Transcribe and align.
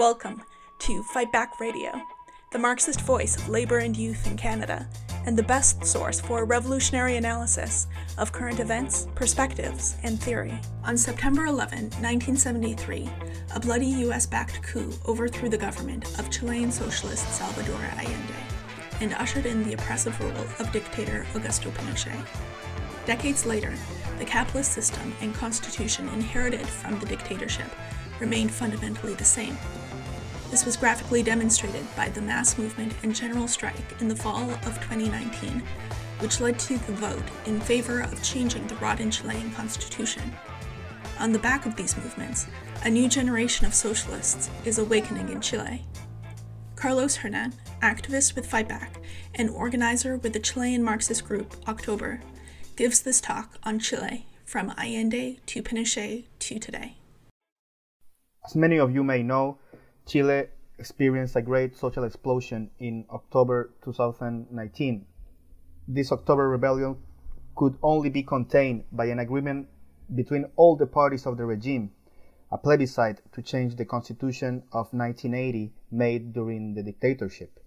Welcome 0.00 0.40
to 0.78 1.02
Fight 1.02 1.30
Back 1.30 1.60
Radio, 1.60 1.92
the 2.52 2.58
Marxist 2.58 3.02
voice 3.02 3.36
of 3.36 3.50
labor 3.50 3.80
and 3.80 3.94
youth 3.94 4.26
in 4.26 4.34
Canada, 4.34 4.88
and 5.26 5.36
the 5.36 5.42
best 5.42 5.84
source 5.84 6.18
for 6.18 6.46
revolutionary 6.46 7.16
analysis 7.16 7.86
of 8.16 8.32
current 8.32 8.60
events, 8.60 9.08
perspectives, 9.14 9.96
and 10.02 10.18
theory. 10.18 10.58
On 10.84 10.96
September 10.96 11.44
11, 11.44 11.90
1973, 12.00 13.10
a 13.54 13.60
bloody 13.60 13.88
US 14.06 14.24
backed 14.24 14.62
coup 14.62 14.90
overthrew 15.04 15.50
the 15.50 15.58
government 15.58 16.18
of 16.18 16.30
Chilean 16.30 16.72
socialist 16.72 17.28
Salvador 17.34 17.78
Allende 17.98 18.34
and 19.02 19.12
ushered 19.12 19.44
in 19.44 19.62
the 19.64 19.74
oppressive 19.74 20.18
rule 20.18 20.46
of 20.58 20.72
dictator 20.72 21.26
Augusto 21.34 21.70
Pinochet. 21.72 22.24
Decades 23.04 23.44
later, 23.44 23.74
the 24.18 24.24
capitalist 24.24 24.72
system 24.72 25.12
and 25.20 25.34
constitution 25.34 26.08
inherited 26.08 26.66
from 26.66 26.98
the 27.00 27.06
dictatorship 27.06 27.70
remained 28.18 28.50
fundamentally 28.50 29.12
the 29.12 29.24
same. 29.24 29.58
This 30.50 30.66
was 30.66 30.76
graphically 30.76 31.22
demonstrated 31.22 31.86
by 31.94 32.08
the 32.08 32.20
mass 32.20 32.58
movement 32.58 32.92
and 33.04 33.14
general 33.14 33.46
strike 33.46 34.00
in 34.00 34.08
the 34.08 34.16
fall 34.16 34.50
of 34.50 34.80
2019, 34.80 35.62
which 36.18 36.40
led 36.40 36.58
to 36.58 36.76
the 36.76 36.92
vote 36.92 37.22
in 37.46 37.60
favor 37.60 38.00
of 38.00 38.20
changing 38.24 38.66
the 38.66 38.74
rotten 38.76 39.12
Chilean 39.12 39.52
constitution. 39.52 40.34
On 41.20 41.30
the 41.30 41.38
back 41.38 41.66
of 41.66 41.76
these 41.76 41.96
movements, 41.96 42.48
a 42.84 42.90
new 42.90 43.08
generation 43.08 43.64
of 43.64 43.74
socialists 43.74 44.50
is 44.64 44.78
awakening 44.78 45.28
in 45.28 45.40
Chile. 45.40 45.84
Carlos 46.74 47.14
Hernan, 47.14 47.52
activist 47.80 48.34
with 48.34 48.50
Fightback 48.50 48.96
and 49.36 49.50
organizer 49.50 50.16
with 50.16 50.32
the 50.32 50.40
Chilean 50.40 50.82
Marxist 50.82 51.24
group 51.24 51.54
October, 51.68 52.20
gives 52.74 53.02
this 53.02 53.20
talk 53.20 53.56
on 53.62 53.78
Chile 53.78 54.26
from 54.44 54.70
Allende 54.76 55.38
to 55.46 55.62
Pinochet 55.62 56.24
to 56.40 56.58
today. 56.58 56.96
As 58.44 58.56
many 58.56 58.78
of 58.78 58.92
you 58.92 59.04
may 59.04 59.22
know, 59.22 59.58
Chile 60.06 60.48
experienced 60.78 61.36
a 61.36 61.42
great 61.42 61.76
social 61.76 62.04
explosion 62.04 62.70
in 62.78 63.04
October 63.10 63.70
2019. 63.82 65.06
This 65.86 66.10
October 66.10 66.48
rebellion 66.48 66.96
could 67.54 67.76
only 67.82 68.10
be 68.10 68.22
contained 68.22 68.84
by 68.90 69.06
an 69.06 69.18
agreement 69.18 69.68
between 70.14 70.46
all 70.56 70.76
the 70.76 70.86
parties 70.86 71.26
of 71.26 71.36
the 71.36 71.44
regime, 71.44 71.92
a 72.50 72.58
plebiscite 72.58 73.20
to 73.32 73.42
change 73.42 73.76
the 73.76 73.84
constitution 73.84 74.62
of 74.72 74.92
1980 74.92 75.72
made 75.90 76.32
during 76.32 76.74
the 76.74 76.82
dictatorship. 76.82 77.60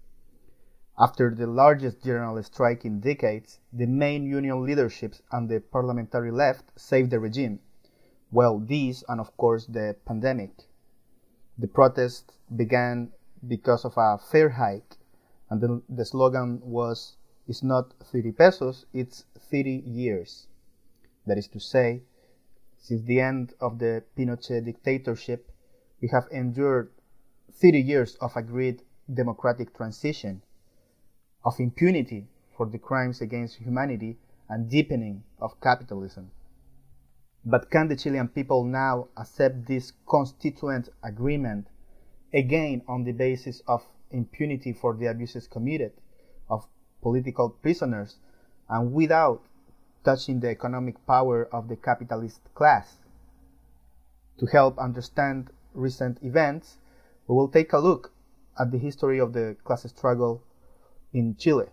After 0.98 1.34
the 1.34 1.46
largest 1.46 2.02
general 2.02 2.42
strike 2.42 2.84
in 2.84 3.00
decades, 3.00 3.58
the 3.72 3.86
main 3.86 4.26
union 4.26 4.64
leaderships 4.64 5.22
and 5.32 5.48
the 5.48 5.60
parliamentary 5.60 6.30
left 6.30 6.78
saved 6.78 7.10
the 7.10 7.18
regime. 7.18 7.60
Well, 8.30 8.58
these 8.58 9.02
and 9.08 9.20
of 9.20 9.36
course 9.36 9.66
the 9.66 9.96
pandemic. 10.04 10.68
The 11.58 11.68
protest 11.68 12.32
began 12.54 13.12
because 13.46 13.84
of 13.84 13.94
a 13.96 14.18
fare 14.18 14.50
hike, 14.50 14.96
and 15.50 15.60
the, 15.60 15.82
the 15.88 16.04
slogan 16.04 16.60
was, 16.62 17.16
it's 17.46 17.62
not 17.62 17.92
30 18.12 18.32
pesos, 18.32 18.86
it's 18.92 19.24
30 19.50 19.82
years. 19.86 20.48
That 21.26 21.38
is 21.38 21.48
to 21.48 21.60
say, 21.60 22.02
since 22.78 23.02
the 23.02 23.20
end 23.20 23.54
of 23.60 23.78
the 23.78 24.02
Pinochet 24.16 24.64
dictatorship, 24.64 25.50
we 26.00 26.08
have 26.08 26.26
endured 26.30 26.90
30 27.52 27.80
years 27.80 28.16
of 28.16 28.36
agreed 28.36 28.82
democratic 29.12 29.74
transition 29.76 30.42
of 31.44 31.60
impunity 31.60 32.26
for 32.56 32.66
the 32.66 32.78
crimes 32.78 33.20
against 33.20 33.56
humanity 33.56 34.18
and 34.48 34.68
deepening 34.68 35.22
of 35.40 35.60
capitalism. 35.60 36.30
But 37.46 37.70
can 37.70 37.88
the 37.88 37.96
Chilean 37.96 38.28
people 38.28 38.64
now 38.64 39.08
accept 39.18 39.66
this 39.66 39.92
constituent 40.08 40.88
agreement 41.02 41.66
again 42.32 42.82
on 42.88 43.04
the 43.04 43.12
basis 43.12 43.62
of 43.68 43.84
impunity 44.10 44.72
for 44.72 44.94
the 44.94 45.06
abuses 45.06 45.46
committed 45.46 45.92
of 46.48 46.66
political 47.02 47.50
prisoners 47.50 48.16
and 48.68 48.94
without 48.94 49.42
touching 50.04 50.40
the 50.40 50.48
economic 50.48 51.06
power 51.06 51.46
of 51.52 51.68
the 51.68 51.76
capitalist 51.76 52.40
class? 52.54 52.96
To 54.38 54.46
help 54.46 54.78
understand 54.78 55.50
recent 55.74 56.22
events, 56.22 56.78
we 57.28 57.34
will 57.34 57.48
take 57.48 57.74
a 57.74 57.78
look 57.78 58.12
at 58.58 58.70
the 58.70 58.78
history 58.78 59.18
of 59.18 59.34
the 59.34 59.56
class 59.64 59.86
struggle 59.90 60.42
in 61.12 61.36
Chile. 61.36 61.66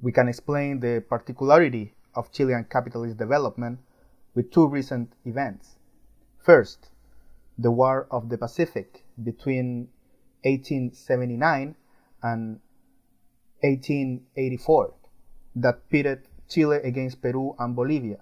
We 0.00 0.12
can 0.12 0.28
explain 0.28 0.78
the 0.78 1.04
particularity 1.08 1.94
of 2.14 2.30
Chilean 2.30 2.64
capitalist 2.70 3.16
development 3.16 3.80
with 4.34 4.50
two 4.50 4.66
recent 4.66 5.12
events. 5.24 5.76
First, 6.38 6.90
the 7.56 7.70
War 7.70 8.06
of 8.10 8.28
the 8.28 8.38
Pacific 8.38 9.04
between 9.22 9.88
1879 10.42 11.76
and 12.22 12.60
1884 13.60 14.94
that 15.56 15.88
pitted 15.88 16.28
Chile 16.48 16.78
against 16.82 17.22
Peru 17.22 17.54
and 17.58 17.74
Bolivia 17.74 18.20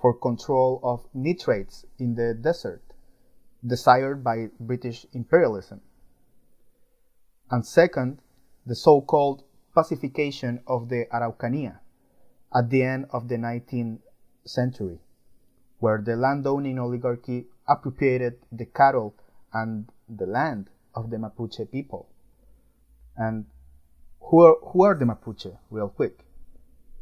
for 0.00 0.14
control 0.14 0.80
of 0.82 1.06
nitrates 1.14 1.84
in 1.98 2.14
the 2.14 2.34
desert 2.34 2.82
desired 3.64 4.24
by 4.24 4.48
British 4.58 5.06
imperialism. 5.12 5.80
And 7.50 7.66
second, 7.66 8.20
the 8.66 8.74
so-called 8.74 9.44
pacification 9.74 10.60
of 10.66 10.88
the 10.88 11.06
Araucanía 11.12 11.78
at 12.54 12.70
the 12.70 12.82
end 12.82 13.06
of 13.10 13.28
the 13.28 13.36
19th 13.36 14.00
century, 14.44 14.98
where 15.80 16.00
the 16.00 16.14
landowning 16.14 16.78
oligarchy 16.78 17.46
appropriated 17.66 18.38
the 18.52 18.66
cattle 18.66 19.14
and 19.52 19.90
the 20.08 20.26
land 20.26 20.68
of 20.94 21.10
the 21.10 21.16
Mapuche 21.16 21.70
people. 21.70 22.08
And 23.16 23.46
who 24.20 24.40
are, 24.42 24.56
who 24.62 24.82
are 24.84 24.94
the 24.94 25.06
Mapuche, 25.06 25.56
real 25.70 25.88
quick? 25.88 26.24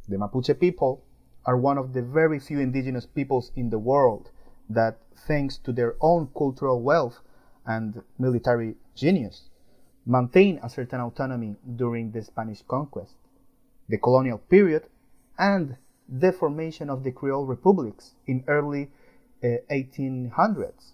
The 0.08 0.16
Mapuche 0.16 0.58
people 0.58 1.02
are 1.44 1.56
one 1.56 1.76
of 1.76 1.92
the 1.92 2.02
very 2.02 2.38
few 2.38 2.60
indigenous 2.60 3.06
peoples 3.06 3.52
in 3.56 3.70
the 3.70 3.78
world 3.78 4.30
that, 4.70 4.98
thanks 5.26 5.58
to 5.58 5.72
their 5.72 5.96
own 6.00 6.28
cultural 6.36 6.80
wealth 6.80 7.20
and 7.66 8.02
military 8.18 8.76
genius, 8.94 9.48
maintain 10.06 10.60
a 10.62 10.70
certain 10.70 11.00
autonomy 11.00 11.56
during 11.76 12.12
the 12.12 12.22
Spanish 12.22 12.62
conquest, 12.62 13.14
the 13.88 13.98
colonial 13.98 14.38
period, 14.38 14.84
and 15.38 15.76
the 16.08 16.32
formation 16.32 16.88
of 16.88 17.04
the 17.04 17.12
Creole 17.12 17.44
republics 17.44 18.14
in 18.26 18.44
early 18.46 18.90
uh, 19.44 19.48
1800s. 19.70 20.92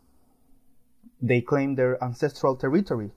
They 1.22 1.40
claimed 1.40 1.78
their 1.78 2.02
ancestral 2.02 2.56
territory, 2.56 3.12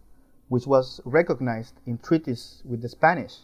which 0.47 0.68
was 0.68 1.02
recognized 1.03 1.74
in 1.85 1.97
treaties 1.97 2.62
with 2.63 2.81
the 2.81 2.90
Spanish. 2.90 3.40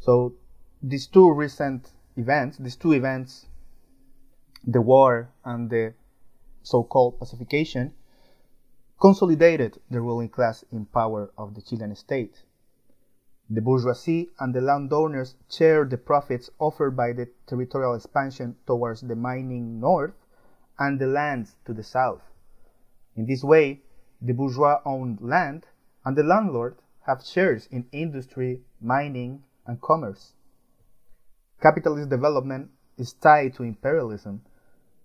So 0.00 0.34
these 0.82 1.06
two 1.06 1.30
recent 1.32 1.90
events, 2.16 2.56
these 2.58 2.76
two 2.76 2.92
events, 2.92 3.46
the 4.66 4.80
war 4.80 5.30
and 5.44 5.70
the 5.70 5.94
so-called 6.62 7.18
pacification, 7.18 7.94
consolidated 9.00 9.80
the 9.90 10.00
ruling 10.00 10.28
class 10.28 10.64
in 10.72 10.86
power 10.86 11.30
of 11.38 11.54
the 11.54 11.62
Chilean 11.62 11.94
state. 11.94 12.42
The 13.50 13.62
bourgeoisie 13.62 14.30
and 14.38 14.54
the 14.54 14.60
landowners 14.60 15.34
shared 15.48 15.90
the 15.90 15.96
profits 15.96 16.50
offered 16.58 16.94
by 16.94 17.12
the 17.12 17.30
territorial 17.46 17.94
expansion 17.94 18.56
towards 18.66 19.00
the 19.00 19.16
mining 19.16 19.80
north 19.80 20.12
and 20.78 21.00
the 21.00 21.06
lands 21.06 21.56
to 21.64 21.72
the 21.72 21.82
south. 21.82 22.22
In 23.16 23.24
this 23.24 23.42
way, 23.42 23.80
the 24.20 24.34
bourgeois 24.34 24.80
owned 24.84 25.22
land 25.22 25.66
and 26.04 26.14
the 26.14 26.22
landlord 26.22 26.76
have 27.06 27.24
shares 27.24 27.66
in 27.70 27.86
industry, 27.90 28.60
mining, 28.82 29.42
and 29.66 29.80
commerce. 29.80 30.34
Capitalist 31.62 32.10
development 32.10 32.70
is 32.98 33.14
tied 33.14 33.54
to 33.54 33.62
imperialism, 33.62 34.42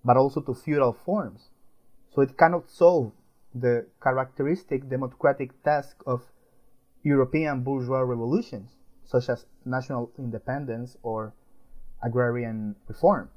but 0.03 0.17
also 0.17 0.41
to 0.41 0.53
feudal 0.53 0.91
forms, 0.91 1.49
so 2.09 2.21
it 2.21 2.37
cannot 2.37 2.69
solve 2.69 3.13
the 3.55 3.87
characteristic 4.01 4.89
democratic 4.89 5.63
task 5.63 6.03
of 6.05 6.32
European 7.03 7.63
bourgeois 7.63 8.01
revolutions, 8.01 8.71
such 9.03 9.29
as 9.29 9.45
national 9.65 10.11
independence 10.17 10.97
or 11.03 11.33
agrarian 12.01 12.75
reform. 12.87 13.29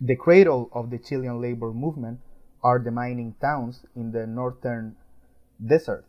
The 0.00 0.16
cradle 0.16 0.68
of 0.72 0.90
the 0.90 0.98
Chilean 0.98 1.40
labor 1.40 1.72
movement 1.72 2.20
are 2.62 2.78
the 2.78 2.90
mining 2.90 3.34
towns 3.40 3.86
in 3.94 4.12
the 4.12 4.26
northern 4.26 4.96
desert. 5.64 6.04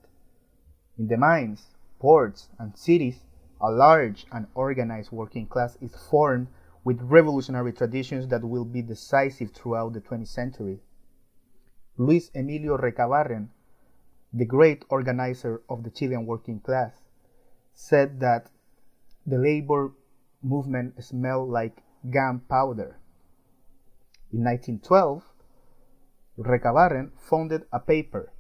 In 0.98 1.08
the 1.08 1.18
mines, 1.18 1.78
ports, 2.00 2.50
and 2.58 2.76
cities, 2.76 3.24
a 3.62 3.72
large 3.72 4.26
and 4.32 4.48
organized 4.56 5.12
working 5.12 5.48
class 5.48 5.78
is 5.82 5.96
formed 5.96 6.48
with 6.84 7.02
revolutionary 7.02 7.72
traditions 7.72 8.28
that 8.28 8.44
will 8.44 8.66
be 8.66 8.82
decisive 8.82 9.52
throughout 9.52 9.94
the 9.94 10.02
20th 10.02 10.28
century. 10.28 10.80
Luis 11.98 12.30
Emilio 12.36 12.78
Recabarren, 12.78 13.50
the 14.38 14.46
great 14.46 14.86
organizer 14.90 15.62
of 15.70 15.84
the 15.84 15.90
Chilean 15.90 16.26
working 16.26 16.60
class, 16.60 16.94
said 17.74 18.20
that 18.20 18.50
the 19.26 19.38
labor 19.38 19.92
movement 20.42 21.04
smelled 21.04 21.50
like 21.50 21.84
gunpowder. 22.10 23.00
In 24.32 24.44
1912, 24.44 25.24
Recabarren 26.38 27.12
founded 27.18 27.66
a 27.72 27.80
paper, 27.80 28.32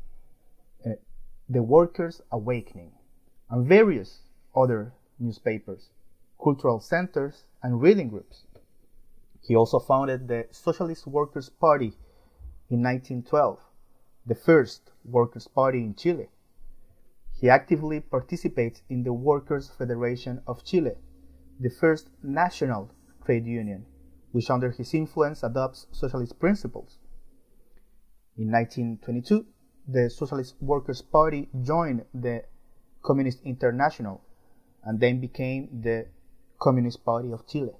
uh, 0.85 0.91
The 1.49 1.63
Workers' 1.63 2.21
Awakening, 2.31 2.91
and 3.49 3.67
various 3.67 4.21
other 4.55 4.93
newspapers, 5.19 5.89
cultural 6.41 6.79
centers, 6.79 7.45
and 7.63 7.81
reading 7.81 8.09
groups. 8.09 8.45
He 9.41 9.55
also 9.55 9.79
founded 9.79 10.27
the 10.27 10.47
Socialist 10.51 11.07
Workers' 11.07 11.49
Party 11.49 11.93
in 12.69 12.83
1912, 12.83 13.59
the 14.27 14.35
first 14.35 14.91
Workers' 15.05 15.47
Party 15.47 15.79
in 15.79 15.95
Chile. 15.95 16.27
He 17.39 17.49
actively 17.49 18.01
participates 18.01 18.81
in 18.89 19.03
the 19.03 19.13
Workers' 19.13 19.69
Federation 19.69 20.41
of 20.45 20.65
Chile, 20.65 20.95
the 21.59 21.69
first 21.69 22.09
national 22.21 22.91
trade 23.25 23.45
union, 23.45 23.85
which 24.33 24.49
under 24.49 24.71
his 24.71 24.93
influence 24.93 25.43
adopts 25.43 25.87
socialist 25.91 26.39
principles. 26.39 26.97
In 28.37 28.51
1922, 28.51 29.45
the 29.87 30.09
Socialist 30.09 30.55
Workers' 30.59 31.01
Party 31.01 31.47
joined 31.63 32.03
the 32.13 32.43
Communist 33.01 33.39
International 33.45 34.21
and 34.83 34.99
then 34.99 35.21
became 35.21 35.81
the 35.81 36.07
Communist 36.59 37.05
Party 37.05 37.31
of 37.31 37.47
Chile. 37.47 37.71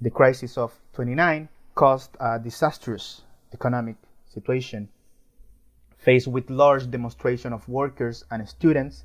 The 0.00 0.10
crisis 0.10 0.56
of 0.56 0.78
29 0.92 1.48
caused 1.74 2.16
a 2.20 2.38
disastrous 2.38 3.22
economic 3.52 3.96
situation. 4.38 4.88
Faced 5.96 6.28
with 6.28 6.48
large 6.50 6.90
demonstration 6.90 7.52
of 7.52 7.68
workers 7.68 8.24
and 8.30 8.48
students, 8.48 9.04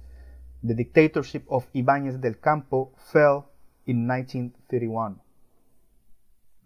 the 0.63 0.75
dictatorship 0.75 1.43
of 1.49 1.71
Ibáñez 1.73 2.21
del 2.21 2.35
Campo 2.35 2.91
fell 3.11 3.49
in 3.85 4.07
1931. 4.07 5.19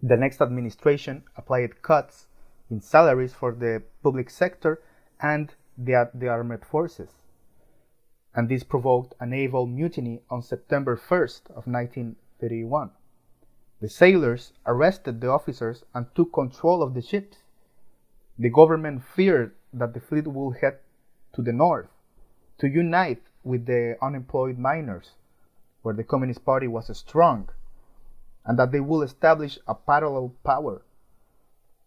The 0.04 0.18
next 0.18 0.42
administration 0.42 1.24
applied 1.36 1.82
cuts 1.82 2.28
in 2.70 2.82
salaries 2.82 3.34
for 3.34 3.52
the 3.54 3.82
public 4.04 4.30
sector 4.30 4.80
and 5.20 5.54
the, 5.78 6.10
the 6.14 6.28
armed 6.28 6.64
forces. 6.66 7.12
And 8.36 8.48
this 8.50 8.64
provoked 8.64 9.16
a 9.20 9.26
naval 9.26 9.66
mutiny 9.66 10.22
on 10.30 10.42
September 10.44 10.96
1st 10.96 11.42
of 11.58 11.66
1931. 11.66 12.92
The 13.80 13.90
sailors 13.90 14.54
arrested 14.66 15.22
the 15.22 15.30
officers 15.30 15.84
and 15.94 16.06
took 16.14 16.34
control 16.34 16.84
of 16.84 16.94
the 16.94 17.02
ships. 17.02 17.38
The 18.40 18.50
government 18.50 19.04
feared 19.04 19.56
that 19.74 19.94
the 19.94 20.00
fleet 20.00 20.28
would 20.28 20.58
head 20.58 20.80
to 21.34 21.42
the 21.42 21.54
north 21.54 21.90
to 22.60 22.68
unite 22.68 23.24
with 23.44 23.66
the 23.66 23.98
unemployed 24.02 24.58
miners, 24.58 25.16
where 25.82 25.96
the 25.96 26.04
Communist 26.04 26.46
Party 26.46 26.68
was 26.68 26.96
strong, 26.98 27.50
and 28.46 28.60
that 28.60 28.72
they 28.72 28.80
would 28.80 29.04
establish 29.04 29.58
a 29.68 29.74
parallel 29.74 30.34
power. 30.44 30.84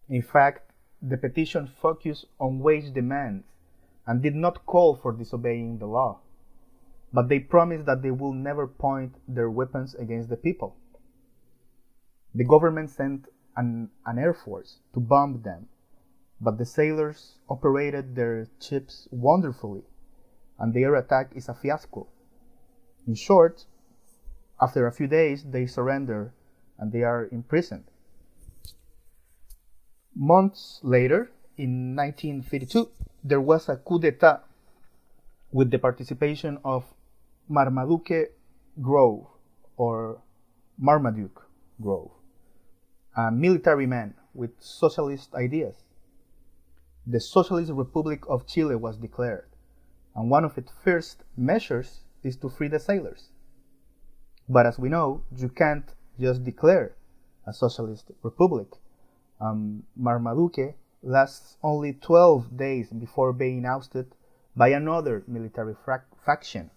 In 0.09 0.21
fact, 0.21 0.71
the 1.01 1.17
petition 1.17 1.67
focused 1.67 2.25
on 2.39 2.59
wage 2.59 2.93
demands 2.93 3.45
and 4.05 4.21
did 4.21 4.35
not 4.35 4.65
call 4.65 4.95
for 4.95 5.13
disobeying 5.13 5.77
the 5.77 5.87
law, 5.87 6.19
but 7.13 7.29
they 7.29 7.39
promised 7.39 7.85
that 7.85 8.01
they 8.01 8.11
will 8.11 8.33
never 8.33 8.67
point 8.67 9.15
their 9.27 9.49
weapons 9.49 9.95
against 9.95 10.29
the 10.29 10.37
people. 10.37 10.75
The 12.35 12.43
government 12.43 12.89
sent 12.89 13.27
an, 13.55 13.89
an 14.05 14.19
air 14.19 14.33
force 14.33 14.79
to 14.93 14.99
bomb 14.99 15.41
them, 15.43 15.69
but 16.41 16.57
the 16.57 16.65
sailors 16.65 17.35
operated 17.47 18.15
their 18.15 18.47
ships 18.59 19.07
wonderfully, 19.11 19.83
and 20.57 20.73
their 20.73 20.95
attack 20.95 21.31
is 21.35 21.47
a 21.47 21.53
fiasco. 21.53 22.07
In 23.07 23.13
short, 23.13 23.65
after 24.59 24.87
a 24.87 24.91
few 24.91 25.07
days, 25.07 25.43
they 25.43 25.67
surrender 25.67 26.33
and 26.79 26.91
they 26.91 27.03
are 27.03 27.29
imprisoned. 27.31 27.85
Months 30.15 30.79
later, 30.81 31.31
in 31.57 31.95
1952, 31.95 32.89
there 33.23 33.39
was 33.39 33.69
a 33.69 33.77
coup 33.77 33.99
d'etat 33.99 34.41
with 35.51 35.69
the 35.69 35.77
participation 35.77 36.57
of 36.65 36.85
Marmaduke 37.47 38.33
Grove 38.81 39.27
or 39.77 40.21
Marmaduke 40.79 41.47
Grove, 41.79 42.11
a 43.15 43.31
military 43.31 43.85
man 43.85 44.15
with 44.33 44.51
socialist 44.59 45.35
ideas. 45.35 45.75
The 47.07 47.19
Socialist 47.19 47.71
Republic 47.71 48.23
of 48.29 48.45
Chile 48.45 48.75
was 48.75 48.97
declared, 48.97 49.49
and 50.15 50.29
one 50.29 50.45
of 50.45 50.57
its 50.57 50.71
first 50.83 51.23
measures 51.35 52.01
is 52.23 52.35
to 52.37 52.49
free 52.49 52.67
the 52.67 52.79
sailors. 52.79 53.29
But 54.47 54.67
as 54.67 54.77
we 54.77 54.89
know, 54.89 55.23
you 55.35 55.49
can't 55.49 55.91
just 56.19 56.43
declare 56.43 56.95
a 57.47 57.53
socialist 57.53 58.11
republic. 58.21 58.67
Um, 59.39 59.83
Marmaduke 59.95 60.75
lasts 61.01 61.57
only 61.63 61.93
12 61.93 62.55
days 62.55 62.89
before 62.91 63.33
being 63.33 63.65
ousted 63.65 64.13
by 64.55 64.69
another 64.69 65.23
military 65.27 65.75
faction. 66.23 66.69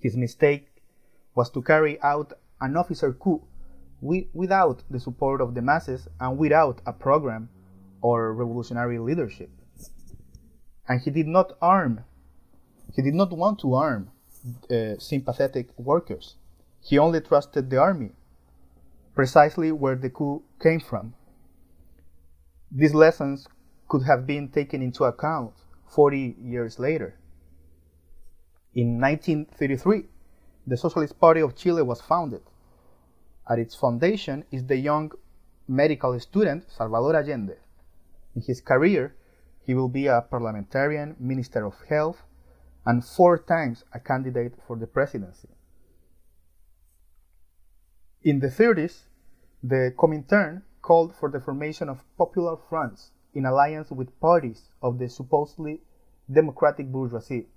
His 0.00 0.16
mistake 0.16 0.82
was 1.36 1.50
to 1.50 1.62
carry 1.62 2.00
out 2.02 2.32
an 2.60 2.76
officer 2.76 3.12
coup 3.12 3.44
wi- 4.00 4.26
without 4.32 4.82
the 4.90 4.98
support 4.98 5.40
of 5.40 5.54
the 5.54 5.62
masses 5.62 6.08
and 6.18 6.36
without 6.36 6.80
a 6.84 6.92
program 6.92 7.48
or 8.00 8.32
revolutionary 8.34 8.98
leadership. 8.98 9.50
And 10.88 11.00
he 11.00 11.10
did 11.10 11.26
not 11.26 11.56
arm, 11.60 12.04
he 12.94 13.02
did 13.02 13.14
not 13.14 13.32
want 13.32 13.60
to 13.60 13.74
arm 13.74 14.10
uh, 14.70 14.98
sympathetic 14.98 15.68
workers. 15.78 16.36
He 16.80 16.98
only 16.98 17.20
trusted 17.20 17.70
the 17.70 17.78
army, 17.78 18.12
precisely 19.14 19.72
where 19.72 19.96
the 19.96 20.10
coup 20.10 20.42
came 20.62 20.80
from. 20.80 21.14
These 22.70 22.94
lessons 22.94 23.46
could 23.88 24.02
have 24.04 24.26
been 24.26 24.48
taken 24.48 24.82
into 24.82 25.04
account 25.04 25.54
40 25.88 26.36
years 26.42 26.78
later. 26.78 27.18
In 28.74 29.00
1933, 29.00 30.04
the 30.66 30.76
Socialist 30.76 31.18
Party 31.18 31.40
of 31.40 31.56
Chile 31.56 31.82
was 31.82 32.00
founded. 32.00 32.42
At 33.50 33.58
its 33.58 33.74
foundation 33.74 34.44
is 34.50 34.66
the 34.66 34.76
young 34.76 35.10
medical 35.66 36.18
student 36.20 36.70
Salvador 36.70 37.16
Allende. 37.16 37.56
In 38.38 38.42
his 38.42 38.60
career, 38.60 39.16
he 39.66 39.74
will 39.74 39.88
be 39.88 40.06
a 40.06 40.22
parliamentarian, 40.22 41.16
minister 41.18 41.66
of 41.66 41.74
health, 41.88 42.22
and 42.86 43.04
four 43.04 43.36
times 43.36 43.84
a 43.92 43.98
candidate 43.98 44.54
for 44.64 44.76
the 44.76 44.86
presidency. 44.86 45.48
In 48.22 48.38
the 48.38 48.46
30s, 48.46 49.06
the 49.60 49.92
Comintern 49.98 50.62
called 50.82 51.16
for 51.16 51.28
the 51.28 51.40
formation 51.40 51.88
of 51.88 52.04
popular 52.16 52.56
fronts 52.56 53.10
in 53.34 53.44
alliance 53.44 53.90
with 53.90 54.20
parties 54.20 54.70
of 54.80 55.00
the 55.00 55.08
supposedly 55.08 55.82
democratic 56.30 56.92
bourgeoisie. 56.92 57.48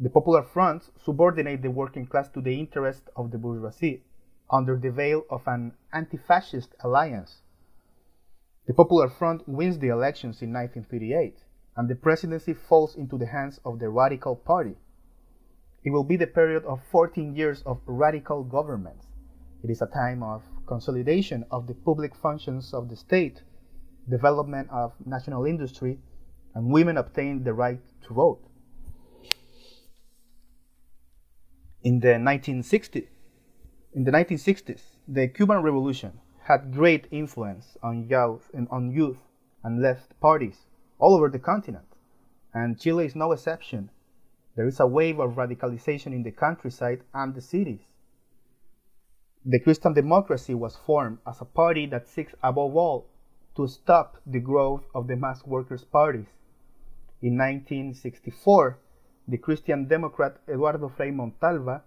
The 0.00 0.08
popular 0.08 0.42
fronts 0.42 0.90
subordinate 0.96 1.60
the 1.60 1.70
working 1.70 2.06
class 2.06 2.30
to 2.30 2.40
the 2.40 2.58
interest 2.58 3.10
of 3.16 3.32
the 3.32 3.36
bourgeoisie 3.36 4.02
under 4.48 4.78
the 4.78 4.90
veil 4.90 5.24
of 5.28 5.46
an 5.46 5.74
anti 5.92 6.16
fascist 6.16 6.74
alliance. 6.80 7.42
The 8.66 8.72
Popular 8.72 9.10
Front 9.10 9.46
wins 9.46 9.78
the 9.78 9.88
elections 9.88 10.40
in 10.40 10.50
1938, 10.50 11.44
and 11.76 11.86
the 11.86 11.94
presidency 11.94 12.54
falls 12.54 12.96
into 12.96 13.18
the 13.18 13.26
hands 13.26 13.60
of 13.62 13.78
the 13.78 13.90
Radical 13.90 14.36
Party. 14.36 14.76
It 15.84 15.90
will 15.90 16.04
be 16.04 16.16
the 16.16 16.26
period 16.26 16.64
of 16.64 16.80
14 16.90 17.36
years 17.36 17.62
of 17.66 17.82
radical 17.84 18.42
governments. 18.42 19.06
It 19.62 19.68
is 19.68 19.82
a 19.82 19.86
time 19.86 20.22
of 20.22 20.42
consolidation 20.66 21.44
of 21.50 21.66
the 21.66 21.74
public 21.74 22.14
functions 22.14 22.72
of 22.72 22.88
the 22.88 22.96
state, 22.96 23.42
development 24.08 24.70
of 24.70 24.94
national 25.04 25.44
industry, 25.44 25.98
and 26.54 26.72
women 26.72 26.96
obtain 26.96 27.44
the 27.44 27.52
right 27.52 27.80
to 28.06 28.14
vote. 28.14 28.40
In 31.82 32.00
the 32.00 32.14
1960s, 32.14 33.08
in 33.92 34.04
the 34.04 34.10
1960s, 34.10 34.80
the 35.06 35.28
Cuban 35.28 35.60
Revolution 35.60 36.18
had 36.44 36.74
great 36.74 37.06
influence 37.10 37.76
on 37.82 38.06
youth 38.06 38.50
and 38.52 38.68
on 38.70 38.92
youth 38.92 39.22
and 39.62 39.80
left 39.80 40.18
parties 40.20 40.66
all 40.98 41.14
over 41.14 41.30
the 41.30 41.38
continent, 41.38 41.86
and 42.52 42.78
Chile 42.78 43.06
is 43.06 43.16
no 43.16 43.32
exception. 43.32 43.90
There 44.54 44.66
is 44.66 44.78
a 44.78 44.86
wave 44.86 45.18
of 45.18 45.36
radicalization 45.36 46.12
in 46.12 46.22
the 46.22 46.30
countryside 46.30 47.02
and 47.14 47.34
the 47.34 47.40
cities. 47.40 47.80
The 49.44 49.58
Christian 49.58 49.94
democracy 49.94 50.54
was 50.54 50.76
formed 50.76 51.18
as 51.26 51.40
a 51.40 51.46
party 51.46 51.86
that 51.86 52.08
seeks 52.08 52.34
above 52.42 52.76
all 52.76 53.06
to 53.56 53.66
stop 53.66 54.18
the 54.26 54.40
growth 54.40 54.84
of 54.94 55.06
the 55.06 55.16
mass 55.16 55.44
workers' 55.46 55.84
parties. 55.84 56.28
In 57.22 57.38
1964, 57.38 58.78
the 59.28 59.38
Christian 59.38 59.88
Democrat 59.88 60.36
Eduardo 60.46 60.88
Frei 60.88 61.10
Montalva 61.10 61.82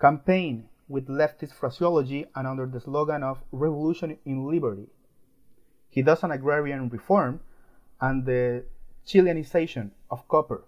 campaigned 0.00 0.68
with 0.88 1.08
leftist 1.08 1.52
phraseology 1.52 2.26
and 2.34 2.46
under 2.46 2.66
the 2.66 2.80
slogan 2.80 3.22
of 3.22 3.38
Revolution 3.52 4.18
in 4.24 4.46
Liberty. 4.46 4.88
He 5.88 6.02
does 6.02 6.22
an 6.22 6.30
agrarian 6.30 6.88
reform 6.88 7.40
and 8.00 8.26
the 8.26 8.64
Chileanization 9.06 9.90
of 10.10 10.26
copper, 10.28 10.64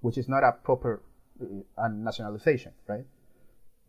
which 0.00 0.18
is 0.18 0.28
not 0.28 0.44
a 0.44 0.52
proper 0.52 1.02
uh, 1.40 1.88
nationalization, 1.88 2.72
right? 2.86 3.06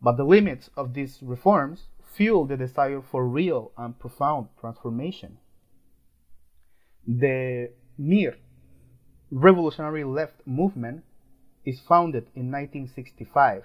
But 0.02 0.16
the 0.16 0.24
limits 0.24 0.70
of 0.76 0.94
these 0.94 1.18
reforms 1.22 1.88
fuel 2.02 2.46
the 2.46 2.56
desire 2.56 3.02
for 3.02 3.26
real 3.26 3.72
and 3.76 3.98
profound 3.98 4.48
transformation. 4.58 5.38
The 7.06 7.70
MIR, 7.98 8.36
Revolutionary 9.30 10.04
Left 10.04 10.46
Movement, 10.46 11.04
is 11.64 11.80
founded 11.80 12.24
in 12.34 12.50
1965, 12.50 13.64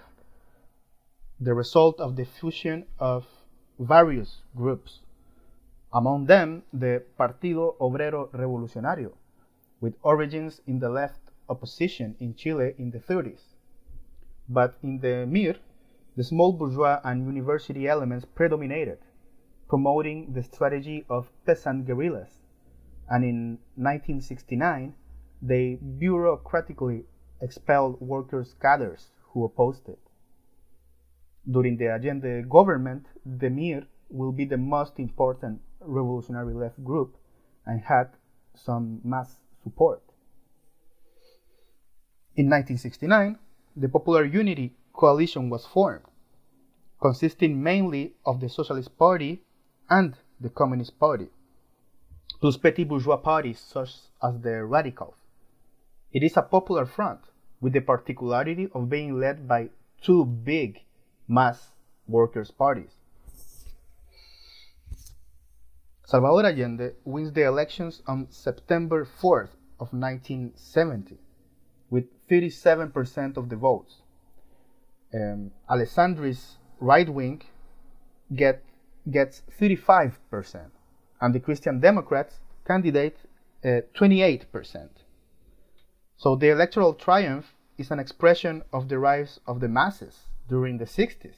the 1.42 1.54
result 1.54 1.98
of 1.98 2.14
the 2.14 2.24
fusion 2.24 2.86
of 3.00 3.26
various 3.76 4.42
groups, 4.54 5.00
among 5.92 6.26
them 6.26 6.62
the 6.72 7.02
Partido 7.18 7.76
Obrero 7.80 8.30
Revolucionario, 8.30 9.12
with 9.80 9.96
origins 10.04 10.60
in 10.68 10.78
the 10.78 10.88
left 10.88 11.32
opposition 11.48 12.14
in 12.20 12.36
Chile 12.36 12.74
in 12.78 12.92
the 12.92 13.00
30s. 13.00 13.40
But 14.48 14.76
in 14.84 15.00
the 15.00 15.26
MIR, 15.26 15.56
the 16.16 16.22
small 16.22 16.52
bourgeois 16.52 17.00
and 17.02 17.26
university 17.26 17.88
elements 17.88 18.24
predominated, 18.24 18.98
promoting 19.68 20.32
the 20.34 20.44
strategy 20.44 21.04
of 21.10 21.32
peasant 21.44 21.86
guerrillas, 21.86 22.42
and 23.10 23.24
in 23.24 23.58
1969 23.74 24.94
they 25.40 25.80
bureaucratically 25.98 27.02
expelled 27.40 28.00
workers' 28.00 28.54
cadres 28.60 29.10
who 29.32 29.44
opposed 29.44 29.88
it. 29.88 29.98
During 31.50 31.76
the 31.76 31.88
Allende 31.88 32.42
government, 32.48 33.06
the 33.26 33.50
MIR 33.50 33.86
will 34.10 34.32
be 34.32 34.44
the 34.44 34.56
most 34.56 34.98
important 34.98 35.60
revolutionary 35.80 36.54
left 36.54 36.82
group 36.84 37.16
and 37.66 37.80
had 37.80 38.10
some 38.54 39.00
mass 39.02 39.40
support. 39.62 40.02
In 42.36 42.46
1969, 42.46 43.38
the 43.76 43.88
Popular 43.88 44.24
Unity 44.24 44.74
coalition 44.92 45.50
was 45.50 45.66
formed, 45.66 46.04
consisting 47.00 47.62
mainly 47.62 48.14
of 48.24 48.40
the 48.40 48.48
Socialist 48.48 48.96
Party 48.96 49.42
and 49.90 50.16
the 50.40 50.48
Communist 50.48 50.98
Party, 50.98 51.28
plus 52.40 52.56
petty 52.56 52.84
bourgeois 52.84 53.16
parties 53.16 53.58
such 53.58 53.96
as 54.22 54.40
the 54.40 54.64
Radicals. 54.64 55.16
It 56.12 56.22
is 56.22 56.36
a 56.36 56.42
popular 56.42 56.86
front, 56.86 57.20
with 57.60 57.72
the 57.72 57.80
particularity 57.80 58.68
of 58.74 58.88
being 58.88 59.18
led 59.18 59.48
by 59.48 59.70
two 60.00 60.24
big 60.24 60.80
mass 61.32 61.70
workers' 62.06 62.50
parties. 62.50 62.94
Salvador 66.04 66.44
Allende 66.44 66.92
wins 67.04 67.32
the 67.32 67.44
elections 67.46 68.02
on 68.06 68.26
September 68.30 69.06
4th 69.06 69.54
of 69.80 69.94
1970 69.94 71.16
with 71.88 72.04
37% 72.28 73.38
of 73.38 73.48
the 73.48 73.56
votes. 73.56 74.02
Um, 75.14 75.52
Alessandri's 75.70 76.58
right 76.80 77.08
wing 77.08 77.42
get, 78.34 78.62
gets 79.10 79.42
35%, 79.58 80.70
and 81.22 81.34
the 81.34 81.40
Christian 81.40 81.80
Democrats 81.80 82.40
candidate 82.66 83.16
uh, 83.64 83.80
28%. 83.98 84.88
So 86.18 86.36
the 86.36 86.50
electoral 86.50 86.92
triumph 86.92 87.54
is 87.78 87.90
an 87.90 87.98
expression 87.98 88.62
of 88.70 88.88
the 88.88 88.98
rise 88.98 89.40
of 89.46 89.60
the 89.60 89.68
masses 89.68 90.26
during 90.48 90.78
the 90.78 90.84
60s. 90.84 91.36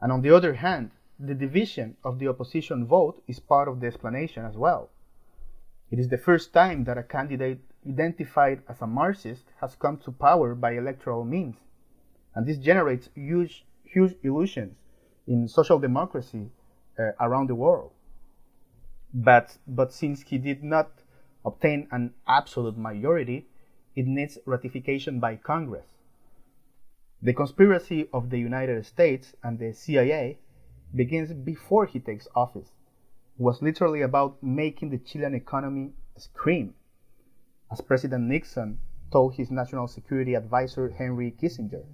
And 0.00 0.12
on 0.12 0.22
the 0.22 0.34
other 0.34 0.54
hand, 0.54 0.90
the 1.18 1.34
division 1.34 1.96
of 2.02 2.18
the 2.18 2.28
opposition 2.28 2.86
vote 2.86 3.22
is 3.28 3.38
part 3.38 3.68
of 3.68 3.80
the 3.80 3.86
explanation 3.86 4.44
as 4.44 4.56
well. 4.56 4.90
It 5.90 5.98
is 5.98 6.08
the 6.08 6.18
first 6.18 6.52
time 6.52 6.84
that 6.84 6.96
a 6.96 7.02
candidate 7.02 7.60
identified 7.86 8.62
as 8.68 8.80
a 8.80 8.86
Marxist 8.86 9.44
has 9.60 9.74
come 9.74 9.98
to 9.98 10.12
power 10.12 10.54
by 10.54 10.72
electoral 10.72 11.24
means, 11.24 11.56
and 12.34 12.46
this 12.46 12.58
generates 12.58 13.08
huge, 13.14 13.66
huge 13.84 14.14
illusions 14.22 14.76
in 15.26 15.48
social 15.48 15.78
democracy 15.78 16.50
uh, 16.98 17.12
around 17.20 17.48
the 17.48 17.54
world. 17.54 17.90
But, 19.12 19.58
but 19.66 19.92
since 19.92 20.22
he 20.22 20.38
did 20.38 20.62
not 20.62 20.90
obtain 21.44 21.88
an 21.90 22.14
absolute 22.28 22.78
majority, 22.78 23.46
it 23.96 24.06
needs 24.06 24.38
ratification 24.46 25.18
by 25.18 25.36
Congress. 25.36 25.86
The 27.22 27.34
conspiracy 27.34 28.08
of 28.14 28.30
the 28.30 28.38
United 28.38 28.86
States 28.86 29.34
and 29.42 29.58
the 29.58 29.74
CIA 29.74 30.38
begins 30.94 31.34
before 31.34 31.84
he 31.84 32.00
takes 32.00 32.26
office. 32.34 32.72
It 33.38 33.42
was 33.42 33.60
literally 33.60 34.00
about 34.00 34.42
making 34.42 34.88
the 34.88 34.98
Chilean 34.98 35.34
economy 35.34 35.92
scream, 36.16 36.74
as 37.70 37.82
President 37.82 38.24
Nixon 38.24 38.78
told 39.12 39.34
his 39.34 39.50
national 39.50 39.86
security 39.86 40.34
advisor 40.34 40.88
Henry 40.88 41.30
Kissinger. 41.30 41.84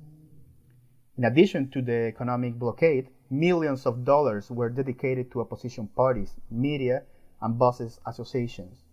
In 1.18 1.24
addition 1.24 1.70
to 1.70 1.82
the 1.82 2.06
economic 2.06 2.56
blockade, 2.56 3.08
millions 3.28 3.84
of 3.84 4.04
dollars 4.04 4.48
were 4.48 4.70
dedicated 4.70 5.32
to 5.32 5.40
opposition 5.40 5.88
parties, 5.88 6.34
media, 6.50 7.02
and 7.40 7.58
bosses 7.58 7.98
associations. 8.06 8.84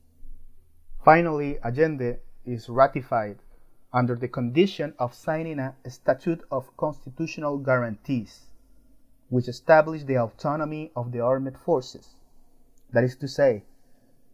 Finally, 1.06 1.60
Allende 1.64 2.18
is 2.44 2.70
ratified 2.70 3.38
under 3.94 4.16
the 4.16 4.28
condition 4.28 4.94
of 4.98 5.14
signing 5.14 5.60
a 5.60 5.76
Statute 5.88 6.44
of 6.52 6.76
Constitutional 6.78 7.60
Guarantees, 7.60 8.48
which 9.30 9.48
established 9.48 10.08
the 10.08 10.18
autonomy 10.18 10.92
of 10.96 11.12
the 11.12 11.20
armed 11.20 11.58
forces. 11.58 12.16
That 12.92 13.04
is 13.04 13.16
to 13.18 13.28
say, 13.28 13.64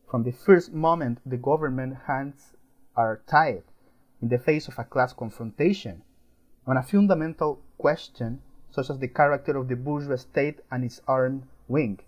from 0.10 0.24
the 0.24 0.32
first 0.32 0.74
moment 0.74 1.20
the 1.26 1.38
government 1.38 1.98
hands 2.08 2.54
are 2.96 3.22
tied 3.28 3.64
in 4.22 4.30
the 4.30 4.40
face 4.40 4.68
of 4.68 4.80
a 4.80 4.84
class 4.84 5.14
confrontation 5.14 6.04
on 6.66 6.78
a 6.78 6.84
fundamental 6.84 7.62
question 7.78 8.42
such 8.72 8.90
as 8.90 9.00
the 9.00 9.08
character 9.08 9.58
of 9.58 9.68
the 9.68 9.76
bourgeois 9.76 10.16
state 10.16 10.60
and 10.72 10.84
its 10.84 11.02
armed 11.08 11.44
wing. 11.68 12.00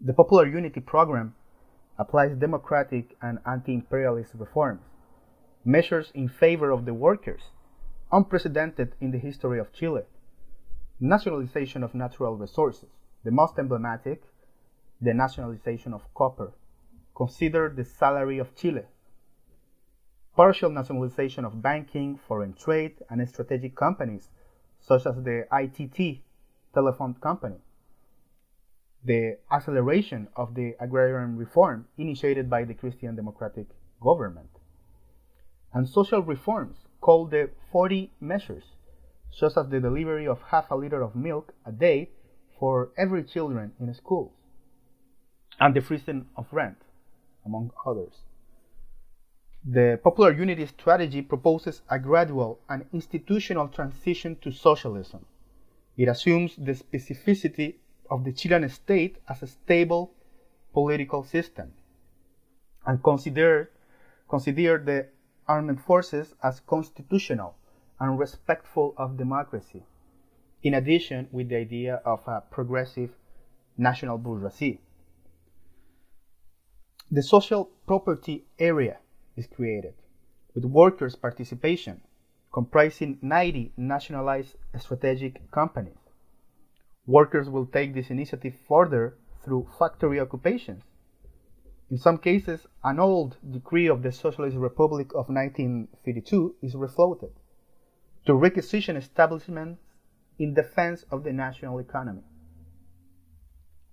The 0.00 0.12
Popular 0.12 0.46
Unity 0.46 0.80
Program 0.80 1.34
applies 1.98 2.36
democratic 2.36 3.16
and 3.22 3.38
anti-imperialist 3.46 4.32
reforms, 4.34 4.82
measures 5.66 6.12
in 6.14 6.28
favor 6.28 6.70
of 6.70 6.84
the 6.84 6.94
workers, 6.94 7.50
unprecedented 8.12 8.94
in 9.00 9.10
the 9.10 9.18
history 9.18 9.58
of 9.58 9.72
Chile, 9.72 10.02
nationalization 11.00 11.82
of 11.82 11.92
natural 11.92 12.36
resources, 12.36 12.88
the 13.24 13.32
most 13.32 13.58
emblematic, 13.58 14.22
the 15.00 15.12
nationalization 15.12 15.92
of 15.92 16.02
copper, 16.14 16.52
consider 17.16 17.68
the 17.68 17.84
salary 17.84 18.38
of 18.38 18.54
Chile, 18.54 18.82
partial 20.36 20.70
nationalization 20.70 21.44
of 21.44 21.60
banking, 21.60 22.16
foreign 22.28 22.52
trade, 22.52 22.94
and 23.10 23.28
strategic 23.28 23.74
companies, 23.74 24.30
such 24.80 25.04
as 25.04 25.16
the 25.24 25.46
ITT 25.50 26.20
telephone 26.72 27.14
company, 27.14 27.56
the 29.04 29.36
acceleration 29.50 30.28
of 30.36 30.54
the 30.54 30.76
agrarian 30.78 31.36
reform 31.36 31.86
initiated 31.98 32.48
by 32.48 32.62
the 32.62 32.74
Christian 32.74 33.16
Democratic 33.16 33.66
government, 34.00 34.50
and 35.76 35.86
social 35.86 36.22
reforms 36.22 36.78
called 37.02 37.30
the 37.30 37.50
40 37.70 38.10
measures, 38.18 38.64
such 39.30 39.58
as 39.58 39.68
the 39.68 39.78
delivery 39.78 40.26
of 40.26 40.40
half 40.40 40.70
a 40.70 40.74
liter 40.74 41.02
of 41.02 41.14
milk 41.14 41.52
a 41.66 41.70
day 41.70 42.08
for 42.58 42.88
every 42.96 43.22
children 43.22 43.72
in 43.78 43.92
schools, 43.92 44.32
and 45.60 45.76
the 45.76 45.82
freezing 45.82 46.24
of 46.34 46.46
rent, 46.50 46.78
among 47.44 47.70
others. 47.84 48.22
The 49.66 50.00
Popular 50.02 50.32
Unity 50.32 50.64
strategy 50.64 51.20
proposes 51.20 51.82
a 51.90 51.98
gradual 51.98 52.58
and 52.70 52.86
institutional 52.94 53.68
transition 53.68 54.36
to 54.40 54.52
socialism. 54.52 55.26
It 55.98 56.08
assumes 56.08 56.56
the 56.56 56.72
specificity 56.72 57.74
of 58.10 58.24
the 58.24 58.32
Chilean 58.32 58.66
state 58.70 59.18
as 59.28 59.42
a 59.42 59.46
stable 59.46 60.14
political 60.72 61.22
system 61.22 61.74
and 62.86 63.02
consider, 63.02 63.70
consider 64.30 64.78
the 64.78 65.08
armed 65.48 65.80
forces 65.80 66.34
as 66.42 66.60
constitutional 66.60 67.56
and 68.00 68.18
respectful 68.18 68.94
of 68.96 69.16
democracy, 69.16 69.84
in 70.62 70.74
addition 70.74 71.28
with 71.30 71.48
the 71.48 71.56
idea 71.56 72.00
of 72.04 72.20
a 72.26 72.42
progressive 72.50 73.10
national 73.78 74.18
bourgeoisie. 74.18 74.80
The 77.10 77.22
social 77.22 77.70
property 77.86 78.46
area 78.58 78.98
is 79.36 79.46
created, 79.46 79.94
with 80.54 80.64
workers' 80.64 81.14
participation, 81.14 82.00
comprising 82.52 83.18
90 83.22 83.72
nationalized 83.76 84.56
strategic 84.78 85.50
companies. 85.50 85.98
Workers 87.06 87.48
will 87.48 87.66
take 87.66 87.94
this 87.94 88.10
initiative 88.10 88.54
further 88.68 89.16
through 89.44 89.68
factory 89.78 90.18
occupations. 90.18 90.82
In 91.88 91.98
some 91.98 92.18
cases, 92.18 92.66
an 92.82 92.98
old 92.98 93.36
decree 93.48 93.86
of 93.86 94.02
the 94.02 94.10
Socialist 94.10 94.56
Republic 94.56 95.12
of 95.14 95.28
1952 95.28 96.56
is 96.60 96.74
refloated 96.74 97.30
to 98.24 98.34
requisition 98.34 98.96
establishments 98.96 99.80
in 100.36 100.52
defense 100.52 101.04
of 101.12 101.22
the 101.22 101.32
national 101.32 101.78
economy. 101.78 102.24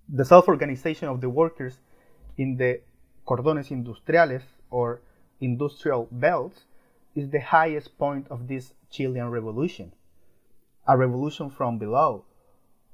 The 0.08 0.24
self 0.24 0.48
organization 0.48 1.08
of 1.08 1.20
the 1.20 1.30
workers 1.30 1.78
in 2.36 2.56
the 2.56 2.80
cordones 3.28 3.70
industriales 3.70 4.42
or 4.70 5.00
industrial 5.40 6.08
belts 6.10 6.64
is 7.14 7.30
the 7.30 7.40
highest 7.40 7.96
point 7.96 8.26
of 8.28 8.48
this 8.48 8.74
Chilean 8.90 9.30
revolution. 9.30 9.92
A 10.88 10.98
revolution 10.98 11.48
from 11.48 11.78
below, 11.78 12.24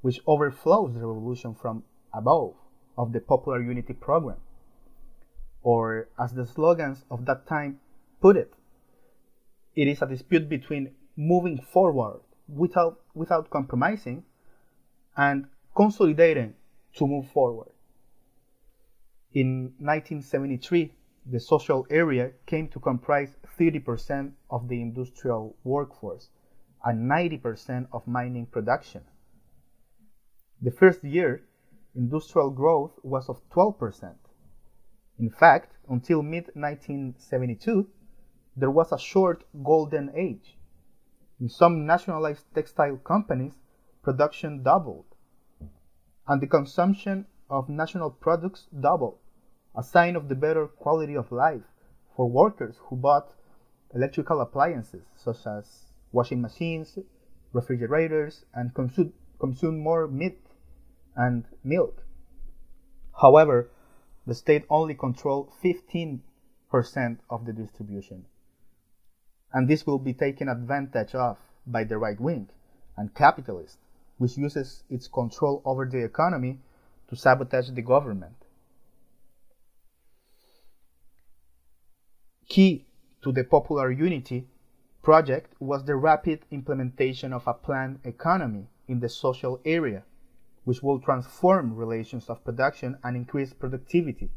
which 0.01 0.21
overflows 0.27 0.93
the 0.93 1.07
revolution 1.07 1.55
from 1.55 1.83
above 2.13 2.53
of 2.95 3.13
the 3.13 3.19
Popular 3.19 3.63
Unity 3.63 3.93
Program. 3.93 4.37
Or, 5.63 6.09
as 6.19 6.33
the 6.33 6.45
slogans 6.45 7.05
of 7.11 7.25
that 7.25 7.47
time 7.47 7.79
put 8.19 8.35
it, 8.35 8.53
it 9.75 9.87
is 9.87 10.01
a 10.01 10.07
dispute 10.07 10.49
between 10.49 10.91
moving 11.15 11.59
forward 11.59 12.21
without, 12.47 12.99
without 13.13 13.49
compromising 13.49 14.23
and 15.15 15.45
consolidating 15.75 16.55
to 16.95 17.07
move 17.07 17.29
forward. 17.29 17.69
In 19.33 19.73
1973, 19.79 20.93
the 21.25 21.39
social 21.39 21.85
area 21.89 22.31
came 22.45 22.67
to 22.69 22.79
comprise 22.79 23.35
30% 23.59 24.31
of 24.49 24.67
the 24.67 24.81
industrial 24.81 25.55
workforce 25.63 26.29
and 26.83 27.09
90% 27.09 27.87
of 27.93 28.07
mining 28.07 28.47
production. 28.47 29.01
The 30.61 30.71
first 30.71 31.03
year, 31.03 31.43
industrial 31.95 32.49
growth 32.49 32.91
was 33.03 33.29
of 33.29 33.41
12%. 33.49 34.15
In 35.21 35.29
fact, 35.29 35.77
until 35.87 36.23
mid 36.23 36.45
1972, 36.55 37.87
there 38.57 38.71
was 38.71 38.91
a 38.91 38.97
short 38.97 39.43
golden 39.63 40.11
age. 40.15 40.57
In 41.39 41.47
some 41.47 41.85
nationalized 41.85 42.45
textile 42.55 42.97
companies, 42.97 43.53
production 44.01 44.63
doubled, 44.63 45.05
and 46.27 46.41
the 46.41 46.47
consumption 46.47 47.27
of 47.51 47.69
national 47.69 48.09
products 48.09 48.67
doubled, 48.79 49.19
a 49.75 49.83
sign 49.83 50.15
of 50.15 50.27
the 50.27 50.33
better 50.33 50.65
quality 50.65 51.15
of 51.15 51.31
life 51.31 51.69
for 52.15 52.27
workers 52.27 52.77
who 52.85 52.95
bought 52.95 53.35
electrical 53.93 54.41
appliances 54.41 55.05
such 55.15 55.45
as 55.45 55.91
washing 56.11 56.41
machines, 56.41 56.97
refrigerators, 57.53 58.45
and 58.55 58.73
consumed 58.73 59.13
consume 59.39 59.77
more 59.77 60.07
meat 60.07 60.39
and 61.15 61.45
milk. 61.63 62.03
However, 63.21 63.69
the 64.25 64.35
state 64.35 64.65
only 64.69 64.93
controlled 64.93 65.51
15% 65.63 66.19
of 67.29 67.45
the 67.45 67.53
distribution. 67.53 68.25
And 69.53 69.67
this 69.67 69.85
will 69.85 69.99
be 69.99 70.13
taken 70.13 70.47
advantage 70.47 71.15
of 71.15 71.37
by 71.65 71.83
the 71.83 71.97
right 71.97 72.19
wing 72.19 72.49
and 72.97 73.13
capitalists, 73.13 73.77
which 74.17 74.37
uses 74.37 74.83
its 74.89 75.07
control 75.07 75.61
over 75.65 75.85
the 75.85 76.03
economy 76.03 76.59
to 77.09 77.15
sabotage 77.15 77.69
the 77.71 77.81
government. 77.81 78.35
Key 82.47 82.85
to 83.23 83.31
the 83.31 83.43
popular 83.43 83.91
unity 83.91 84.47
project 85.01 85.53
was 85.59 85.83
the 85.85 85.95
rapid 85.95 86.41
implementation 86.51 87.33
of 87.33 87.47
a 87.47 87.53
planned 87.53 87.99
economy 88.03 88.67
in 88.87 88.99
the 88.99 89.09
social 89.09 89.59
area 89.65 90.03
which 90.63 90.83
will 90.83 90.99
transform 90.99 91.75
relations 91.75 92.29
of 92.29 92.43
production 92.43 92.97
and 93.03 93.15
increase 93.15 93.53
productivity. 93.53 94.29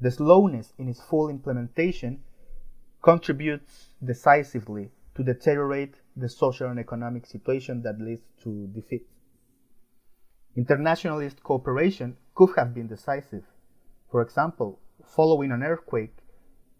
The 0.00 0.10
slowness 0.10 0.72
in 0.78 0.88
its 0.88 1.00
full 1.00 1.28
implementation 1.28 2.22
contributes 3.02 3.90
decisively 4.04 4.90
to 5.14 5.24
deteriorate 5.24 5.94
the 6.16 6.28
social 6.28 6.68
and 6.68 6.78
economic 6.78 7.26
situation 7.26 7.82
that 7.82 8.00
leads 8.00 8.22
to 8.42 8.66
defeat. 8.68 9.06
Internationalist 10.56 11.42
cooperation 11.42 12.16
could 12.34 12.50
have 12.56 12.74
been 12.74 12.86
decisive. 12.86 13.44
For 14.10 14.22
example, 14.22 14.78
following 15.04 15.52
an 15.52 15.62
earthquake 15.62 16.16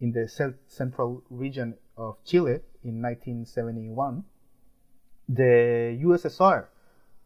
in 0.01 0.13
the 0.13 0.29
central 0.67 1.23
region 1.31 1.75
of 1.97 2.17
Chile 2.25 2.61
in 2.85 3.03
1971, 3.03 4.25
the 5.29 5.99
USSR 6.05 6.67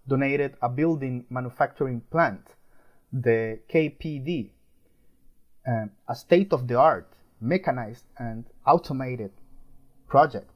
donated 0.06 0.56
a 0.62 0.68
building 0.68 1.24
manufacturing 1.30 2.00
plant, 2.10 2.42
the 3.12 3.60
KPD, 3.72 4.50
um, 5.66 5.90
a 6.08 6.14
state 6.14 6.52
of 6.52 6.66
the 6.68 6.78
art, 6.78 7.12
mechanized, 7.40 8.04
and 8.18 8.44
automated 8.66 9.32
project. 10.08 10.50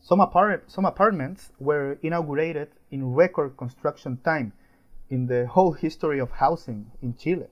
Some, 0.00 0.20
some 0.66 0.84
apartments 0.84 1.52
were 1.60 1.98
inaugurated 2.02 2.68
in 2.90 3.14
record 3.14 3.56
construction 3.56 4.18
time 4.24 4.52
in 5.10 5.26
the 5.26 5.46
whole 5.46 5.72
history 5.72 6.18
of 6.18 6.30
housing 6.30 6.90
in 7.00 7.14
Chile. 7.16 7.46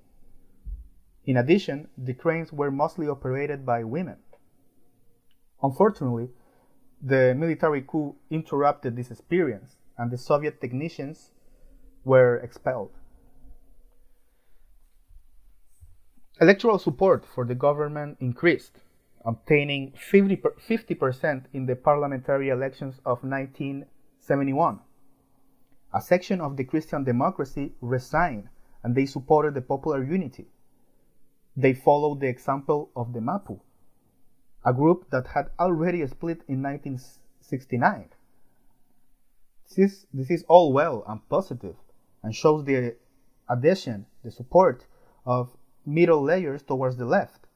In 1.27 1.37
addition, 1.37 1.89
the 1.97 2.15
cranes 2.15 2.53
were 2.53 2.71
mostly 2.71 3.07
operated 3.07 3.65
by 3.65 3.85
women. 3.85 4.17
Unfortunately, 5.63 6.31
the 7.03 7.35
military 7.37 7.83
coup 7.83 8.17
interrupted 8.31 8.97
this 8.97 9.11
experience 9.11 9.77
and 10.01 10.11
the 10.11 10.17
Soviet 10.17 10.63
technicians 10.63 11.31
were 12.07 12.39
expelled. 12.39 12.91
Electoral 16.41 16.79
support 16.79 17.27
for 17.27 17.45
the 17.45 17.55
government 17.55 18.17
increased, 18.19 18.79
obtaining 19.27 19.93
50% 19.93 21.45
in 21.53 21.67
the 21.67 21.77
parliamentary 21.77 22.49
elections 22.49 22.95
of 23.05 23.23
1971. 23.23 24.81
A 25.93 26.01
section 26.01 26.41
of 26.41 26.57
the 26.57 26.65
Christian 26.65 27.05
democracy 27.05 27.75
resigned 27.83 28.49
and 28.83 28.95
they 28.95 29.05
supported 29.05 29.53
the 29.53 29.61
popular 29.61 30.03
unity. 30.03 30.47
They 31.55 31.75
followed 31.75 32.21
the 32.21 32.29
example 32.29 32.91
of 32.97 33.13
the 33.13 33.21
Mapu, 33.21 33.61
a 34.65 34.73
group 34.73 35.11
that 35.11 35.27
had 35.35 35.51
already 35.59 36.07
split 36.07 36.41
in 36.49 36.63
1969 36.63 38.09
this 39.71 39.93
is, 39.93 40.07
this 40.13 40.31
is 40.31 40.45
all 40.49 40.73
well 40.73 41.05
and 41.07 41.27
positive 41.29 41.77
and 42.23 42.35
shows 42.35 42.65
the 42.65 42.97
adhesion, 43.49 44.07
the 44.25 44.31
support 44.31 44.87
of 45.25 45.57
middle 45.87 46.23
layers 46.23 46.63
towards 46.63 46.97
the 46.97 47.05
left. 47.05 47.47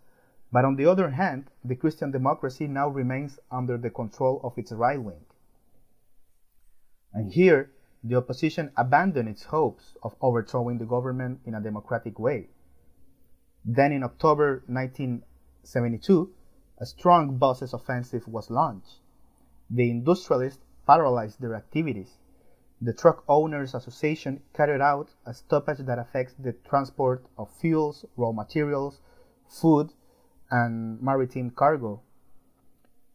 But 0.52 0.64
on 0.64 0.76
the 0.76 0.86
other 0.86 1.10
hand, 1.10 1.50
the 1.64 1.74
Christian 1.74 2.12
democracy 2.12 2.68
now 2.68 2.88
remains 2.88 3.38
under 3.50 3.76
the 3.76 3.90
control 3.90 4.40
of 4.44 4.56
its 4.56 4.70
right 4.70 5.02
wing. 5.02 5.24
And 7.12 7.32
here, 7.32 7.70
the 8.04 8.16
opposition 8.16 8.70
abandoned 8.76 9.28
its 9.28 9.44
hopes 9.44 9.96
of 10.02 10.14
overthrowing 10.20 10.78
the 10.78 10.84
government 10.84 11.40
in 11.44 11.54
a 11.54 11.60
democratic 11.60 12.18
way. 12.18 12.48
Then 13.64 13.92
in 13.92 14.02
October 14.02 14.62
1972, 14.66 16.32
a 16.78 16.86
strong 16.86 17.38
bosses 17.38 17.72
offensive 17.72 18.28
was 18.28 18.50
launched. 18.50 19.00
The 19.70 19.90
industrialists 19.90 20.63
paralyzed 20.86 21.40
their 21.40 21.54
activities. 21.54 22.18
The 22.80 22.92
Truck 22.92 23.24
Owners 23.28 23.74
Association 23.74 24.42
carried 24.52 24.80
out 24.80 25.14
a 25.24 25.32
stoppage 25.32 25.78
that 25.78 25.98
affects 25.98 26.34
the 26.34 26.52
transport 26.52 27.24
of 27.38 27.50
fuels, 27.50 28.04
raw 28.16 28.32
materials, 28.32 29.00
food, 29.48 29.92
and 30.50 31.00
maritime 31.00 31.50
cargo. 31.50 32.02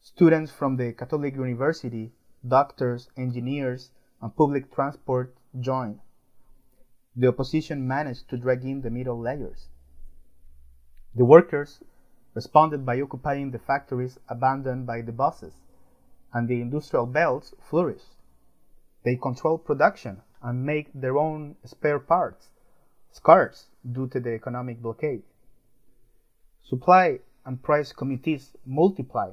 Students 0.01 0.51
from 0.51 0.77
the 0.77 0.93
Catholic 0.93 1.35
University, 1.35 2.11
doctors, 2.47 3.09
engineers, 3.15 3.91
and 4.21 4.35
public 4.35 4.73
transport 4.73 5.35
joined. 5.59 5.99
The 7.15 7.27
opposition 7.27 7.87
managed 7.87 8.29
to 8.29 8.37
drag 8.37 8.63
in 8.63 8.81
the 8.81 8.89
middle 8.89 9.19
layers. 9.19 9.67
The 11.15 11.25
workers 11.25 11.83
responded 12.33 12.85
by 12.85 13.01
occupying 13.01 13.51
the 13.51 13.59
factories 13.59 14.17
abandoned 14.29 14.87
by 14.87 15.01
the 15.01 15.11
bosses 15.11 15.53
and 16.33 16.47
the 16.47 16.61
industrial 16.61 17.05
belts 17.05 17.53
flourish. 17.61 18.03
They 19.03 19.15
control 19.15 19.57
production 19.57 20.21
and 20.41 20.65
make 20.65 20.91
their 20.93 21.17
own 21.17 21.55
spare 21.65 21.99
parts, 21.99 22.49
scarce 23.11 23.67
due 23.91 24.07
to 24.07 24.19
the 24.19 24.33
economic 24.33 24.81
blockade. 24.81 25.23
Supply 26.63 27.19
and 27.45 27.61
price 27.63 27.91
committees 27.91 28.55
multiply 28.65 29.31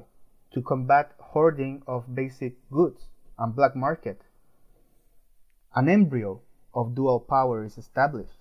to 0.53 0.61
combat 0.61 1.13
hoarding 1.19 1.83
of 1.85 2.15
basic 2.15 2.55
goods 2.71 3.07
and 3.37 3.55
black 3.55 3.75
market. 3.75 4.21
An 5.75 5.87
embryo 5.87 6.41
of 6.73 6.95
dual 6.95 7.19
power 7.19 7.63
is 7.63 7.77
established, 7.77 8.39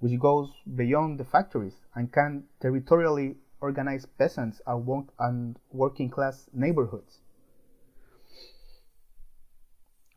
which 0.00 0.18
goes 0.20 0.50
beyond 0.74 1.18
the 1.18 1.24
factories 1.24 1.76
and 1.94 2.12
can 2.12 2.44
territorially 2.60 3.36
organize 3.60 4.04
peasants 4.04 4.60
and 4.66 5.58
working 5.72 6.10
class 6.10 6.50
neighborhoods. 6.52 7.20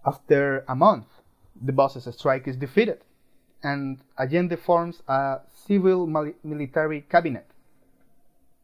After 0.08 0.63
a 0.70 0.76
month, 0.76 1.08
the 1.62 1.74
bosses' 1.74 2.15
strike 2.15 2.48
is 2.48 2.56
defeated, 2.56 3.04
and 3.62 4.00
Allende 4.17 4.56
forms 4.56 5.04
a 5.06 5.41
civil 5.52 6.08
military 6.08 7.02
cabinet. 7.02 7.46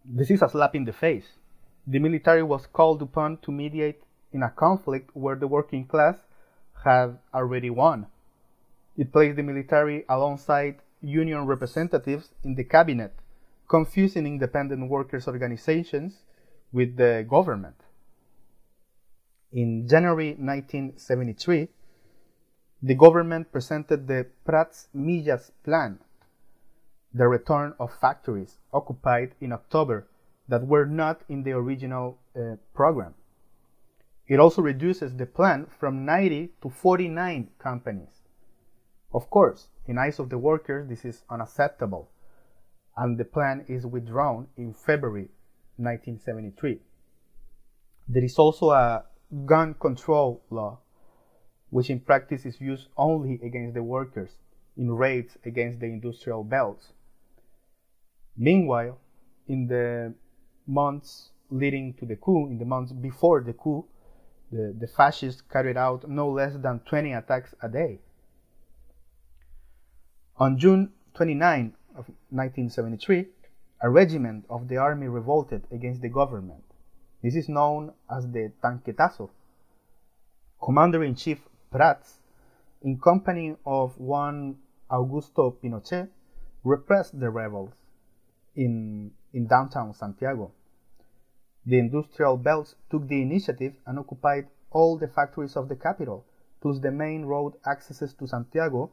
This 0.05 0.31
is 0.31 0.41
a 0.41 0.47
slap 0.47 0.73
in 0.73 0.85
the 0.85 0.93
face. 0.93 1.33
The 1.85 1.99
military 1.99 2.43
was 2.43 2.65
called 2.67 3.01
upon 3.01 3.39
to 3.39 3.51
mediate 3.51 4.03
in 4.31 4.41
a 4.41 4.51
conflict 4.51 5.09
where 5.13 5.35
the 5.35 5.47
working 5.47 5.85
class 5.85 6.15
had 6.85 7.19
already 7.33 7.69
won. 7.69 8.07
It 8.95 9.11
placed 9.11 9.35
the 9.35 9.43
military 9.43 10.05
alongside 10.07 10.77
union 11.01 11.45
representatives 11.45 12.29
in 12.45 12.55
the 12.55 12.63
cabinet, 12.63 13.11
confusing 13.67 14.25
independent 14.25 14.89
workers' 14.89 15.27
organizations 15.27 16.23
with 16.71 16.95
the 16.95 17.25
government. 17.29 17.82
In 19.53 19.87
January 19.87 20.29
1973, 20.29 21.69
the 22.81 22.95
government 22.95 23.51
presented 23.51 24.07
the 24.07 24.25
Prats 24.47 24.87
Millas 24.95 25.51
Plan, 25.63 25.99
the 27.13 27.27
return 27.27 27.75
of 27.79 27.93
factories 27.93 28.57
occupied 28.73 29.35
in 29.39 29.51
October 29.51 30.07
that 30.47 30.65
were 30.65 30.87
not 30.87 31.21
in 31.29 31.43
the 31.43 31.51
original 31.51 32.17
uh, 32.35 32.55
program. 32.73 33.13
It 34.27 34.39
also 34.39 34.63
reduces 34.63 35.15
the 35.15 35.27
plan 35.27 35.67
from 35.79 36.03
90 36.03 36.53
to 36.63 36.69
49 36.71 37.51
companies. 37.59 38.23
Of 39.13 39.29
course, 39.29 39.67
in 39.85 39.99
eyes 39.99 40.17
of 40.17 40.31
the 40.31 40.39
workers, 40.39 40.89
this 40.89 41.05
is 41.05 41.21
unacceptable, 41.29 42.09
and 42.97 43.19
the 43.19 43.25
plan 43.25 43.65
is 43.67 43.85
withdrawn 43.85 44.47
in 44.57 44.73
February 44.73 45.29
1973. 45.77 46.79
There 48.07 48.23
is 48.23 48.39
also 48.39 48.71
a 48.71 49.03
gun 49.45 49.73
control 49.73 50.41
law, 50.49 50.79
which 51.69 51.89
in 51.89 51.99
practice 51.99 52.45
is 52.45 52.61
used 52.61 52.87
only 52.97 53.39
against 53.43 53.73
the 53.73 53.83
workers 53.83 54.31
in 54.77 54.91
raids 54.91 55.37
against 55.45 55.79
the 55.79 55.85
industrial 55.85 56.43
belts. 56.43 56.93
Meanwhile, 58.37 58.99
in 59.47 59.67
the 59.67 60.13
months 60.65 61.29
leading 61.49 61.93
to 61.95 62.05
the 62.05 62.15
coup, 62.15 62.47
in 62.47 62.57
the 62.57 62.65
months 62.65 62.91
before 62.91 63.41
the 63.41 63.53
coup, 63.53 63.85
the, 64.51 64.75
the 64.79 64.87
fascists 64.87 65.41
carried 65.41 65.77
out 65.77 66.07
no 66.07 66.29
less 66.29 66.55
than 66.55 66.79
20 66.87 67.13
attacks 67.13 67.53
a 67.61 67.69
day. 67.69 67.99
On 70.37 70.57
June 70.57 70.91
29 71.15 71.73
of 71.91 72.09
1973, 72.29 73.27
a 73.81 73.89
regiment 73.89 74.45
of 74.49 74.67
the 74.67 74.77
army 74.77 75.07
revolted 75.07 75.63
against 75.71 76.01
the 76.01 76.09
government. 76.09 76.63
This 77.23 77.35
is 77.35 77.47
known 77.47 77.93
as 78.11 78.29
the 78.29 78.51
Tanquetazo. 78.61 79.29
Commander-in-Chief 80.61 81.39
Prats, 81.71 82.17
in 82.81 82.99
company 82.99 83.55
of 83.65 83.97
one 83.97 84.57
Augusto 84.91 85.55
Pinochet, 85.55 86.09
repressed 86.65 87.17
the 87.17 87.29
rebels 87.29 87.71
in, 88.57 89.11
in 89.31 89.47
downtown 89.47 89.93
Santiago. 89.93 90.51
The 91.65 91.79
industrial 91.79 92.35
belts 92.35 92.75
took 92.91 93.07
the 93.07 93.21
initiative 93.21 93.75
and 93.85 93.97
occupied 93.99 94.47
all 94.71 94.97
the 94.97 95.07
factories 95.07 95.55
of 95.55 95.69
the 95.69 95.77
capital, 95.77 96.25
plus 96.61 96.79
the 96.79 96.91
main 96.91 97.23
road 97.23 97.53
accesses 97.65 98.13
to 98.15 98.27
Santiago 98.27 98.91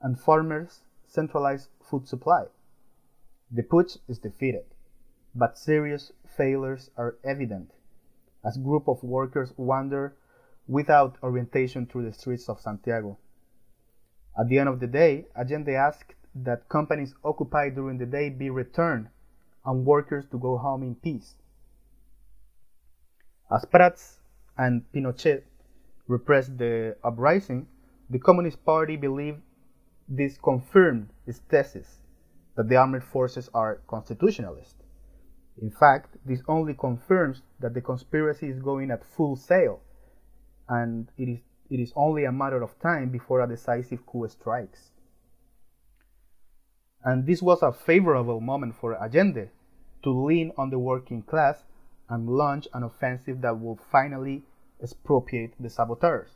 and 0.00 0.16
farmers' 0.20 0.82
centralized 1.08 1.70
food 1.82 2.06
supply. 2.06 2.44
The 3.50 3.64
putsch 3.64 3.98
is 4.06 4.18
defeated, 4.18 4.64
but 5.34 5.58
serious 5.58 6.12
failures 6.36 6.90
are 6.96 7.16
evident 7.24 7.70
as 8.44 8.56
group 8.56 8.88
of 8.88 9.02
workers 9.02 9.52
wander 9.56 10.14
without 10.68 11.16
orientation 11.22 11.86
through 11.86 12.04
the 12.04 12.12
streets 12.12 12.48
of 12.48 12.60
Santiago. 12.60 13.18
At 14.38 14.48
the 14.48 14.58
end 14.58 14.68
of 14.68 14.80
the 14.80 14.86
day, 14.86 15.26
Allende 15.36 15.74
asked 15.74 16.14
that 16.34 16.68
companies 16.68 17.14
occupied 17.24 17.74
during 17.74 17.98
the 17.98 18.06
day 18.06 18.28
be 18.28 18.50
returned 18.50 19.08
and 19.64 19.86
workers 19.86 20.24
to 20.30 20.38
go 20.38 20.58
home 20.58 20.82
in 20.82 20.94
peace. 20.94 21.34
As 23.50 23.64
Prats 23.64 24.18
and 24.58 24.84
Pinochet 24.92 25.42
repressed 26.08 26.58
the 26.58 26.96
uprising, 27.04 27.66
the 28.10 28.18
Communist 28.18 28.64
Party 28.64 28.96
believed 28.96 29.40
this 30.08 30.36
confirmed 30.38 31.08
its 31.26 31.38
thesis 31.38 32.00
that 32.56 32.68
the 32.68 32.76
armed 32.76 33.02
forces 33.02 33.48
are 33.54 33.80
constitutionalist. 33.86 34.83
In 35.60 35.70
fact, 35.70 36.16
this 36.24 36.42
only 36.48 36.74
confirms 36.74 37.42
that 37.60 37.74
the 37.74 37.80
conspiracy 37.80 38.48
is 38.48 38.58
going 38.58 38.90
at 38.90 39.04
full 39.04 39.36
sail, 39.36 39.80
and 40.68 41.08
it 41.16 41.28
is, 41.28 41.38
it 41.70 41.80
is 41.80 41.92
only 41.94 42.24
a 42.24 42.32
matter 42.32 42.62
of 42.62 42.78
time 42.80 43.10
before 43.10 43.40
a 43.40 43.48
decisive 43.48 44.04
coup 44.06 44.28
strikes. 44.28 44.90
And 47.04 47.26
this 47.26 47.42
was 47.42 47.62
a 47.62 47.72
favorable 47.72 48.40
moment 48.40 48.74
for 48.74 48.94
Allende 48.96 49.50
to 50.02 50.10
lean 50.10 50.52
on 50.56 50.70
the 50.70 50.78
working 50.78 51.22
class 51.22 51.64
and 52.08 52.28
launch 52.28 52.66
an 52.74 52.82
offensive 52.82 53.40
that 53.42 53.58
would 53.58 53.78
finally 53.92 54.42
expropriate 54.82 55.52
the 55.60 55.70
saboteurs. 55.70 56.30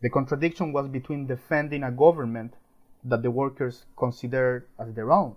The 0.00 0.10
contradiction 0.10 0.72
was 0.72 0.88
between 0.88 1.26
defending 1.26 1.84
a 1.84 1.92
government 1.92 2.54
that 3.04 3.22
the 3.22 3.30
workers 3.30 3.84
considered 3.96 4.66
as 4.78 4.94
their 4.94 5.12
own, 5.12 5.36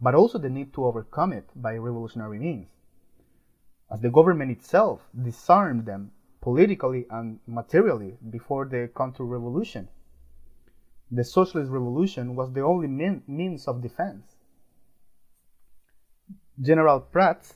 but 0.00 0.14
also 0.14 0.38
the 0.38 0.50
need 0.50 0.72
to 0.72 0.84
overcome 0.84 1.32
it 1.32 1.48
by 1.56 1.76
revolutionary 1.76 2.38
means. 2.38 2.68
As 3.90 4.00
the 4.00 4.10
government 4.10 4.50
itself 4.50 5.00
disarmed 5.20 5.86
them 5.86 6.12
politically 6.40 7.06
and 7.10 7.40
materially 7.46 8.16
before 8.30 8.64
the 8.66 8.90
counter 8.96 9.24
revolution. 9.24 9.88
The 11.10 11.24
socialist 11.24 11.70
revolution 11.70 12.36
was 12.36 12.52
the 12.52 12.60
only 12.60 12.86
mean, 12.86 13.22
means 13.26 13.66
of 13.66 13.82
defense. 13.82 14.36
General 16.60 17.00
Prats 17.00 17.54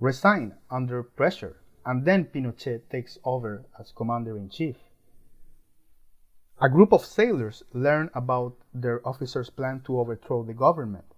resigned 0.00 0.52
under 0.70 1.02
pressure, 1.02 1.56
and 1.86 2.04
then 2.04 2.26
Pinochet 2.26 2.88
takes 2.90 3.18
over 3.24 3.64
as 3.78 3.92
commander 3.92 4.36
in 4.36 4.48
chief. 4.48 4.76
A 6.60 6.68
group 6.68 6.92
of 6.92 7.04
sailors 7.04 7.62
learn 7.72 8.10
about 8.14 8.56
their 8.74 9.06
officer's 9.06 9.50
plan 9.50 9.80
to 9.86 9.98
overthrow 9.98 10.42
the 10.42 10.54
government. 10.54 11.14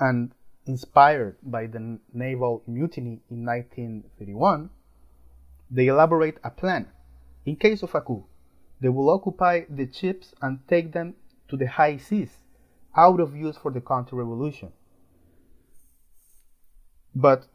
And 0.00 0.32
inspired 0.66 1.36
by 1.42 1.66
the 1.66 1.98
naval 2.12 2.62
mutiny 2.66 3.20
in 3.30 3.44
1931, 3.44 4.70
they 5.70 5.86
elaborate 5.86 6.38
a 6.44 6.50
plan. 6.50 6.88
In 7.44 7.56
case 7.56 7.82
of 7.82 7.94
a 7.94 8.00
coup, 8.00 8.26
they 8.80 8.88
will 8.88 9.10
occupy 9.10 9.64
the 9.68 9.90
ships 9.92 10.34
and 10.40 10.60
take 10.68 10.92
them 10.92 11.14
to 11.48 11.56
the 11.56 11.66
high 11.66 11.96
seas, 11.96 12.38
out 12.96 13.20
of 13.20 13.34
use 13.34 13.56
for 13.56 13.70
the 13.70 13.80
counter 13.80 14.16
revolution. 14.16 14.72
But 17.14 17.46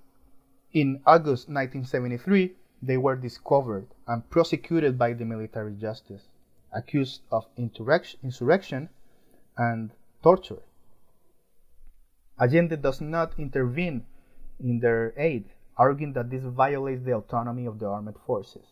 in 0.74 1.02
August 1.06 1.48
1973, 1.48 2.56
they 2.82 2.98
were 2.98 3.16
discovered 3.16 3.88
and 4.08 4.30
prosecuted 4.30 4.98
by 4.98 5.14
the 5.14 5.24
military 5.24 5.76
justice 5.76 6.28
accused 6.76 7.22
of 7.32 7.46
insurrection 7.56 8.90
and 9.58 9.92
torture. 10.22 10.64
Allende 12.40 12.76
does 12.76 13.02
not 13.02 13.38
intervene 13.38 14.06
in 14.60 14.80
their 14.80 15.14
aid, 15.18 15.50
arguing 15.78 16.14
that 16.14 16.30
this 16.30 16.44
violates 16.44 17.04
the 17.04 17.16
autonomy 17.16 17.66
of 17.66 17.80
the 17.80 17.88
armed 17.88 18.16
forces. 18.26 18.66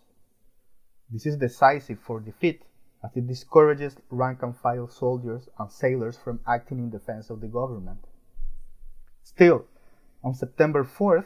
This 1.10 1.26
is 1.26 1.38
decisive 1.38 2.00
for 2.00 2.20
defeat, 2.20 2.64
as 3.04 3.16
it 3.16 3.28
discourages 3.28 3.98
rank 4.10 4.44
and 4.44 4.56
file 4.56 4.88
soldiers 4.88 5.50
and 5.60 5.72
sailors 5.72 6.18
from 6.18 6.40
acting 6.48 6.80
in 6.80 6.90
defense 6.90 7.30
of 7.30 7.42
the 7.42 7.48
government. 7.48 8.00
Still, 9.24 9.66
on 10.24 10.34
September 10.34 10.84
4th, 10.84 11.26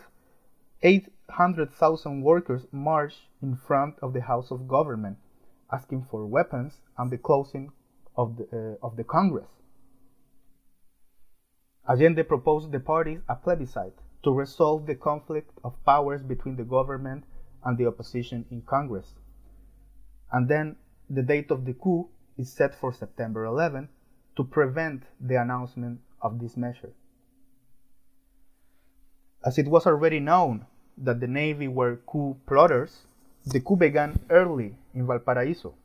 800,000 0.82 2.21
workers 2.21 2.67
marched 2.71 3.28
in 3.41 3.56
front 3.56 3.95
of 4.02 4.13
the 4.13 4.21
House 4.21 4.52
of 4.52 4.67
Government 4.67 5.17
asking 5.71 6.06
for 6.10 6.26
weapons 6.26 6.82
and 6.98 7.12
the 7.12 7.17
closing 7.17 7.71
of 8.15 8.38
the, 8.38 8.78
uh, 8.82 8.86
of 8.86 8.95
the 8.95 9.04
Congress. 9.04 9.50
Allende 11.88 12.24
proposed 12.24 12.71
the 12.71 12.80
parties 12.80 13.21
a 13.30 13.36
plebiscite 13.36 14.00
to 14.24 14.34
resolve 14.34 14.88
the 14.88 14.95
conflict 14.95 15.52
of 15.63 15.84
powers 15.86 16.24
between 16.24 16.56
the 16.56 16.63
government 16.63 17.24
and 17.63 17.78
the 17.78 17.86
opposition 17.86 18.45
in 18.50 18.62
Congress. 18.62 19.13
And 20.32 20.48
then 20.48 20.78
the 21.10 21.21
date 21.21 21.52
of 21.52 21.65
the 21.65 21.74
coup 21.74 22.10
is 22.38 22.52
set 22.52 22.74
for 22.74 22.91
September 22.91 23.45
11 23.45 23.89
to 24.36 24.43
prevent 24.43 25.04
the 25.19 25.36
announcement 25.39 26.00
of 26.21 26.39
this 26.39 26.58
measure. 26.58 26.93
As 29.45 29.60
it 29.60 29.67
was 29.67 29.86
already 29.86 30.19
known 30.19 30.65
that 30.98 31.19
the 31.19 31.28
Navy 31.28 31.67
were 31.67 31.98
coup 32.08 32.38
plotters, 32.48 33.06
the 33.45 33.60
coup 33.60 33.76
began 33.76 34.19
early 34.32 34.76
in 34.95 35.06
Valparaiso, 35.06 35.76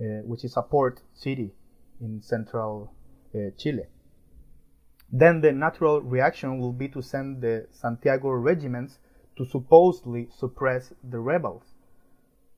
uh, 0.00 0.02
which 0.24 0.44
is 0.44 0.56
a 0.56 0.62
port 0.62 1.00
city 1.14 1.52
in 2.00 2.20
central 2.22 2.92
uh, 3.34 3.50
Chile. 3.56 3.84
Then 5.12 5.40
the 5.40 5.52
natural 5.52 6.00
reaction 6.00 6.58
will 6.58 6.72
be 6.72 6.88
to 6.88 7.02
send 7.02 7.40
the 7.42 7.66
Santiago 7.70 8.30
regiments 8.30 8.98
to 9.36 9.44
supposedly 9.44 10.28
suppress 10.30 10.92
the 11.02 11.18
rebels. 11.18 11.74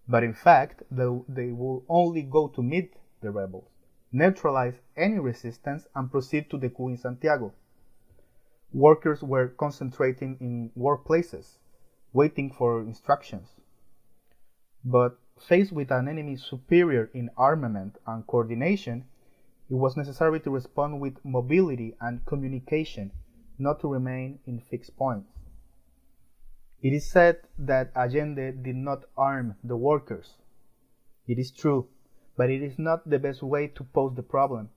But 0.09 0.25
in 0.25 0.35
fact, 0.35 0.83
they, 0.91 1.53
will 1.53 1.85
only 1.89 2.23
go 2.23 2.49
to 2.49 2.63
meet 2.63 2.97
the 3.21 3.31
rebels, 3.31 3.69
neutralize 4.11 4.81
any 4.97 5.19
resistance, 5.19 5.87
and 5.95 6.11
proceed 6.11 6.51
to 6.51 6.59
the 6.59 6.69
coup 6.69 6.89
in 6.89 6.97
Santiago. 6.97 7.53
Workers 8.73 9.23
were 9.23 9.49
concentrating 9.49 10.37
in 10.41 10.71
workplaces, 10.77 11.59
waiting 12.13 12.51
for 12.51 12.81
instructions 12.81 13.61
but 14.85 15.17
faced 15.39 15.73
with 15.73 15.91
an 15.91 16.09
enemy 16.09 16.37
superior 16.37 17.11
in 17.15 17.31
armament 17.37 17.99
and 18.07 18.27
coordination, 18.27 19.05
it 19.73 19.77
was 19.77 19.97
necessary 19.97 20.39
to 20.39 20.51
respond 20.51 21.01
with 21.01 21.25
mobility 21.25 21.97
and 21.99 22.27
communication, 22.27 23.11
not 23.59 23.81
to 23.81 23.89
remain 23.89 24.39
in 24.47 24.61
fixed 24.61 24.95
points. 24.99 25.33
It 26.83 26.93
is 26.93 27.11
said 27.11 27.39
that 27.59 27.91
Allende 27.97 28.53
did 28.53 28.77
not 28.77 29.07
arm 29.17 29.55
the 29.65 29.79
workers. 29.79 30.35
It 31.27 31.39
is 31.39 31.51
true, 31.51 31.89
but 32.37 32.51
it 32.51 32.63
is 32.63 32.79
not 32.79 33.09
the 33.09 33.19
best 33.19 33.43
way 33.43 33.67
to 33.69 33.83
pose 33.83 34.15
the 34.15 34.23
problem. 34.23 34.69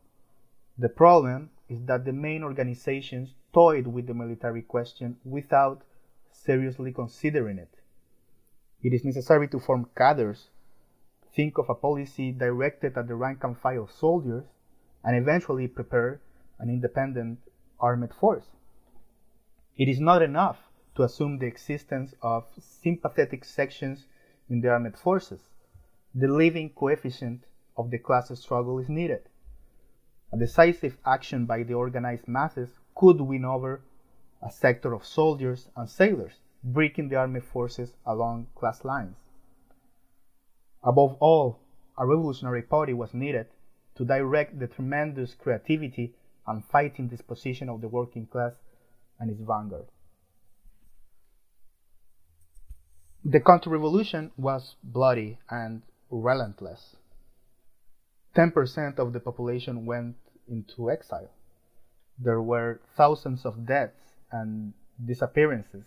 The 0.78 0.88
problem 0.88 1.50
is 1.68 1.84
that 1.88 2.06
the 2.06 2.14
main 2.14 2.42
organizations 2.42 3.36
toyed 3.52 3.88
with 3.88 4.08
the 4.08 4.14
military 4.14 4.62
question 4.62 5.18
without 5.26 5.82
seriously 6.32 6.94
considering 6.94 7.58
it. 7.58 7.82
It 8.82 8.94
is 8.94 9.04
necessary 9.04 9.50
to 9.50 9.60
form 9.60 9.90
cadres, 9.94 10.52
think 11.36 11.58
of 11.58 11.70
a 11.70 11.76
policy 11.76 12.32
directed 12.32 12.98
at 12.98 13.10
the 13.10 13.16
rank 13.16 13.44
and 13.44 13.58
file 13.58 13.90
soldiers, 13.90 14.46
and 15.06 15.16
eventually 15.16 15.68
prepare 15.68 16.20
an 16.60 16.70
independent 16.70 17.40
armed 17.80 18.14
force. 18.14 18.48
It 19.78 19.88
is 19.88 20.00
not 20.00 20.24
enough 20.24 20.58
to 20.96 21.04
assume 21.04 21.38
the 21.38 21.46
existence 21.46 22.16
of 22.22 22.46
sympathetic 22.60 23.46
sections 23.46 24.08
in 24.50 24.62
the 24.62 24.70
armed 24.70 24.98
forces. 24.98 25.42
The 26.16 26.28
living 26.28 26.72
coefficient 26.72 27.44
of 27.78 27.92
the 27.92 28.00
class 28.00 28.32
struggle 28.40 28.80
is 28.80 28.90
needed. 28.90 29.22
A 30.32 30.38
decisive 30.38 30.98
action 31.06 31.46
by 31.46 31.64
the 31.64 31.74
organized 31.74 32.28
masses 32.28 32.70
could 32.96 33.22
win 33.22 33.46
over 33.46 33.82
a 34.42 34.50
sector 34.50 34.94
of 34.94 35.06
soldiers 35.06 35.70
and 35.76 35.90
sailors, 35.90 36.40
breaking 36.64 37.10
the 37.10 37.18
armed 37.18 37.44
forces 37.44 37.94
along 38.06 38.48
class 38.56 38.84
lines. 38.84 39.18
Above 40.84 41.16
all, 41.20 41.60
a 41.98 42.06
revolutionary 42.06 42.62
party 42.62 42.94
was 42.94 43.14
needed 43.14 43.48
to 43.96 44.06
direct 44.06 44.60
the 44.60 44.68
tremendous 44.68 45.34
creativity 45.34 46.14
and 46.48 46.64
fighting 46.66 47.08
disposition 47.08 47.70
of 47.70 47.82
the 47.82 47.88
working 47.88 48.26
class 48.26 48.54
and 49.20 49.30
its 49.30 49.42
vanguard. 49.42 49.86
The 53.24 53.40
counter-revolution 53.40 54.32
was 54.38 54.76
bloody 54.84 55.40
and 55.50 55.82
relentless. 56.12 56.96
10% 58.36 59.00
of 59.00 59.14
the 59.14 59.20
population 59.20 59.86
went 59.86 60.16
into 60.48 60.92
exile. 60.92 61.32
There 62.20 62.42
were 62.42 62.82
thousands 62.96 63.46
of 63.46 63.66
deaths 63.66 64.18
and 64.32 64.74
disappearances, 65.04 65.86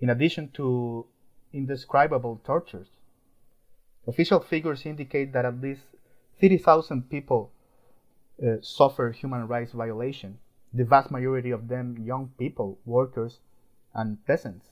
in 0.00 0.10
addition 0.10 0.50
to 0.54 1.06
indescribable 1.52 2.40
tortures. 2.44 2.88
Official 4.06 4.40
figures 4.40 4.84
indicate 4.84 5.32
that 5.32 5.44
at 5.44 5.60
least 5.60 5.82
30,000 6.40 7.08
people 7.08 7.52
uh, 8.42 8.56
suffered 8.60 9.16
human 9.16 9.46
rights 9.48 9.72
violation, 9.72 10.38
the 10.72 10.84
vast 10.84 11.10
majority 11.10 11.50
of 11.50 11.68
them 11.68 11.96
young 11.98 12.30
people, 12.38 12.78
workers, 12.84 13.40
and 13.94 14.24
peasants. 14.26 14.66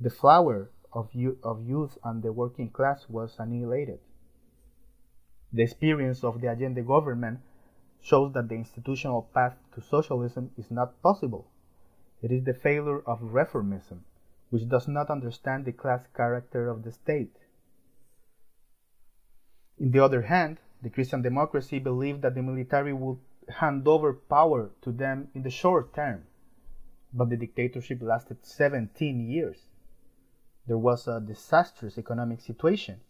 The 0.00 0.10
flower 0.10 0.70
of, 0.92 1.10
of 1.42 1.66
youth 1.66 1.98
and 2.04 2.22
the 2.22 2.32
working 2.32 2.70
class 2.70 3.08
was 3.08 3.36
annihilated. 3.38 3.98
The 5.52 5.62
experience 5.62 6.22
of 6.22 6.40
the 6.40 6.48
Allende 6.48 6.82
government 6.82 7.40
shows 8.00 8.32
that 8.34 8.48
the 8.48 8.54
institutional 8.54 9.22
path 9.34 9.56
to 9.74 9.80
socialism 9.80 10.52
is 10.56 10.70
not 10.70 11.02
possible. 11.02 11.50
It 12.22 12.30
is 12.30 12.44
the 12.44 12.54
failure 12.54 13.00
of 13.00 13.20
reformism, 13.20 14.00
which 14.50 14.68
does 14.68 14.86
not 14.86 15.10
understand 15.10 15.64
the 15.64 15.72
class 15.72 16.06
character 16.14 16.68
of 16.68 16.82
the 16.84 16.92
state. 16.92 17.36
In 19.80 19.90
the 19.90 20.04
other 20.04 20.22
hand, 20.22 20.58
the 20.82 20.90
Christian 20.90 21.22
democracy 21.22 21.80
believed 21.80 22.22
that 22.22 22.36
the 22.36 22.42
military 22.42 22.92
would 22.92 23.18
hand 23.48 23.88
over 23.88 24.12
power 24.12 24.70
to 24.82 24.92
them 24.92 25.28
in 25.34 25.42
the 25.42 25.50
short 25.50 25.92
term, 25.92 26.26
but 27.12 27.30
the 27.30 27.36
dictatorship 27.36 28.00
lasted 28.00 28.44
17 28.46 29.28
years 29.28 29.66
there 30.70 30.78
was 30.78 31.08
a 31.08 31.20
disastrous 31.20 31.98
economic 31.98 32.40
situation 32.40 33.00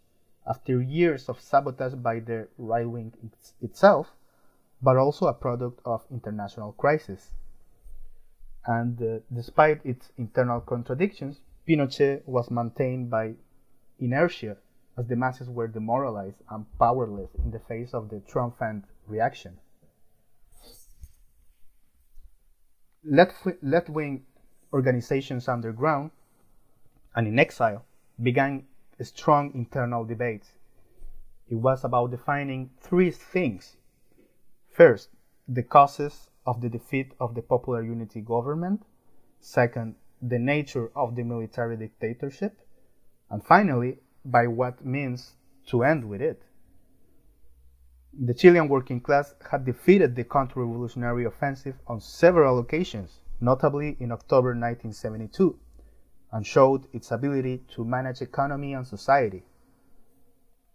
after 0.46 0.80
years 0.80 1.28
of 1.28 1.38
sabotage 1.38 1.92
by 1.94 2.18
the 2.18 2.48
right 2.56 2.88
wing 2.88 3.12
itself, 3.60 4.14
but 4.80 4.96
also 4.96 5.26
a 5.26 5.34
product 5.34 5.78
of 5.84 6.02
international 6.10 6.72
crisis. 6.72 7.32
And 8.64 9.02
uh, 9.02 9.18
despite 9.30 9.84
its 9.84 10.10
internal 10.16 10.60
contradictions, 10.62 11.40
Pinochet 11.68 12.26
was 12.26 12.50
maintained 12.50 13.10
by 13.10 13.34
inertia 13.98 14.56
as 15.00 15.06
the 15.06 15.16
masses 15.16 15.48
were 15.48 15.66
demoralized 15.66 16.36
and 16.50 16.66
powerless 16.78 17.30
in 17.42 17.50
the 17.50 17.58
face 17.58 17.94
of 17.94 18.10
the 18.10 18.20
triumphant 18.20 18.84
reaction. 19.06 19.56
Left 23.02 23.88
wing 23.88 24.26
organizations 24.74 25.48
underground 25.48 26.10
and 27.16 27.26
in 27.26 27.38
exile, 27.38 27.84
began 28.22 28.66
strong 29.00 29.52
internal 29.54 30.04
debates. 30.04 30.52
It 31.48 31.54
was 31.54 31.82
about 31.82 32.10
defining 32.10 32.70
three 32.78 33.10
things. 33.10 33.76
First, 34.68 35.08
the 35.48 35.62
causes 35.62 36.28
of 36.46 36.60
the 36.60 36.68
defeat 36.68 37.12
of 37.18 37.34
the 37.34 37.42
Popular 37.42 37.82
Unity 37.82 38.20
government. 38.20 38.84
Second, 39.40 39.96
the 40.20 40.38
nature 40.38 40.90
of 40.94 41.16
the 41.16 41.22
military 41.22 41.76
dictatorship. 41.76 42.60
And 43.30 43.42
finally, 43.42 43.98
by 44.24 44.46
what 44.46 44.84
means 44.84 45.32
to 45.66 45.82
end 45.82 46.08
with 46.08 46.20
it. 46.20 46.42
The 48.12 48.34
Chilean 48.34 48.68
working 48.68 49.00
class 49.00 49.34
had 49.50 49.64
defeated 49.64 50.16
the 50.16 50.24
counter 50.24 50.60
revolutionary 50.60 51.24
offensive 51.24 51.76
on 51.86 52.00
several 52.00 52.58
occasions, 52.58 53.20
notably 53.40 53.96
in 54.00 54.12
October 54.12 54.48
1972 54.48 55.58
and 56.32 56.46
showed 56.46 56.86
its 56.92 57.10
ability 57.10 57.62
to 57.74 57.84
manage 57.84 58.22
economy 58.22 58.72
and 58.72 58.86
society. 58.86 59.42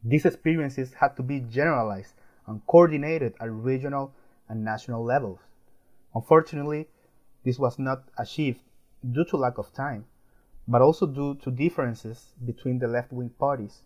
These 0.04 0.26
experiences 0.26 0.94
had 0.94 1.16
to 1.16 1.24
be 1.24 1.40
generalized 1.40 2.14
and 2.48 2.66
coordinated 2.68 3.34
at 3.40 3.52
regional 3.52 4.14
and 4.50 4.64
national 4.64 5.04
levels. 5.04 5.40
Unfortunately, 6.14 6.88
this 7.44 7.58
was 7.58 7.80
not 7.80 8.04
achieved 8.18 8.62
due 9.12 9.26
to 9.26 9.38
lack 9.38 9.58
of 9.58 9.74
time, 9.74 10.06
but 10.68 10.82
also 10.82 11.06
due 11.06 11.36
to 11.36 11.52
differences 11.52 12.34
between 12.46 12.80
the 12.80 12.88
left 12.88 13.12
wing 13.12 13.30
parties. 13.30 13.82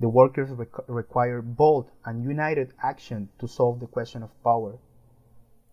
The 0.00 0.08
workers 0.08 0.50
requ- 0.50 0.84
require 0.88 1.40
bold 1.40 1.90
and 2.04 2.24
united 2.24 2.72
action 2.82 3.28
to 3.38 3.46
solve 3.46 3.78
the 3.80 3.86
question 3.86 4.22
of 4.22 4.42
power. 4.42 4.78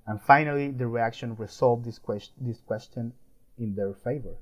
And 0.06 0.22
finally, 0.22 0.72
the 0.72 0.88
reaction 0.88 1.36
resolved 1.36 1.86
this, 1.86 2.00
this 2.39 2.62
question 2.62 3.13
in 3.58 3.76
their 3.76 3.94
favor. 3.94 4.36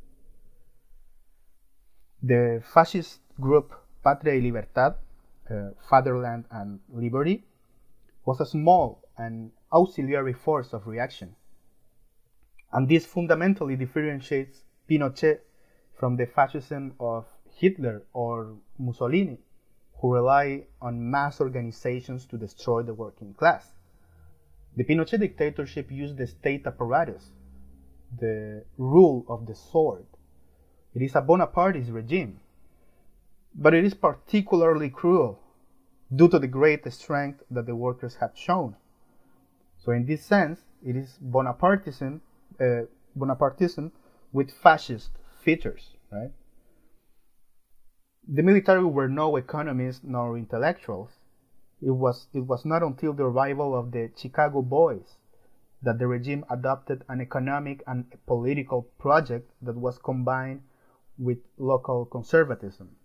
The 2.22 2.62
fascist 2.74 3.22
group 3.40 3.74
Patria 4.04 4.34
y 4.34 4.40
Libertad, 4.40 4.96
uh, 5.50 5.72
Fatherland 5.90 6.46
and 6.52 6.80
Liberty, 6.90 7.44
was 8.26 8.42
a 8.42 8.46
small 8.46 9.02
and 9.18 9.52
auxiliary 9.72 10.34
force 10.34 10.74
of 10.74 10.88
reaction. 10.88 11.36
And 12.72 12.88
this 12.88 13.06
fundamentally 13.06 13.76
differentiates 13.76 14.64
Pinochet 14.90 15.40
from 15.94 16.16
the 16.16 16.26
fascism 16.26 16.94
of 17.00 17.26
Hitler 17.56 18.04
or 18.14 18.56
Mussolini, 18.78 19.38
who 20.00 20.14
rely 20.14 20.64
on 20.82 21.12
mass 21.12 21.42
organizations 21.42 22.26
to 22.26 22.38
destroy 22.38 22.82
the 22.84 22.94
working 22.94 23.34
class. 23.34 23.72
The 24.76 24.84
Pinochet 24.84 25.20
dictatorship 25.20 25.92
used 25.92 26.18
the 26.18 26.28
state 26.28 26.66
apparatus, 26.66 27.32
the 28.18 28.64
rule 28.78 29.26
of 29.28 29.46
the 29.46 29.56
sword, 29.56 30.06
it 30.96 31.04
is 31.04 31.16
a 31.16 31.22
Bonapartist 31.22 31.94
regime, 31.94 32.40
but 33.54 33.74
it 33.74 33.86
is 33.86 33.94
particularly 33.94 34.90
cruel 34.90 35.40
due 36.14 36.28
to 36.30 36.40
the 36.40 36.48
great 36.48 36.92
strength 36.92 37.44
that 37.52 37.68
the 37.68 37.76
workers 37.76 38.16
have 38.16 38.32
shown. 38.36 38.76
So, 39.78 39.92
in 39.92 40.06
this 40.06 40.26
sense, 40.26 40.60
it 40.84 40.96
is 40.96 41.20
Bonapartism, 41.24 42.22
uh, 42.60 42.86
Bonapartism 43.18 43.92
with 44.32 44.52
fascist 44.52 45.12
features, 45.42 45.96
right? 46.12 46.32
The 48.28 48.44
military 48.44 48.86
were 48.86 49.08
no 49.08 49.36
economists 49.38 50.02
nor 50.04 50.38
intellectuals. 50.38 51.12
It 51.82 51.92
was, 51.92 52.28
it 52.34 52.42
was 52.42 52.66
not 52.66 52.84
until 52.84 53.14
the 53.14 53.24
arrival 53.24 53.74
of 53.78 53.92
the 53.92 54.12
Chicago 54.16 54.62
Boys 54.62 55.18
that 55.82 55.98
the 55.98 56.08
regime 56.08 56.46
adopted 56.50 57.04
an 57.08 57.22
economic 57.22 57.82
and 57.88 58.06
political 58.28 58.84
project 59.00 59.52
that 59.62 59.78
was 59.78 59.98
combined 59.98 60.62
with 61.18 61.40
local 61.58 62.06
conservatism. 62.06 62.96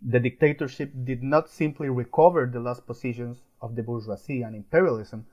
The 0.00 0.18
dictatorship 0.18 0.92
did 1.04 1.22
not 1.22 1.48
simply 1.48 1.88
recover 1.88 2.46
the 2.46 2.58
lost 2.58 2.86
positions 2.86 3.42
of 3.60 3.76
the 3.76 3.82
bourgeoisie 3.82 4.42
and 4.42 4.56
imperialism, 4.56 5.26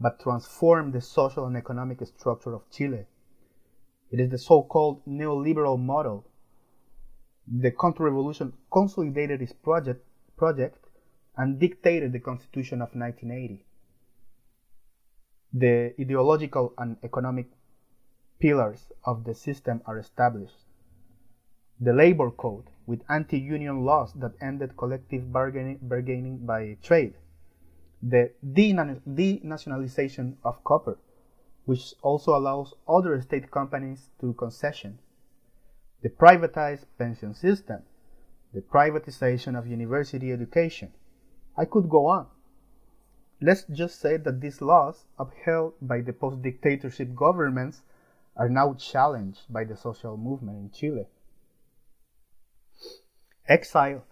but 0.00 0.18
transformed 0.18 0.94
the 0.94 1.00
social 1.00 1.46
and 1.46 1.56
economic 1.56 2.04
structure 2.06 2.54
of 2.54 2.68
Chile. 2.70 3.06
It 4.10 4.20
is 4.20 4.30
the 4.30 4.38
so 4.38 4.62
called 4.62 5.04
neoliberal 5.06 5.78
model. 5.78 6.26
The 7.46 7.70
counter 7.70 8.04
revolution 8.04 8.52
consolidated 8.72 9.42
its 9.42 9.52
project, 9.52 10.04
project 10.36 10.78
and 11.36 11.58
dictated 11.58 12.12
the 12.12 12.20
Constitution 12.20 12.82
of 12.82 12.94
1980. 12.94 13.64
The 15.52 15.94
ideological 16.00 16.74
and 16.78 16.96
economic 17.02 17.46
pillars 18.38 18.92
of 19.04 19.24
the 19.24 19.34
system 19.34 19.82
are 19.86 19.98
established 19.98 20.66
the 21.78 21.92
labor 21.92 22.30
code, 22.30 22.70
with 22.86 23.02
anti 23.08 23.38
union 23.38 23.84
laws 23.84 24.14
that 24.14 24.32
ended 24.40 24.76
collective 24.78 25.30
bargaining, 25.30 25.78
bargaining 25.82 26.38
by 26.38 26.76
trade, 26.82 27.14
the 28.02 28.30
denationalization 28.44 30.36
of 30.42 30.64
copper, 30.64 30.96
which 31.66 31.94
also 32.00 32.34
allows 32.34 32.74
other 32.88 33.20
state 33.20 33.50
companies 33.50 34.08
to 34.20 34.32
concession, 34.34 34.98
the 36.02 36.08
privatized 36.08 36.86
pension 36.96 37.34
system, 37.34 37.82
the 38.54 38.60
privatization 38.60 39.58
of 39.58 39.66
university 39.66 40.32
education. 40.32 40.92
I 41.56 41.64
could 41.64 41.88
go 41.88 42.06
on. 42.06 42.28
Let's 43.40 43.64
just 43.64 44.00
say 44.00 44.16
that 44.16 44.40
these 44.40 44.62
laws, 44.62 45.04
upheld 45.18 45.74
by 45.82 46.00
the 46.00 46.12
post 46.12 46.40
dictatorship 46.40 47.14
governments, 47.14 47.82
are 48.36 48.48
now 48.48 48.74
challenged 48.74 49.52
by 49.52 49.64
the 49.64 49.76
social 49.76 50.16
movement 50.16 50.58
in 50.58 50.70
Chile. 50.70 51.06
Exile 53.48 54.04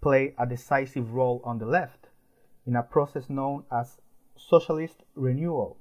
played 0.00 0.34
a 0.38 0.46
decisive 0.46 1.12
role 1.12 1.40
on 1.44 1.58
the 1.58 1.66
left 1.66 2.08
in 2.66 2.76
a 2.76 2.82
process 2.82 3.28
known 3.28 3.64
as 3.70 3.98
socialist 4.36 5.02
renewal. 5.14 5.78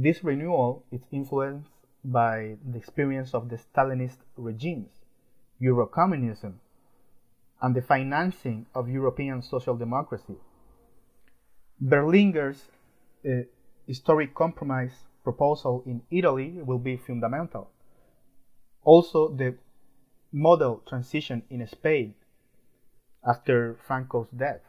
This 0.00 0.22
renewal 0.22 0.84
is 0.92 1.00
influenced 1.10 1.72
by 2.04 2.56
the 2.64 2.78
experience 2.78 3.34
of 3.34 3.48
the 3.48 3.56
Stalinist 3.58 4.18
regimes, 4.36 4.90
Eurocommunism, 5.60 6.54
and 7.60 7.74
the 7.74 7.82
financing 7.82 8.66
of 8.76 8.88
European 8.88 9.42
social 9.42 9.76
democracy. 9.76 10.36
Berlinguer's 11.80 12.70
uh, 13.28 13.42
historic 13.88 14.36
compromise 14.36 14.94
proposal 15.24 15.82
in 15.84 16.02
Italy 16.12 16.62
will 16.62 16.78
be 16.78 16.96
fundamental. 16.96 17.68
Also, 18.84 19.28
the 19.28 19.56
model 20.30 20.80
transition 20.86 21.42
in 21.50 21.66
Spain 21.66 22.14
after 23.26 23.76
Franco's 23.84 24.28
death. 24.30 24.62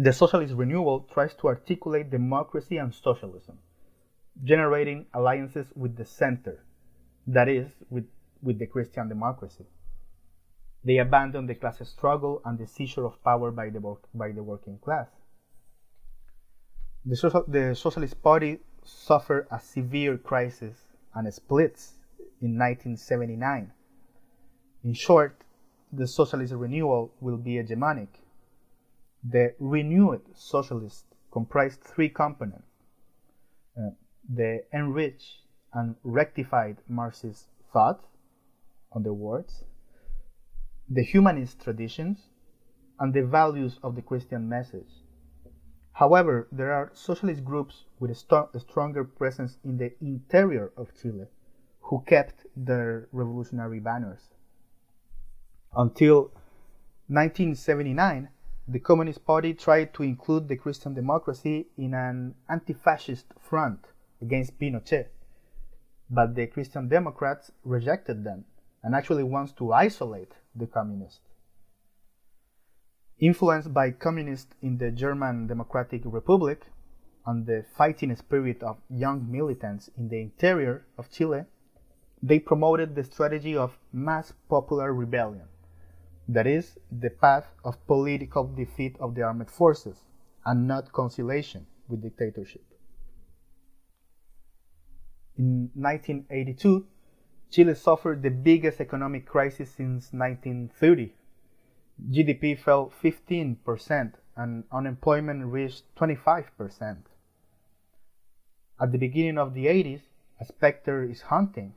The 0.00 0.12
socialist 0.12 0.54
renewal 0.54 1.06
tries 1.12 1.34
to 1.34 1.48
articulate 1.48 2.10
democracy 2.10 2.76
and 2.76 2.94
socialism, 2.94 3.58
generating 4.44 5.06
alliances 5.12 5.66
with 5.74 5.96
the 5.96 6.04
center, 6.04 6.64
that 7.26 7.48
is, 7.48 7.66
with, 7.90 8.06
with 8.40 8.60
the 8.60 8.66
Christian 8.66 9.08
democracy. 9.08 9.66
They 10.84 10.98
abandon 10.98 11.46
the 11.46 11.56
class 11.56 11.80
struggle 11.82 12.40
and 12.44 12.56
the 12.56 12.66
seizure 12.66 13.04
of 13.04 13.22
power 13.24 13.50
by 13.50 13.70
the, 13.70 13.96
by 14.14 14.30
the 14.30 14.44
working 14.44 14.78
class. 14.78 15.08
The, 17.04 17.16
social, 17.16 17.44
the 17.48 17.74
Socialist 17.74 18.22
Party 18.22 18.60
suffered 18.84 19.48
a 19.50 19.58
severe 19.58 20.16
crisis 20.16 20.76
and 21.12 21.34
splits 21.34 21.94
in 22.40 22.56
1979 22.56 23.72
in 24.84 24.94
short, 24.94 25.42
the 25.92 26.06
socialist 26.06 26.54
renewal 26.54 27.12
will 27.20 27.36
be 27.36 27.54
hegemonic. 27.54 28.08
The 29.24 29.54
renewed 29.58 30.22
socialist 30.34 31.06
comprised 31.30 31.82
three 31.82 32.08
components 32.08 32.68
uh, 33.78 33.90
the 34.28 34.64
enriched 34.72 35.42
and 35.72 35.94
rectified 36.02 36.78
Marxist 36.88 37.46
thought, 37.72 38.04
on 38.92 39.02
the 39.02 39.12
words, 39.12 39.64
the 40.88 41.02
humanist 41.02 41.60
traditions, 41.60 42.18
and 42.98 43.12
the 43.14 43.24
values 43.24 43.78
of 43.82 43.94
the 43.94 44.02
Christian 44.02 44.48
message. 44.48 44.90
However, 45.92 46.48
there 46.50 46.72
are 46.72 46.90
socialist 46.94 47.44
groups 47.44 47.84
with 48.00 48.10
a, 48.10 48.14
st- 48.14 48.48
a 48.54 48.60
stronger 48.60 49.04
presence 49.04 49.58
in 49.64 49.76
the 49.78 49.92
interior 50.00 50.72
of 50.76 50.94
Chile 51.00 51.26
who 51.80 52.02
kept 52.06 52.46
their 52.56 53.08
revolutionary 53.12 53.80
banners. 53.80 54.20
Until 55.76 56.32
1979, 57.08 58.28
the 58.70 58.78
Communist 58.78 59.24
Party 59.24 59.54
tried 59.54 59.94
to 59.94 60.02
include 60.02 60.46
the 60.46 60.56
Christian 60.56 60.92
democracy 60.92 61.68
in 61.78 61.94
an 61.94 62.34
anti 62.50 62.74
fascist 62.74 63.24
front 63.40 63.86
against 64.20 64.58
Pinochet. 64.58 65.06
But 66.10 66.34
the 66.34 66.46
Christian 66.48 66.86
Democrats 66.86 67.50
rejected 67.64 68.24
them 68.24 68.44
and 68.82 68.94
actually 68.94 69.24
wants 69.24 69.52
to 69.52 69.72
isolate 69.72 70.32
the 70.54 70.66
communists. 70.66 71.30
Influenced 73.18 73.72
by 73.72 73.90
communists 73.90 74.54
in 74.60 74.76
the 74.76 74.90
German 74.90 75.46
Democratic 75.46 76.02
Republic 76.04 76.66
and 77.24 77.46
the 77.46 77.64
fighting 77.74 78.14
spirit 78.16 78.62
of 78.62 78.76
young 78.90 79.32
militants 79.32 79.88
in 79.96 80.10
the 80.10 80.20
interior 80.20 80.84
of 80.98 81.10
Chile, 81.10 81.44
they 82.22 82.38
promoted 82.38 82.94
the 82.94 83.04
strategy 83.04 83.56
of 83.56 83.78
mass 83.92 84.34
popular 84.48 84.92
rebellion 84.92 85.48
that 86.28 86.46
is, 86.46 86.78
the 86.92 87.10
path 87.10 87.48
of 87.64 87.84
political 87.86 88.46
defeat 88.46 88.96
of 89.00 89.14
the 89.14 89.22
armed 89.22 89.50
forces, 89.50 90.04
and 90.44 90.68
not 90.68 90.92
conciliation 90.92 91.66
with 91.88 92.02
dictatorship. 92.02 92.64
In 95.38 95.70
1982, 95.74 96.86
Chile 97.50 97.74
suffered 97.74 98.22
the 98.22 98.30
biggest 98.30 98.80
economic 98.80 99.24
crisis 99.24 99.70
since 99.70 100.12
1930. 100.12 101.14
GDP 102.10 102.58
fell 102.58 102.92
15% 103.02 104.12
and 104.36 104.64
unemployment 104.70 105.46
reached 105.46 105.82
25%. 105.96 106.98
At 108.80 108.92
the 108.92 108.98
beginning 108.98 109.38
of 109.38 109.54
the 109.54 109.66
80s, 109.66 110.02
a 110.40 110.44
specter 110.44 111.02
is 111.02 111.22
haunting, 111.22 111.74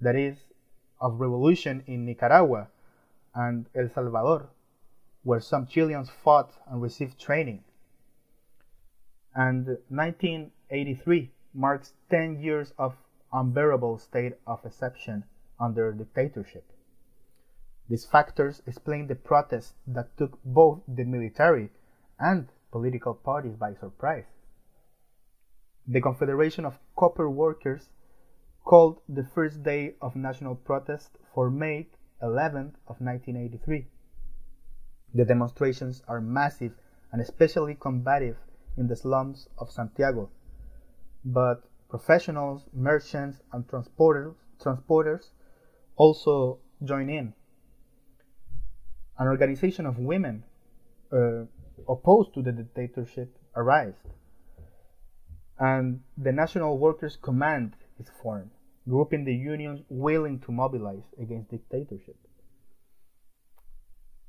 that 0.00 0.16
is, 0.16 0.36
of 1.00 1.20
revolution 1.20 1.82
in 1.86 2.04
Nicaragua 2.04 2.68
and 3.34 3.66
El 3.74 3.88
Salvador, 3.88 4.50
where 5.22 5.40
some 5.40 5.66
Chileans 5.66 6.10
fought 6.10 6.52
and 6.66 6.82
received 6.82 7.20
training. 7.20 7.64
And 9.34 9.66
1983 9.88 11.30
marks 11.54 11.94
10 12.10 12.40
years 12.40 12.72
of 12.78 12.96
unbearable 13.32 13.98
state 13.98 14.34
of 14.46 14.64
exception 14.64 15.24
under 15.58 15.92
dictatorship. 15.92 16.64
These 17.88 18.06
factors 18.06 18.62
explain 18.66 19.06
the 19.06 19.14
protests 19.14 19.74
that 19.86 20.16
took 20.16 20.38
both 20.44 20.80
the 20.86 21.04
military 21.04 21.70
and 22.18 22.48
political 22.70 23.14
parties 23.14 23.56
by 23.56 23.74
surprise. 23.74 24.26
The 25.86 26.00
Confederation 26.00 26.64
of 26.64 26.78
Copper 26.96 27.28
Workers 27.28 27.88
called 28.64 29.00
the 29.08 29.24
first 29.24 29.62
day 29.62 29.94
of 30.00 30.14
national 30.14 30.54
protest 30.54 31.18
for 31.34 31.50
May 31.50 31.88
11th 32.22 32.74
of 32.86 33.00
1983. 33.00 33.86
The 35.14 35.24
demonstrations 35.24 36.02
are 36.06 36.20
massive 36.20 36.72
and 37.12 37.20
especially 37.20 37.74
combative 37.74 38.36
in 38.76 38.86
the 38.86 38.96
slums 38.96 39.48
of 39.58 39.70
Santiago. 39.70 40.30
But 41.24 41.62
professionals, 41.88 42.62
merchants, 42.72 43.38
and 43.52 43.66
transporters, 43.66 44.34
transporters 44.62 45.30
also 45.96 46.58
join 46.84 47.10
in. 47.10 47.34
An 49.18 49.26
organization 49.26 49.86
of 49.86 49.98
women 49.98 50.44
uh, 51.12 51.44
opposed 51.88 52.32
to 52.34 52.42
the 52.42 52.52
dictatorship 52.52 53.36
arose, 53.56 53.94
and 55.58 56.00
the 56.16 56.32
National 56.32 56.78
Workers' 56.78 57.18
Command 57.20 57.74
is 57.98 58.08
formed 58.22 58.50
grouping 58.88 59.24
the 59.24 59.34
unions 59.34 59.80
willing 59.88 60.38
to 60.40 60.52
mobilize 60.52 61.04
against 61.20 61.50
dictatorship. 61.50 62.16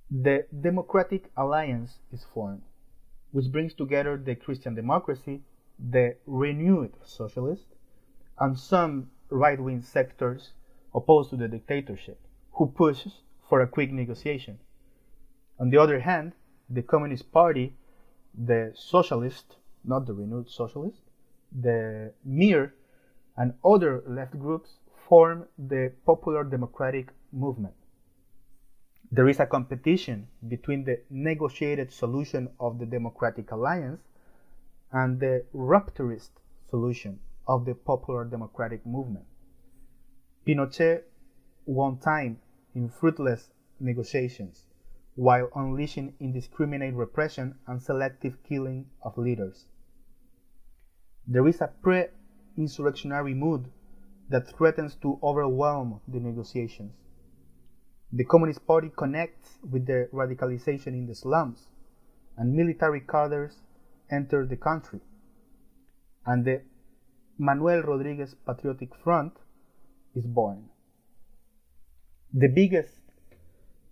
The 0.09 0.45
Democratic 0.59 1.31
Alliance 1.37 1.99
is 2.11 2.25
formed, 2.33 2.63
which 3.31 3.51
brings 3.51 3.73
together 3.73 4.17
the 4.17 4.35
Christian 4.35 4.75
democracy, 4.75 5.41
the 5.79 6.17
renewed 6.25 6.93
socialist, 7.03 7.65
and 8.39 8.59
some 8.59 9.09
right 9.29 9.59
wing 9.59 9.81
sectors 9.81 10.51
opposed 10.93 11.29
to 11.29 11.37
the 11.37 11.47
dictatorship, 11.47 12.19
who 12.51 12.67
pushes 12.67 13.21
for 13.47 13.61
a 13.61 13.67
quick 13.67 13.91
negotiation. 13.91 14.59
On 15.59 15.69
the 15.69 15.77
other 15.77 16.01
hand, 16.01 16.33
the 16.69 16.81
Communist 16.81 17.31
Party, 17.31 17.73
the 18.33 18.73
socialist, 18.75 19.55
not 19.83 20.05
the 20.05 20.13
renewed 20.13 20.49
socialist, 20.49 21.01
the 21.51 22.13
MIR 22.25 22.73
and 23.37 23.53
other 23.63 24.03
left 24.07 24.37
groups 24.39 24.77
form 25.07 25.47
the 25.57 25.91
Popular 26.05 26.43
Democratic 26.43 27.09
Movement. 27.31 27.73
There 29.11 29.27
is 29.27 29.39
a 29.39 29.45
competition 29.45 30.27
between 30.47 30.85
the 30.85 31.01
negotiated 31.09 31.91
solution 31.91 32.49
of 32.59 32.79
the 32.79 32.85
Democratic 32.85 33.51
Alliance 33.51 34.01
and 34.91 35.19
the 35.19 35.45
rupturist 35.53 36.29
solution 36.69 37.19
of 37.47 37.65
the 37.65 37.75
Popular 37.75 38.23
Democratic 38.23 38.85
Movement. 38.85 39.25
Pinochet 40.45 41.03
won 41.65 41.97
time 41.97 42.39
in 42.73 42.89
fruitless 42.89 43.51
negotiations 43.79 44.65
while 45.15 45.49
unleashing 45.55 46.13
indiscriminate 46.19 46.93
repression 46.93 47.55
and 47.67 47.81
selective 47.81 48.41
killing 48.43 48.85
of 49.01 49.17
leaders. 49.17 49.65
There 51.27 51.47
is 51.47 51.61
a 51.61 51.67
pre 51.67 52.05
insurrectionary 52.57 53.33
mood 53.33 53.65
that 54.29 54.47
threatens 54.47 54.95
to 54.95 55.19
overwhelm 55.21 55.99
the 56.07 56.19
negotiations. 56.19 56.93
The 58.13 58.25
Communist 58.25 58.65
Party 58.67 58.91
connects 58.95 59.57
with 59.69 59.85
the 59.85 60.09
radicalization 60.13 60.87
in 60.87 61.07
the 61.07 61.15
slums, 61.15 61.67
and 62.37 62.53
military 62.53 63.01
cadres 63.01 63.61
enter 64.09 64.45
the 64.45 64.57
country. 64.57 64.99
And 66.25 66.45
the 66.45 66.61
Manuel 67.37 67.81
Rodriguez 67.81 68.35
Patriotic 68.45 68.95
Front 68.95 69.33
is 70.13 70.25
born. 70.25 70.69
The 72.33 72.47
biggest 72.47 73.01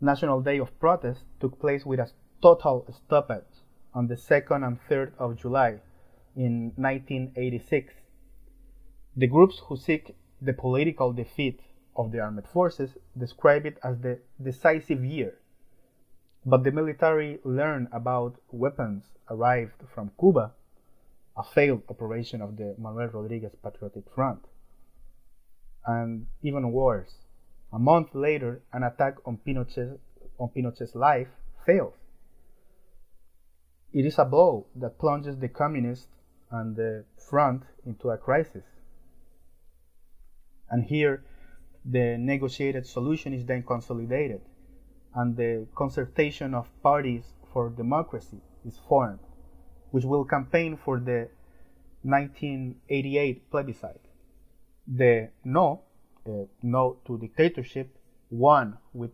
National 0.01 0.41
Day 0.41 0.59
of 0.59 0.77
Protest 0.79 1.23
took 1.39 1.59
place 1.59 1.85
with 1.85 1.99
a 1.99 2.09
total 2.41 2.85
stoppage 2.91 3.63
on 3.93 4.07
the 4.07 4.15
2nd 4.15 4.65
and 4.65 4.79
3rd 4.89 5.11
of 5.17 5.37
July 5.37 5.81
in 6.35 6.71
1986. 6.75 7.93
The 9.19 9.27
groups 9.27 9.59
who 9.65 9.75
seek 9.75 10.15
the 10.41 10.53
political 10.53 11.11
defeat 11.11 11.59
of 11.93 12.13
the 12.13 12.21
armed 12.21 12.47
forces 12.47 12.97
describe 13.17 13.65
it 13.65 13.77
as 13.83 13.99
the 13.99 14.19
decisive 14.41 15.03
year. 15.03 15.39
But 16.45 16.63
the 16.63 16.71
military 16.71 17.41
learned 17.43 17.89
about 17.91 18.37
weapons 18.49 19.03
arrived 19.29 19.83
from 19.93 20.13
Cuba, 20.17 20.53
a 21.35 21.43
failed 21.43 21.83
operation 21.89 22.41
of 22.41 22.55
the 22.55 22.75
Manuel 22.77 23.07
Rodriguez 23.07 23.55
Patriotic 23.61 24.09
Front. 24.09 24.45
And 25.85 26.27
even 26.41 26.71
worse, 26.71 27.25
a 27.73 27.79
month 27.79 28.15
later, 28.15 28.61
an 28.71 28.83
attack 28.83 29.15
on 29.25 29.37
on 30.39 30.49
Pinochet's 30.55 30.95
life 30.95 31.27
fails. 31.65 31.97
It 33.91 34.05
is 34.05 34.17
a 34.17 34.23
blow 34.23 34.67
that 34.77 34.97
plunges 34.97 35.39
the 35.39 35.49
communists 35.49 36.07
and 36.49 36.77
the 36.77 37.03
front 37.17 37.63
into 37.85 38.11
a 38.11 38.17
crisis. 38.17 38.78
And 40.71 40.83
here, 40.83 41.23
the 41.85 42.17
negotiated 42.17 42.85
solution 42.85 43.33
is 43.33 43.45
then 43.45 43.63
consolidated, 43.63 44.41
and 45.15 45.35
the 45.35 45.67
concertation 45.75 46.53
of 46.53 46.67
parties 46.83 47.23
for 47.51 47.69
democracy 47.69 48.41
is 48.65 48.77
formed, 48.87 49.19
which 49.91 50.03
will 50.05 50.25
campaign 50.25 50.77
for 50.77 50.99
the 50.99 51.29
1988 52.03 53.49
plebiscite. 53.49 54.01
The 54.87 55.29
no, 55.43 55.81
the 56.25 56.47
no 56.61 56.97
to 57.05 57.17
dictatorship, 57.17 57.95
won 58.29 58.77
with 58.93 59.11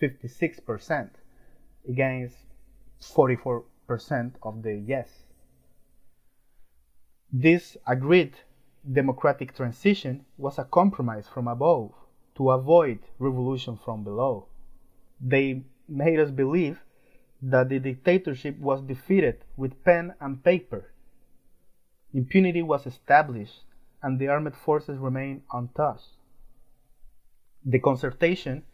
56% 0.00 1.10
against 1.88 2.36
44% 3.00 3.64
of 4.42 4.62
the 4.62 4.82
yes. 4.86 5.08
This 7.32 7.76
agreed 7.86 8.34
democratic 8.90 9.54
transition 9.54 10.24
was 10.36 10.58
a 10.58 10.64
compromise 10.64 11.26
from 11.28 11.46
above 11.46 11.92
to 12.34 12.50
avoid 12.50 12.98
revolution 13.18 13.76
from 13.76 14.02
below. 14.02 14.46
They 15.20 15.62
made 15.88 16.18
us 16.18 16.30
believe 16.30 16.80
that 17.42 17.68
the 17.68 17.78
dictatorship 17.78 18.58
was 18.58 18.82
defeated 18.82 19.44
with 19.56 19.84
pen 19.84 20.14
and 20.20 20.42
paper. 20.42 20.92
Impunity 22.14 22.62
was 22.62 22.86
established 22.86 23.62
and 24.02 24.18
the 24.18 24.28
armed 24.28 24.56
forces 24.56 24.98
remained 24.98 25.42
untouched. 25.52 26.16
The 27.64 27.78
concertation, 27.78 28.64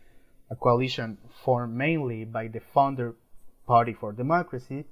a 0.50 0.56
coalition 0.56 1.18
formed 1.44 1.74
mainly 1.74 2.24
by 2.24 2.48
the 2.48 2.61
founder 2.61 3.14
Party 3.66 3.92
for 3.92 4.12
Democracy, 4.12 4.86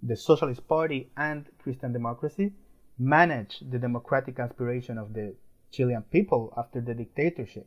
the 0.00 0.14
Socialist 0.14 0.68
Party, 0.68 1.10
and 1.16 1.46
Christian 1.58 1.92
Democracy, 1.92 2.52
manage 2.98 3.60
the 3.60 3.78
democratic 3.78 4.38
aspiration 4.38 4.98
of 4.98 5.12
the 5.12 5.34
Chilean 5.70 6.02
people 6.02 6.52
after 6.56 6.80
the 6.80 6.94
dictatorship, 6.94 7.66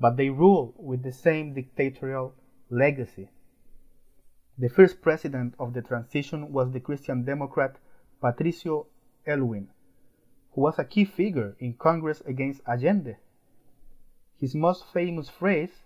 but 0.00 0.16
they 0.16 0.28
rule 0.28 0.74
with 0.76 1.02
the 1.02 1.12
same 1.12 1.54
dictatorial 1.54 2.34
legacy. 2.68 3.30
The 4.58 4.68
first 4.68 5.00
president 5.02 5.54
of 5.58 5.72
the 5.72 5.82
transition 5.82 6.52
was 6.52 6.70
the 6.70 6.80
Christian 6.80 7.24
Democrat 7.24 7.76
Patricio 8.20 8.86
Aylwin, 9.26 9.68
who 10.52 10.60
was 10.60 10.78
a 10.78 10.84
key 10.84 11.04
figure 11.04 11.56
in 11.58 11.74
Congress 11.74 12.20
against 12.26 12.60
Allende. 12.66 13.16
His 14.38 14.54
most 14.54 14.84
famous 14.92 15.28
phrase, 15.28 15.82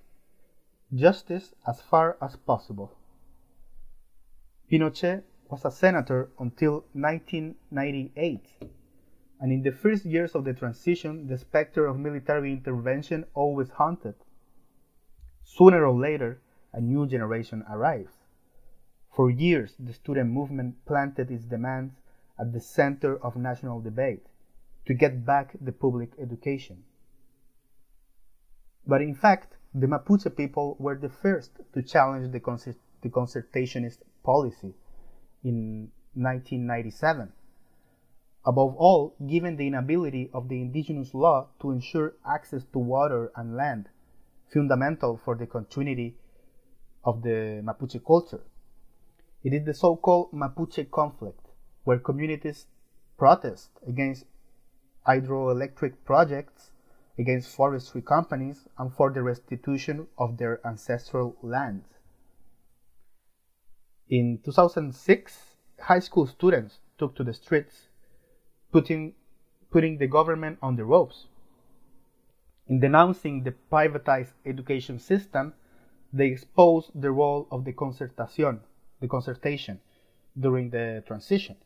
justice 0.92 1.54
as 1.66 1.80
far 1.80 2.16
as 2.20 2.36
possible. 2.36 2.96
Pinochet 4.70 5.22
was 5.50 5.64
a 5.64 5.70
senator 5.70 6.30
until 6.38 6.84
1998, 6.92 8.40
and 9.40 9.52
in 9.52 9.62
the 9.62 9.72
first 9.72 10.04
years 10.04 10.34
of 10.34 10.44
the 10.44 10.52
transition, 10.52 11.26
the 11.26 11.38
specter 11.38 11.86
of 11.86 11.98
military 11.98 12.52
intervention 12.52 13.24
always 13.32 13.70
haunted. 13.70 14.14
Sooner 15.42 15.86
or 15.86 15.98
later, 15.98 16.42
a 16.74 16.80
new 16.80 17.06
generation 17.06 17.64
arrives. 17.70 18.12
For 19.10 19.30
years, 19.30 19.74
the 19.78 19.94
student 19.94 20.30
movement 20.30 20.84
planted 20.84 21.30
its 21.30 21.44
demands 21.44 21.94
at 22.38 22.52
the 22.52 22.60
center 22.60 23.16
of 23.24 23.36
national 23.36 23.80
debate 23.80 24.26
to 24.84 24.92
get 24.92 25.24
back 25.24 25.56
the 25.60 25.72
public 25.72 26.12
education. 26.18 26.84
But 28.86 29.00
in 29.00 29.14
fact, 29.14 29.56
the 29.74 29.86
Mapuche 29.86 30.34
people 30.36 30.76
were 30.78 30.96
the 30.96 31.08
first 31.08 31.58
to 31.72 31.82
challenge 31.82 32.32
the, 32.32 32.40
concert- 32.40 32.80
the 33.02 33.08
concertationist 33.08 33.98
policy 34.22 34.74
in 35.44 35.90
1997. 36.14 37.32
Above 38.46 38.74
all, 38.76 39.14
given 39.26 39.56
the 39.56 39.66
inability 39.66 40.30
of 40.32 40.48
the 40.48 40.60
indigenous 40.60 41.12
law 41.12 41.48
to 41.60 41.70
ensure 41.70 42.14
access 42.26 42.64
to 42.72 42.78
water 42.78 43.30
and 43.36 43.56
land, 43.56 43.88
fundamental 44.52 45.20
for 45.22 45.34
the 45.36 45.46
continuity 45.46 46.16
of 47.04 47.22
the 47.22 47.60
Mapuche 47.64 48.04
culture. 48.04 48.42
It 49.44 49.52
is 49.52 49.64
the 49.64 49.74
so 49.74 49.96
called 49.96 50.32
Mapuche 50.32 50.90
conflict, 50.90 51.46
where 51.84 51.98
communities 51.98 52.66
protest 53.18 53.70
against 53.86 54.24
hydroelectric 55.06 55.94
projects, 56.04 56.70
against 57.18 57.54
forestry 57.54 58.02
companies, 58.02 58.66
and 58.78 58.92
for 58.92 59.10
the 59.12 59.22
restitution 59.22 60.06
of 60.16 60.38
their 60.38 60.60
ancestral 60.66 61.36
lands. 61.42 61.97
In 64.10 64.38
2006, 64.42 65.56
high 65.80 65.98
school 65.98 66.26
students 66.26 66.78
took 66.96 67.14
to 67.16 67.24
the 67.24 67.34
streets, 67.34 67.88
putting, 68.72 69.12
putting 69.70 69.98
the 69.98 70.06
government 70.06 70.58
on 70.62 70.76
the 70.76 70.84
ropes. 70.84 71.26
In 72.68 72.80
denouncing 72.80 73.44
the 73.44 73.54
privatized 73.70 74.32
education 74.46 74.98
system, 74.98 75.52
they 76.10 76.28
exposed 76.28 76.90
the 76.94 77.10
role 77.10 77.46
of 77.50 77.66
the 77.66 77.72
concertación, 77.74 78.60
the 79.00 79.08
concertation 79.08 79.80
during 80.40 80.70
the 80.70 81.02
transition. 81.06 81.56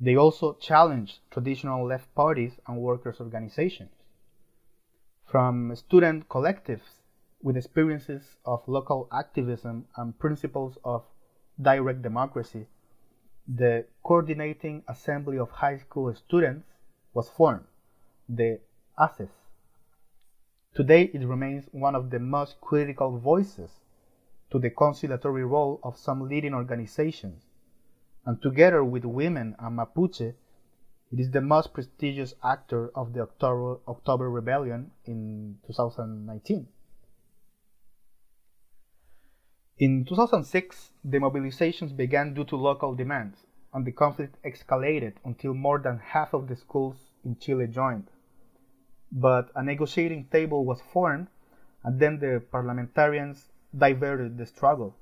They 0.00 0.16
also 0.16 0.54
challenged 0.54 1.18
traditional 1.30 1.86
left 1.86 2.14
parties 2.14 2.60
and 2.66 2.78
workers' 2.78 3.20
organizations. 3.20 3.92
From 5.26 5.76
student 5.76 6.30
collectives 6.30 7.02
with 7.42 7.58
experiences 7.58 8.36
of 8.46 8.66
local 8.66 9.06
activism 9.12 9.86
and 9.96 10.18
principles 10.18 10.78
of 10.82 11.04
direct 11.60 12.02
democracy, 12.02 12.66
the 13.46 13.84
Coordinating 14.02 14.84
Assembly 14.88 15.38
of 15.38 15.50
High 15.50 15.78
School 15.78 16.14
Students 16.14 16.66
was 17.12 17.28
formed, 17.28 17.64
the 18.28 18.60
ACES. 18.98 19.30
Today 20.74 21.10
it 21.12 21.26
remains 21.26 21.66
one 21.72 21.94
of 21.94 22.10
the 22.10 22.18
most 22.18 22.60
critical 22.60 23.18
voices 23.18 23.70
to 24.50 24.58
the 24.58 24.70
conciliatory 24.70 25.44
role 25.44 25.80
of 25.82 25.98
some 25.98 26.28
leading 26.28 26.54
organizations, 26.54 27.42
and 28.24 28.40
together 28.40 28.82
with 28.84 29.04
women 29.04 29.54
and 29.58 29.78
Mapuche, 29.78 30.34
it 31.12 31.20
is 31.20 31.30
the 31.30 31.40
most 31.42 31.74
prestigious 31.74 32.34
actor 32.42 32.90
of 32.94 33.12
the 33.12 33.20
October, 33.20 33.80
October 33.86 34.30
Rebellion 34.30 34.92
in 35.04 35.58
2019. 35.66 36.68
In 39.82 40.04
2006, 40.04 40.92
the 41.04 41.18
mobilizations 41.18 41.96
began 41.96 42.34
due 42.34 42.44
to 42.44 42.56
local 42.56 42.94
demands, 42.94 43.48
and 43.74 43.84
the 43.84 43.90
conflict 43.90 44.36
escalated 44.44 45.14
until 45.24 45.54
more 45.54 45.80
than 45.80 45.98
half 45.98 46.32
of 46.34 46.46
the 46.46 46.54
schools 46.54 47.10
in 47.24 47.34
Chile 47.34 47.66
joined. 47.66 48.06
But 49.10 49.50
a 49.56 49.62
negotiating 49.64 50.26
table 50.26 50.64
was 50.64 50.80
formed, 50.92 51.26
and 51.82 51.98
then 51.98 52.20
the 52.20 52.40
parliamentarians 52.48 53.50
diverted 53.76 54.38
the 54.38 54.46
struggle. 54.46 54.94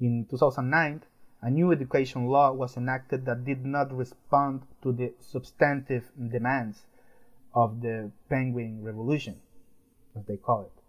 In 0.00 0.24
2009, 0.30 1.02
a 1.42 1.50
new 1.50 1.70
education 1.70 2.24
law 2.28 2.54
was 2.54 2.78
enacted 2.78 3.26
that 3.26 3.44
did 3.44 3.66
not 3.66 3.94
respond 3.94 4.62
to 4.80 4.92
the 4.92 5.12
substantive 5.20 6.10
demands 6.30 6.86
of 7.54 7.82
the 7.82 8.10
Penguin 8.30 8.82
Revolution, 8.82 9.42
as 10.16 10.24
they 10.24 10.38
call 10.38 10.62
it. 10.62 10.83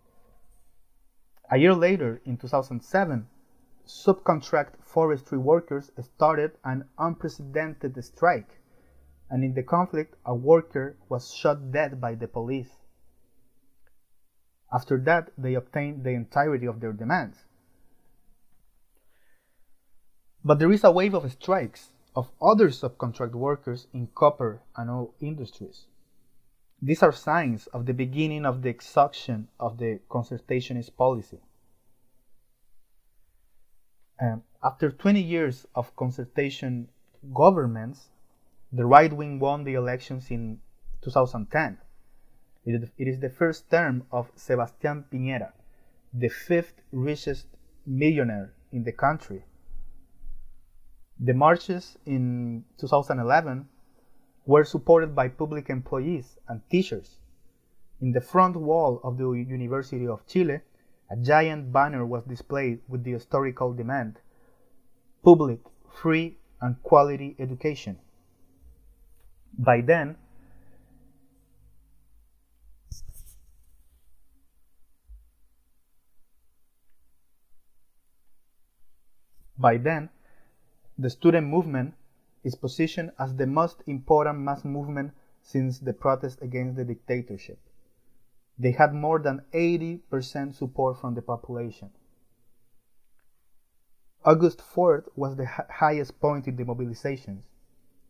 A 1.51 1.57
year 1.57 1.73
later, 1.73 2.21
in 2.25 2.37
2007, 2.37 3.27
subcontract 3.85 4.81
forestry 4.81 5.37
workers 5.37 5.91
started 6.01 6.57
an 6.63 6.89
unprecedented 6.97 8.03
strike, 8.03 8.59
and 9.29 9.43
in 9.43 9.53
the 9.53 9.61
conflict, 9.61 10.15
a 10.25 10.33
worker 10.33 10.97
was 11.07 11.33
shot 11.33 11.71
dead 11.71 12.01
by 12.01 12.15
the 12.15 12.27
police. 12.27 12.71
After 14.73 14.97
that, 15.01 15.31
they 15.37 15.53
obtained 15.53 16.03
the 16.03 16.11
entirety 16.11 16.65
of 16.65 16.79
their 16.79 16.93
demands. 16.93 17.45
But 20.43 20.59
there 20.59 20.71
is 20.71 20.83
a 20.83 20.91
wave 20.91 21.13
of 21.13 21.31
strikes 21.31 21.91
of 22.15 22.31
other 22.41 22.69
subcontract 22.69 23.33
workers 23.33 23.87
in 23.93 24.07
copper 24.07 24.61
and 24.75 24.89
oil 24.89 25.13
industries. 25.19 25.85
These 26.81 27.03
are 27.03 27.11
signs 27.11 27.67
of 27.67 27.85
the 27.85 27.93
beginning 27.93 28.45
of 28.45 28.61
the 28.61 28.69
exhaustion 28.69 29.47
of 29.59 29.77
the 29.77 29.99
concertationist 30.09 30.95
policy. 30.95 31.39
Um, 34.21 34.43
after 34.63 34.91
20 34.91 35.21
years 35.21 35.65
of 35.75 35.95
concertation 35.95 36.89
governments, 37.33 38.09
the 38.71 38.85
right 38.85 39.11
wing 39.11 39.39
won 39.39 39.63
the 39.63 39.73
elections 39.73 40.31
in 40.31 40.59
2010. 41.01 41.77
It 42.65 42.91
is 42.97 43.19
the 43.19 43.29
first 43.29 43.69
term 43.69 44.05
of 44.11 44.35
Sebastián 44.35 45.05
Piñera, 45.09 45.51
the 46.13 46.29
fifth 46.29 46.81
richest 46.91 47.47
millionaire 47.85 48.53
in 48.71 48.83
the 48.83 48.91
country. 48.91 49.45
The 51.19 51.33
marches 51.33 51.97
in 52.05 52.65
2011 52.77 53.69
were 54.45 54.63
supported 54.63 55.15
by 55.15 55.27
public 55.27 55.69
employees 55.69 56.37
and 56.47 56.61
teachers. 56.69 57.17
In 58.01 58.11
the 58.11 58.21
front 58.21 58.55
wall 58.55 58.99
of 59.03 59.17
the 59.17 59.29
University 59.31 60.07
of 60.07 60.25
Chile, 60.27 60.61
a 61.09 61.15
giant 61.15 61.71
banner 61.71 62.05
was 62.05 62.23
displayed 62.23 62.79
with 62.87 63.03
the 63.03 63.11
historical 63.11 63.73
demand 63.73 64.19
public, 65.23 65.59
free, 65.91 66.37
and 66.61 66.81
quality 66.83 67.35
education. 67.39 67.97
By 69.57 69.81
then, 69.81 70.17
by 79.57 79.77
then, 79.77 80.09
the 80.97 81.09
student 81.09 81.47
movement 81.47 81.95
is 82.45 82.55
positioned 82.55 83.11
as 83.19 83.35
the 83.35 83.47
most 83.47 83.83
important 83.87 84.39
mass 84.39 84.63
movement 84.63 85.11
since 85.41 85.79
the 85.79 85.93
protest 85.93 86.41
against 86.41 86.77
the 86.77 86.85
dictatorship. 86.85 87.59
They 88.57 88.71
had 88.71 88.93
more 88.93 89.19
than 89.19 89.41
80% 89.53 90.55
support 90.55 91.01
from 91.01 91.15
the 91.15 91.21
population. 91.21 91.89
August 94.23 94.59
4th 94.59 95.07
was 95.15 95.35
the 95.35 95.45
highest 95.45 96.19
point 96.21 96.47
in 96.47 96.55
the 96.55 96.63
mobilizations. 96.63 97.43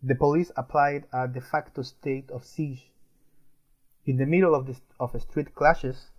The 0.03 0.15
police 0.15 0.51
applied 0.55 1.05
a 1.11 1.27
de 1.27 1.41
facto 1.41 1.81
state 1.81 2.29
of 2.29 2.45
siege. 2.45 2.91
In 4.05 4.17
the 4.17 4.25
middle 4.25 4.53
of, 4.53 4.67
the, 4.67 4.75
of 4.99 5.19
street 5.21 5.55
clashes, 5.55 6.11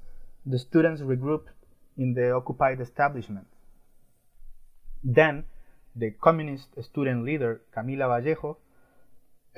the 0.44 0.58
students 0.58 1.02
regrouped 1.02 1.48
in 1.96 2.14
the 2.14 2.32
occupied 2.32 2.80
establishment. 2.80 3.46
Then, 5.04 5.44
the 5.96 6.10
communist 6.20 6.68
student 6.82 7.24
leader 7.24 7.62
Camila 7.74 8.06
Vallejo 8.08 8.58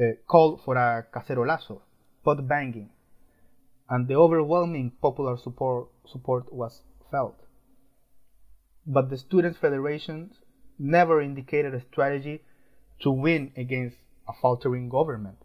uh, 0.00 0.04
called 0.26 0.60
for 0.64 0.76
a 0.76 1.04
cacerolazo, 1.12 1.80
pot 2.24 2.46
banging, 2.46 2.90
and 3.90 4.06
the 4.06 4.14
overwhelming 4.14 4.92
popular 5.02 5.36
support, 5.36 5.88
support 6.06 6.52
was 6.52 6.82
felt. 7.10 7.40
But 8.86 9.10
the 9.10 9.16
Students' 9.16 9.58
Federation 9.58 10.30
never 10.78 11.20
indicated 11.20 11.74
a 11.74 11.80
strategy 11.80 12.42
to 13.00 13.10
win 13.10 13.52
against 13.56 13.96
a 14.28 14.32
faltering 14.32 14.88
government. 14.88 15.38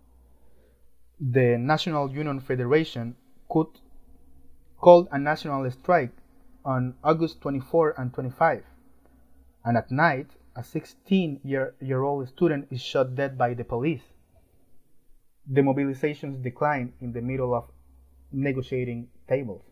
The 1.20 1.58
National 1.58 2.12
Union 2.12 2.40
Federation 2.40 3.16
could 3.50 3.68
called 4.80 5.08
a 5.12 5.18
national 5.18 5.70
strike 5.72 6.12
on 6.66 6.94
August 7.04 7.40
24 7.42 7.96
and 7.98 8.14
25, 8.14 8.64
and 9.64 9.78
at 9.78 9.90
night 9.90 10.28
a 10.56 10.64
16 10.64 11.42
year, 11.44 11.76
year 11.80 12.04
old 12.04 12.28
student 12.28 12.68
is 12.70 12.82
shot 12.82 13.16
dead 13.16 13.38
by 13.38 13.54
the 13.54 13.64
police. 13.64 14.04
The 15.48 15.62
mobilizations 15.62 16.42
decline 16.42 16.94
in 17.02 17.14
the 17.14 17.22
middle 17.22 17.54
of 17.54 17.72
negotiating 18.32 19.10
tables. 19.28 19.64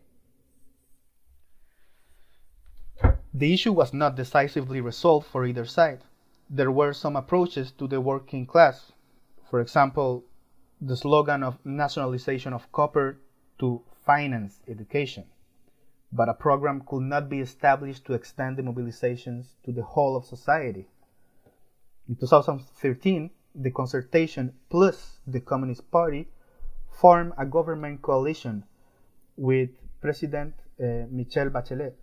The 3.34 3.54
issue 3.54 3.72
was 3.72 3.94
not 3.94 4.16
decisively 4.16 4.80
resolved 4.80 5.26
for 5.26 5.46
either 5.46 5.64
side. 5.64 6.02
There 6.50 6.70
were 6.70 6.92
some 6.92 7.16
approaches 7.16 7.72
to 7.72 7.88
the 7.88 8.00
working 8.00 8.44
class. 8.44 8.92
For 9.48 9.60
example, 9.60 10.24
the 10.80 10.96
slogan 10.96 11.42
of 11.42 11.58
nationalization 11.64 12.52
of 12.52 12.70
copper 12.72 13.18
to 13.58 13.82
finance 14.04 14.60
education 14.68 15.24
but 16.12 16.28
a 16.28 16.34
program 16.34 16.82
could 16.86 17.02
not 17.02 17.28
be 17.28 17.40
established 17.40 18.04
to 18.04 18.12
extend 18.12 18.56
the 18.56 18.62
mobilizations 18.62 19.46
to 19.64 19.72
the 19.72 19.82
whole 19.82 20.16
of 20.16 20.24
society. 20.26 20.86
In 22.08 22.16
2013, 22.16 23.30
the 23.54 23.70
concertation 23.70 24.52
plus 24.68 25.18
the 25.26 25.40
Communist 25.40 25.90
Party 25.90 26.28
formed 26.90 27.32
a 27.38 27.46
government 27.46 28.02
coalition 28.02 28.64
with 29.36 29.70
President 30.00 30.54
uh, 30.78 31.06
Michelle 31.10 31.50
Bachelet. 31.50 31.94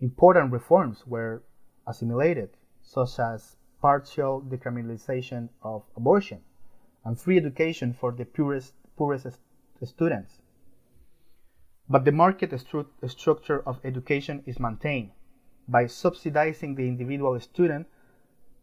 Important 0.00 0.52
reforms 0.52 1.06
were 1.06 1.42
assimilated, 1.86 2.50
such 2.82 3.18
as 3.18 3.56
partial 3.80 4.40
decriminalization 4.42 5.48
of 5.62 5.82
abortion 5.96 6.40
and 7.04 7.18
free 7.18 7.38
education 7.38 7.92
for 7.92 8.12
the 8.12 8.24
poorest 8.24 9.38
students. 9.84 10.40
But 11.88 12.04
the 12.04 12.12
market 12.12 12.50
stru 12.50 12.86
structure 13.06 13.62
of 13.66 13.80
education 13.84 14.42
is 14.46 14.58
maintained 14.58 15.12
by 15.68 15.86
subsidizing 15.86 16.74
the 16.74 16.88
individual 16.88 17.38
student 17.40 17.86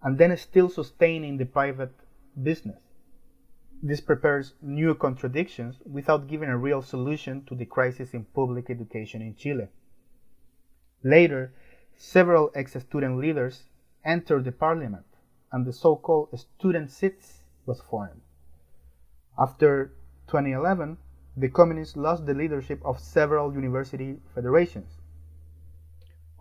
and 0.02 0.18
then 0.18 0.36
still 0.38 0.70
sustaining 0.70 1.38
the 1.38 1.46
private 1.46 1.96
business. 2.42 2.82
This 3.82 4.02
prepares 4.02 4.54
new 4.62 4.96
contradictions 4.96 5.80
without 5.86 6.28
giving 6.28 6.50
a 6.50 6.58
real 6.58 6.82
solution 6.82 7.44
to 7.46 7.56
the 7.56 7.66
crisis 7.66 8.14
in 8.14 8.26
public 8.26 8.70
education 8.70 9.22
in 9.22 9.36
Chile. 9.36 9.68
Later, 11.04 11.54
several 11.96 12.52
ex-student 12.56 13.18
leaders 13.18 13.64
entered 14.06 14.46
the 14.46 14.52
parliament 14.52 15.06
and 15.52 15.66
the 15.66 15.74
so-called 15.74 16.38
Student 16.38 16.92
Sitz 16.92 17.44
was 17.66 17.82
formed. 17.82 18.22
After 19.38 19.94
2011, 20.28 20.98
the 21.36 21.50
communists 21.50 21.98
lost 21.98 22.26
the 22.26 22.34
leadership 22.34 22.80
of 22.86 23.00
several 23.00 23.54
university 23.54 24.18
federations, 24.36 25.00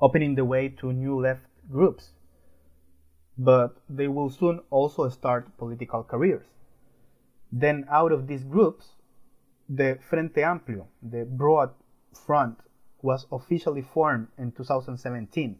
opening 0.01 0.35
the 0.35 0.45
way 0.45 0.69
to 0.69 0.93
new 0.93 1.19
left 1.19 1.47
groups. 1.71 2.11
But 3.39 3.77
they 3.89 4.09
will 4.09 4.29
soon 4.29 4.61
also 4.71 5.09
start 5.09 5.57
political 5.57 6.05
careers. 6.05 6.45
Then, 7.51 7.87
out 7.91 8.13
of 8.13 8.27
these 8.27 8.45
groups, 8.45 8.93
the 9.69 9.99
Frente 10.09 10.37
Amplio, 10.37 10.87
the 11.03 11.25
broad 11.25 11.71
front, 12.27 12.59
was 13.01 13.27
officially 13.33 13.83
formed 13.83 14.29
in 14.37 14.53
2017. 14.53 15.59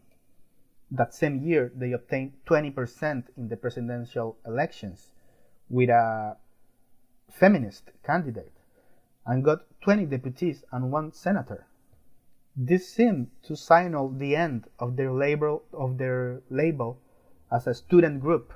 That 0.91 1.13
same 1.13 1.41
year, 1.41 1.71
they 1.75 1.91
obtained 1.91 2.33
20% 2.45 3.23
in 3.35 3.49
the 3.49 3.57
presidential 3.57 4.37
elections 4.45 5.11
with 5.69 5.89
a 5.89 6.37
feminist 7.31 7.89
candidate 8.05 8.52
and 9.25 9.43
got 9.43 9.65
20 9.81 10.05
deputies 10.05 10.63
and 10.71 10.91
one 10.91 11.11
senator. 11.11 11.67
This 12.55 12.87
seemed 12.87 13.31
to 13.43 13.55
signal 13.55 14.09
the 14.09 14.35
end 14.35 14.67
of 14.79 14.95
their 14.95 15.11
label, 15.11 15.63
of 15.73 15.97
their 15.97 16.41
label 16.49 16.99
as 17.51 17.67
a 17.67 17.73
student 17.73 18.21
group. 18.21 18.53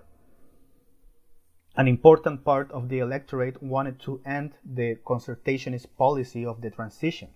An 1.76 1.88
important 1.88 2.44
part 2.44 2.72
of 2.72 2.90
the 2.90 3.00
electorate 3.00 3.62
wanted 3.62 4.00
to 4.02 4.22
end 4.26 4.54
the 4.66 4.98
concertationist 5.06 5.88
policy 5.98 6.46
of 6.46 6.62
the 6.62 6.72
transition. 6.72 7.30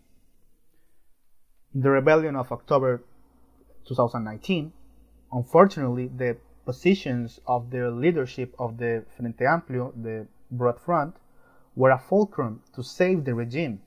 In 1.74 1.82
the 1.82 1.92
rebellion 1.92 2.36
of 2.36 2.52
October 2.52 3.04
2019, 3.88 4.74
unfortunately, 5.32 6.08
the 6.08 6.38
positions 6.66 7.40
of 7.48 7.70
the 7.70 7.90
leadership 7.90 8.54
of 8.60 8.78
the 8.78 9.06
Frente 9.16 9.42
Amplio, 9.42 9.94
the 10.02 10.28
Broad 10.52 10.80
Front, 10.80 11.16
were 11.76 11.92
a 11.92 11.98
fulcrum 11.98 12.62
to 12.74 12.84
save 12.84 13.24
the 13.24 13.34
regime 13.34 13.82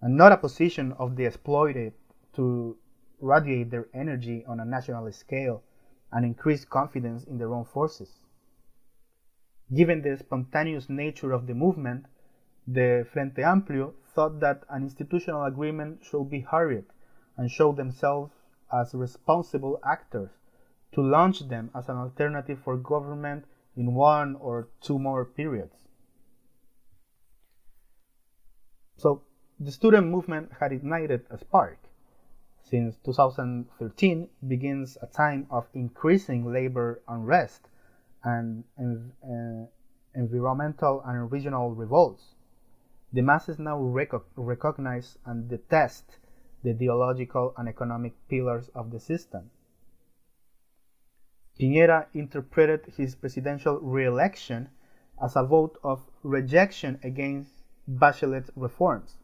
and 0.00 0.16
not 0.16 0.32
a 0.32 0.36
position 0.36 0.92
of 0.92 1.16
the 1.16 1.24
exploited 1.24 1.92
to 2.32 2.76
radiate 3.20 3.70
their 3.70 3.88
energy 3.92 4.44
on 4.46 4.60
a 4.60 4.64
national 4.64 5.10
scale 5.12 5.62
and 6.12 6.24
increase 6.24 6.64
confidence 6.64 7.24
in 7.24 7.38
their 7.38 7.52
own 7.52 7.64
forces. 7.64 8.20
Given 9.74 10.02
the 10.02 10.16
spontaneous 10.16 10.88
nature 10.88 11.32
of 11.32 11.46
the 11.46 11.54
movement, 11.54 12.06
the 12.66 13.06
Frente 13.12 13.38
Amplio 13.38 13.94
thought 14.14 14.40
that 14.40 14.64
an 14.70 14.82
institutional 14.84 15.44
agreement 15.44 16.04
should 16.04 16.30
be 16.30 16.40
hurried 16.40 16.86
and 17.36 17.50
show 17.50 17.72
themselves 17.72 18.32
as 18.72 18.94
responsible 18.94 19.80
actors 19.84 20.30
to 20.92 21.02
launch 21.02 21.40
them 21.48 21.70
as 21.74 21.88
an 21.88 21.96
alternative 21.96 22.60
for 22.60 22.76
government 22.76 23.44
in 23.76 23.94
one 23.94 24.36
or 24.36 24.68
two 24.80 24.98
more 24.98 25.24
periods. 25.24 25.74
So 28.98 29.22
the 29.60 29.70
student 29.70 30.08
movement 30.08 30.50
had 30.58 30.72
ignited 30.72 31.24
a 31.30 31.38
spark. 31.38 31.78
Since 32.64 32.96
2013 33.04 34.28
begins 34.46 34.98
a 35.00 35.06
time 35.06 35.46
of 35.50 35.68
increasing 35.72 36.52
labor 36.52 37.00
unrest 37.06 37.68
and 38.24 38.64
uh, 38.76 39.66
environmental 40.14 41.00
and 41.06 41.30
regional 41.30 41.70
revolts. 41.70 42.34
The 43.12 43.22
masses 43.22 43.60
now 43.60 43.80
rec- 43.80 44.12
recognize 44.36 45.16
and 45.24 45.48
detest 45.48 46.18
the 46.64 46.70
ideological 46.70 47.54
and 47.56 47.68
economic 47.68 48.14
pillars 48.28 48.68
of 48.74 48.90
the 48.90 48.98
system. 48.98 49.50
Piñera 51.58 52.06
interpreted 52.14 52.92
his 52.96 53.14
presidential 53.14 53.78
re-election 53.78 54.68
as 55.22 55.36
a 55.36 55.44
vote 55.44 55.78
of 55.84 56.02
rejection 56.24 56.98
against 57.04 57.57
Bachelet's 57.88 58.50
reforms. 58.54 59.16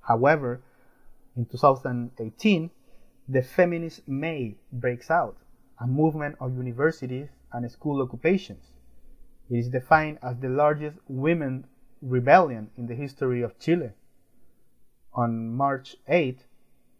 However, 0.00 0.62
in 1.36 1.46
2018, 1.46 2.70
the 3.28 3.42
feminist 3.42 4.08
May 4.08 4.56
breaks 4.72 5.10
out, 5.10 5.36
a 5.78 5.86
movement 5.86 6.36
of 6.40 6.56
universities 6.56 7.28
and 7.52 7.70
school 7.70 8.02
occupations. 8.02 8.64
It 9.48 9.58
is 9.58 9.68
defined 9.68 10.18
as 10.22 10.36
the 10.38 10.48
largest 10.48 10.98
women 11.08 11.66
rebellion 12.02 12.70
in 12.76 12.86
the 12.86 12.94
history 12.94 13.42
of 13.42 13.58
Chile. 13.58 13.90
On 15.14 15.54
March 15.54 15.96
8, 16.08 16.40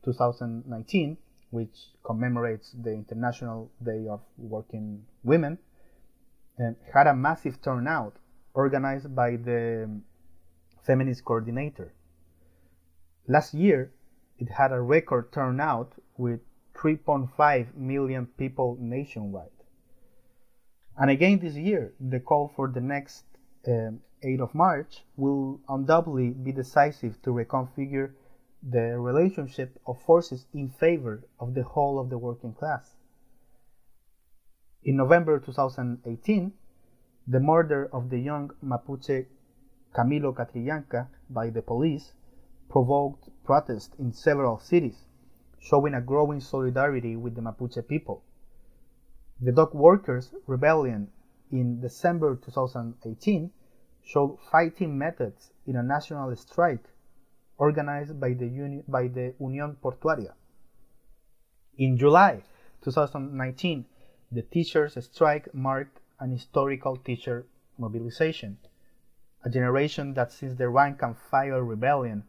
2019, 0.04 1.16
which 1.50 1.88
commemorates 2.04 2.72
the 2.80 2.92
International 2.92 3.70
Day 3.82 4.06
of 4.08 4.20
Working 4.38 5.04
Women, 5.24 5.58
and 6.58 6.76
had 6.92 7.06
a 7.06 7.14
massive 7.14 7.60
turnout 7.60 8.16
organized 8.54 9.14
by 9.14 9.36
the 9.36 10.00
feminist 10.90 11.24
coordinator. 11.24 11.94
Last 13.28 13.54
year, 13.54 13.92
it 14.40 14.48
had 14.48 14.72
a 14.72 14.80
record 14.80 15.30
turnout 15.32 15.92
with 16.16 16.40
3.5 16.74 17.76
million 17.76 18.26
people 18.26 18.76
nationwide. 18.80 19.58
And 20.98 21.08
again 21.08 21.38
this 21.38 21.54
year, 21.54 21.92
the 22.00 22.18
call 22.18 22.52
for 22.56 22.66
the 22.66 22.80
next 22.80 23.22
um, 23.68 24.00
8th 24.24 24.40
of 24.40 24.54
March 24.54 25.04
will 25.16 25.60
undoubtedly 25.68 26.30
be 26.30 26.50
decisive 26.50 27.22
to 27.22 27.30
reconfigure 27.30 28.10
the 28.60 28.98
relationship 28.98 29.78
of 29.86 30.02
forces 30.02 30.46
in 30.52 30.70
favor 30.70 31.22
of 31.38 31.54
the 31.54 31.62
whole 31.62 32.00
of 32.00 32.10
the 32.10 32.18
working 32.18 32.52
class. 32.52 32.96
In 34.82 34.96
November 34.96 35.38
2018, 35.38 36.52
the 37.28 37.38
murder 37.38 37.88
of 37.92 38.10
the 38.10 38.18
young 38.18 38.50
Mapuche 38.60 39.26
Camilo 39.94 40.32
Catrillanca 40.32 41.08
by 41.28 41.50
the 41.50 41.62
police 41.62 42.12
provoked 42.68 43.28
protests 43.44 43.94
in 43.98 44.12
several 44.12 44.58
cities, 44.58 45.06
showing 45.58 45.94
a 45.94 46.00
growing 46.00 46.40
solidarity 46.40 47.16
with 47.16 47.34
the 47.34 47.42
Mapuche 47.42 47.86
people. 47.86 48.22
The 49.40 49.52
dock 49.52 49.74
workers' 49.74 50.32
rebellion 50.46 51.10
in 51.50 51.80
December 51.80 52.36
2018 52.36 53.50
showed 54.02 54.38
fighting 54.50 54.96
methods 54.96 55.52
in 55.66 55.76
a 55.76 55.82
national 55.82 56.34
strike 56.36 56.84
organized 57.58 58.18
by 58.20 58.32
the, 58.32 58.46
Uni- 58.46 58.82
by 58.86 59.08
the 59.08 59.34
Unión 59.40 59.76
Portuaria. 59.76 60.34
In 61.76 61.96
July 61.98 62.42
2019, 62.82 63.84
the 64.32 64.42
teachers' 64.42 64.96
strike 65.04 65.52
marked 65.52 66.00
an 66.18 66.30
historical 66.30 66.96
teacher 66.96 67.46
mobilization, 67.78 68.58
a 69.44 69.50
generation 69.50 70.14
that 70.14 70.32
since 70.32 70.56
the 70.56 70.68
rank 70.68 71.02
and 71.02 71.16
file 71.16 71.60
rebellion 71.60 72.24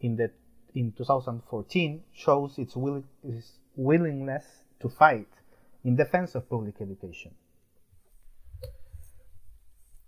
in, 0.00 0.16
the, 0.16 0.30
in 0.74 0.92
2014 0.92 2.02
shows 2.12 2.58
its, 2.58 2.76
will, 2.76 3.02
its 3.24 3.58
willingness 3.76 4.44
to 4.80 4.88
fight 4.88 5.28
in 5.84 5.96
defense 5.96 6.34
of 6.34 6.48
public 6.48 6.74
education. 6.80 7.32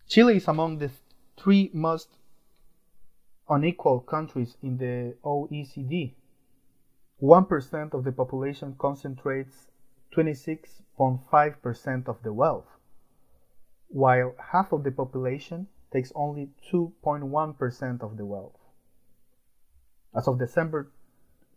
Chile 0.08 0.36
is 0.36 0.48
among 0.48 0.78
the 0.78 0.90
three 1.38 1.70
most 1.72 2.08
unequal 3.48 4.00
countries 4.00 4.56
in 4.62 4.76
the 4.76 5.14
OECD. 5.24 6.12
1% 7.22 7.94
of 7.94 8.04
the 8.04 8.12
population 8.12 8.74
concentrates 8.78 9.68
26.5% 10.14 12.08
of 12.08 12.22
the 12.22 12.32
wealth, 12.32 12.68
while 13.88 14.34
half 14.52 14.72
of 14.72 14.84
the 14.84 14.90
population 14.90 15.66
takes 15.92 16.12
only 16.14 16.48
2.1% 16.72 18.02
of 18.02 18.16
the 18.16 18.24
wealth. 18.24 18.58
As 20.16 20.28
of 20.28 20.38
December 20.38 20.90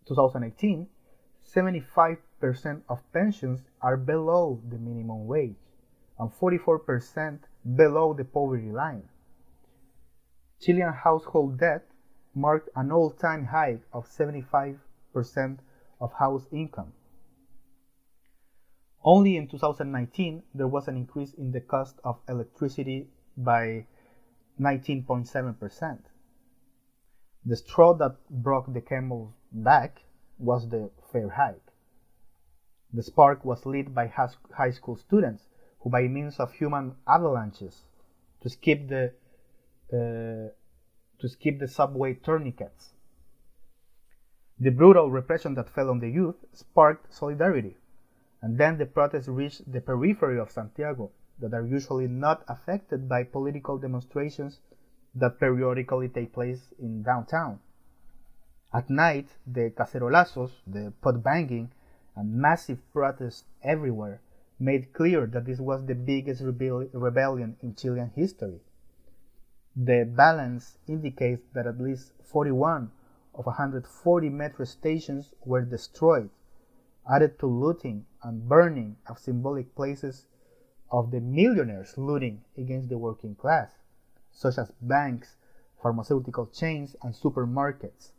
2018, 0.07 0.87
75% 1.55 2.81
of 2.89 2.99
pensions 3.13 3.61
are 3.81 3.97
below 3.97 4.61
the 4.69 4.77
minimum 4.77 5.27
wage 5.27 5.55
and 6.19 6.31
44% 6.31 7.39
below 7.75 8.13
the 8.13 8.23
poverty 8.23 8.71
line. 8.71 9.09
Chilean 10.59 10.93
household 10.93 11.59
debt 11.59 11.85
marked 12.33 12.69
an 12.75 12.91
all-time 12.91 13.45
high 13.45 13.79
of 13.93 14.07
75% 14.07 14.77
of 16.01 16.13
house 16.13 16.47
income. 16.51 16.93
Only 19.03 19.37
in 19.37 19.47
2019 19.47 20.43
there 20.53 20.67
was 20.67 20.87
an 20.87 20.97
increase 20.97 21.33
in 21.33 21.51
the 21.51 21.61
cost 21.61 21.99
of 22.03 22.17
electricity 22.27 23.07
by 23.37 23.85
19.7%. 24.59 25.99
The 27.45 27.55
straw 27.55 27.93
that 27.95 28.15
broke 28.29 28.73
the 28.73 28.81
camel's 28.81 29.33
back 29.51 30.01
was 30.39 30.69
the 30.69 30.89
fare 31.11 31.29
hike. 31.29 31.71
The 32.93 33.03
spark 33.03 33.43
was 33.43 33.65
lit 33.65 33.93
by 33.93 34.07
high 34.07 34.71
school 34.71 34.95
students 34.95 35.43
who, 35.79 35.89
by 35.89 36.07
means 36.07 36.39
of 36.39 36.53
human 36.53 36.95
avalanches, 37.07 37.83
to 38.41 38.49
skip 38.49 38.87
the 38.87 39.13
uh, 39.93 40.49
to 41.19 41.29
skip 41.29 41.59
the 41.59 41.67
subway 41.67 42.13
tourniquets. 42.13 42.93
The 44.59 44.71
brutal 44.71 45.11
repression 45.11 45.53
that 45.55 45.69
fell 45.69 45.89
on 45.89 45.99
the 45.99 46.09
youth 46.09 46.37
sparked 46.53 47.13
solidarity, 47.13 47.77
and 48.41 48.57
then 48.57 48.77
the 48.77 48.85
protests 48.85 49.27
reached 49.27 49.71
the 49.71 49.81
periphery 49.81 50.39
of 50.39 50.51
Santiago, 50.51 51.11
that 51.39 51.53
are 51.53 51.65
usually 51.65 52.07
not 52.07 52.43
affected 52.47 53.09
by 53.09 53.23
political 53.23 53.77
demonstrations 53.77 54.59
that 55.13 55.39
periodically 55.39 56.09
take 56.09 56.33
place 56.33 56.73
in 56.79 57.03
downtown. 57.03 57.59
At 58.73 58.89
night, 58.89 59.29
the 59.47 59.69
cacerolazos, 59.71 60.51
the 60.67 60.91
pot 61.01 61.23
banging, 61.23 61.71
and 62.15 62.35
massive 62.35 62.79
protests 62.91 63.45
everywhere 63.63 64.21
made 64.59 64.93
clear 64.93 65.25
that 65.27 65.45
this 65.45 65.59
was 65.59 65.85
the 65.85 65.95
biggest 65.95 66.41
rebel- 66.41 66.89
rebellion 66.93 67.57
in 67.61 67.75
Chilean 67.75 68.11
history. 68.15 68.61
The 69.75 70.05
balance 70.05 70.77
indicates 70.87 71.43
that 71.53 71.67
at 71.67 71.79
least 71.79 72.13
41 72.23 72.91
of 73.33 73.45
140 73.45 74.29
metro 74.29 74.65
stations 74.65 75.33
were 75.43 75.61
destroyed, 75.61 76.29
added 77.09 77.37
to 77.39 77.47
looting 77.47 78.05
and 78.23 78.47
burning 78.47 78.95
of 79.07 79.19
symbolic 79.19 79.75
places 79.75 80.25
of 80.91 81.11
the 81.11 81.19
millionaires 81.19 81.97
looting 81.97 82.43
against 82.57 82.89
the 82.89 82.97
working 82.97 83.35
class, 83.35 83.71
such 84.31 84.57
as 84.57 84.71
banks, 84.81 85.35
pharmaceutical 85.81 86.47
chains, 86.47 86.95
and 87.01 87.13
supermarkets. 87.13 88.11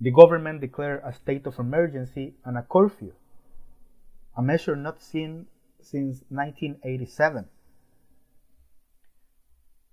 The 0.00 0.10
government 0.10 0.60
declared 0.60 1.02
a 1.04 1.12
state 1.12 1.46
of 1.46 1.58
emergency 1.58 2.34
and 2.44 2.58
a 2.58 2.62
curfew, 2.62 3.12
a 4.36 4.42
measure 4.42 4.76
not 4.76 5.00
seen 5.00 5.46
since 5.80 6.22
1987. 6.28 7.48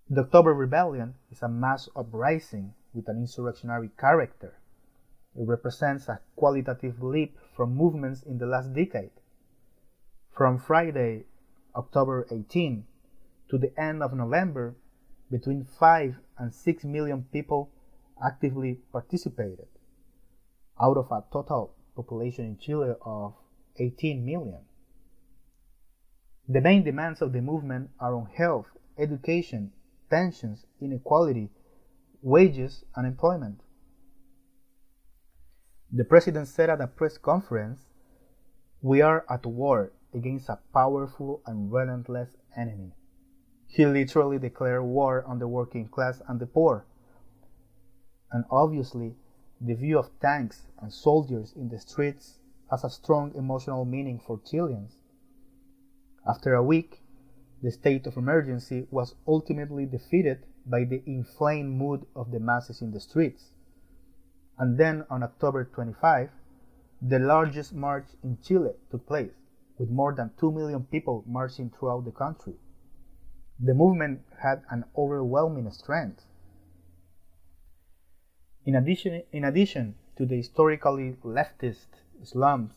The 0.10 0.22
October 0.22 0.54
Rebellion 0.54 1.16
is 1.32 1.42
a 1.42 1.48
mass 1.48 1.88
uprising 1.96 2.74
with 2.94 3.08
an 3.08 3.18
insurrectionary 3.18 3.90
character. 3.98 4.56
It 5.36 5.48
represents 5.48 6.10
a 6.10 6.20
qualitative 6.36 7.02
leap 7.02 7.38
from 7.56 7.76
movements 7.76 8.24
in 8.24 8.38
the 8.38 8.46
last 8.46 8.74
decade. 8.74 9.12
From 10.32 10.60
Friday, 10.60 11.26
October 11.76 12.26
18, 12.32 12.86
to 13.50 13.58
the 13.58 13.78
end 13.78 14.02
of 14.02 14.14
November, 14.14 14.76
between 15.30 15.66
5 15.66 16.16
and 16.38 16.54
6 16.54 16.86
million 16.86 17.26
people 17.34 17.70
actively 18.24 18.80
participated, 18.94 19.68
out 20.82 20.96
of 20.96 21.12
a 21.12 21.24
total 21.34 21.74
population 21.96 22.46
in 22.46 22.58
Chile 22.58 22.96
of 23.06 23.34
18 23.78 24.26
million. 24.26 24.60
The 26.48 26.62
main 26.62 26.84
demands 26.84 27.22
of 27.22 27.34
the 27.34 27.42
movement 27.42 27.90
are 28.00 28.16
on 28.16 28.28
health, 28.34 28.68
education, 28.98 29.74
pensions, 30.10 30.66
inequality, 30.80 31.50
wages, 32.22 32.86
and 32.96 33.06
employment. 33.06 33.62
The 35.92 36.06
president 36.06 36.48
said 36.48 36.70
at 36.70 36.80
a 36.80 36.88
press 36.88 37.18
conference, 37.18 37.86
We 38.82 39.02
are 39.02 39.26
at 39.30 39.46
war 39.46 39.92
against 40.14 40.50
a 40.50 40.60
powerful 40.74 41.42
and 41.46 41.72
relentless 41.72 42.36
enemy. 42.56 42.92
He 43.68 43.86
literally 43.86 44.40
declared 44.40 44.84
war 44.84 45.24
on 45.26 45.40
the 45.40 45.48
working 45.48 45.88
class 45.88 46.22
and 46.28 46.40
the 46.40 46.48
poor. 46.48 46.86
and 48.32 48.46
obviously 48.50 49.16
the 49.60 49.76
view 49.76 50.00
of 50.00 50.20
tanks 50.20 50.68
and 50.82 50.92
soldiers 50.92 51.54
in 51.56 51.70
the 51.70 51.80
streets 51.80 52.40
has 52.72 52.84
a 52.84 52.90
strong 52.90 53.34
emotional 53.36 53.86
meaning 53.86 54.20
for 54.20 54.40
Chileans. 54.40 54.98
After 56.28 56.54
a 56.54 56.64
week, 56.64 57.04
the 57.62 57.72
state 57.72 58.08
of 58.08 58.18
emergency 58.18 58.88
was 58.90 59.16
ultimately 59.28 59.86
defeated 59.86 60.46
by 60.66 60.84
the 60.86 61.04
inflamed 61.06 61.78
mood 61.78 62.06
of 62.16 62.32
the 62.32 62.40
masses 62.40 62.82
in 62.82 62.92
the 62.92 63.00
streets. 63.00 63.52
And 64.58 64.78
then 64.78 65.06
on 65.10 65.24
October 65.24 65.66
25, 65.66 66.32
the 67.02 67.20
largest 67.20 67.74
march 67.74 68.08
in 68.24 68.38
Chile 68.42 68.74
took 68.90 69.06
place, 69.06 69.34
with 69.78 69.90
more 69.90 70.14
than 70.14 70.32
2 70.40 70.52
million 70.52 70.84
people 70.84 71.24
marching 71.28 71.70
throughout 71.70 72.06
the 72.06 72.12
country. 72.12 72.54
The 73.60 73.74
movement 73.74 74.22
had 74.42 74.64
an 74.70 74.86
overwhelming 74.98 75.70
strength. 75.72 76.26
In 78.66 78.76
addition, 78.76 79.24
in 79.32 79.44
addition 79.44 79.96
to 80.18 80.26
the 80.26 80.38
historically 80.38 81.16
leftist 81.24 81.88
slums 82.24 82.74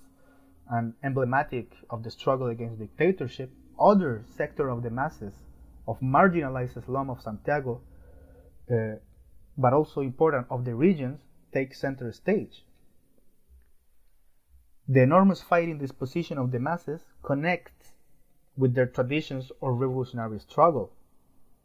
and 0.70 0.94
emblematic 1.02 1.72
of 1.90 2.02
the 2.02 2.10
struggle 2.10 2.48
against 2.48 2.78
dictatorship, 2.78 3.50
other 3.78 4.24
sector 4.36 4.68
of 4.68 4.82
the 4.82 4.90
masses 4.90 5.34
of 5.86 6.00
marginalized 6.00 6.82
slum 6.84 7.10
of 7.10 7.20
Santiago, 7.20 7.80
uh, 8.70 8.96
but 9.58 9.72
also 9.72 10.00
important 10.00 10.46
of 10.50 10.64
the 10.64 10.74
regions, 10.74 11.20
take 11.52 11.74
center 11.74 12.10
stage. 12.12 12.64
The 14.86 15.00
enormous 15.00 15.40
fighting 15.40 15.78
disposition 15.78 16.36
of 16.36 16.50
the 16.50 16.58
masses 16.58 17.08
connects 17.22 17.94
with 18.54 18.74
their 18.74 18.86
traditions 18.86 19.50
or 19.62 19.74
revolutionary 19.74 20.38
struggle, 20.38 20.92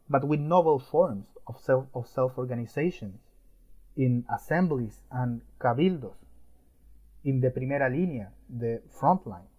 but 0.08 0.26
with 0.26 0.40
novel 0.40 0.78
forms 0.78 1.26
of 1.46 1.60
self 1.60 1.86
of 1.94 2.06
self-organization 2.06 3.18
in 3.94 4.24
assemblies 4.34 5.02
and 5.10 5.42
cabildos, 5.58 6.16
in 7.22 7.40
the 7.42 7.50
primera 7.50 7.90
línea, 7.90 8.30
the 8.48 8.80
front 8.88 9.26
line, 9.26 9.50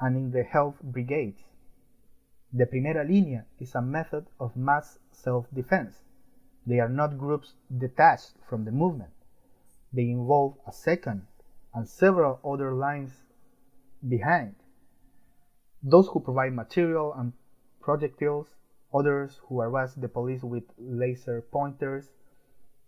and 0.00 0.16
in 0.16 0.30
the 0.32 0.42
health 0.42 0.82
brigades. 0.82 1.44
The 2.52 2.66
primera 2.66 3.04
línea 3.06 3.44
is 3.60 3.76
a 3.76 3.80
method 3.80 4.26
of 4.40 4.56
mass 4.56 4.98
self-defense. 5.12 6.02
They 6.66 6.80
are 6.80 6.88
not 6.88 7.16
groups 7.16 7.54
detached 7.78 8.34
from 8.48 8.64
the 8.64 8.72
movement. 8.72 9.12
They 9.92 10.10
involve 10.10 10.56
a 10.66 10.72
second 10.72 11.28
and 11.74 11.88
several 11.88 12.40
other 12.44 12.72
lines 12.72 13.12
behind. 14.06 14.54
Those 15.82 16.08
who 16.08 16.20
provide 16.20 16.52
material 16.52 17.12
and 17.14 17.32
projectiles, 17.80 18.48
others 18.94 19.40
who 19.48 19.60
arrest 19.60 20.00
the 20.00 20.08
police 20.08 20.42
with 20.42 20.64
laser 20.78 21.40
pointers, 21.40 22.08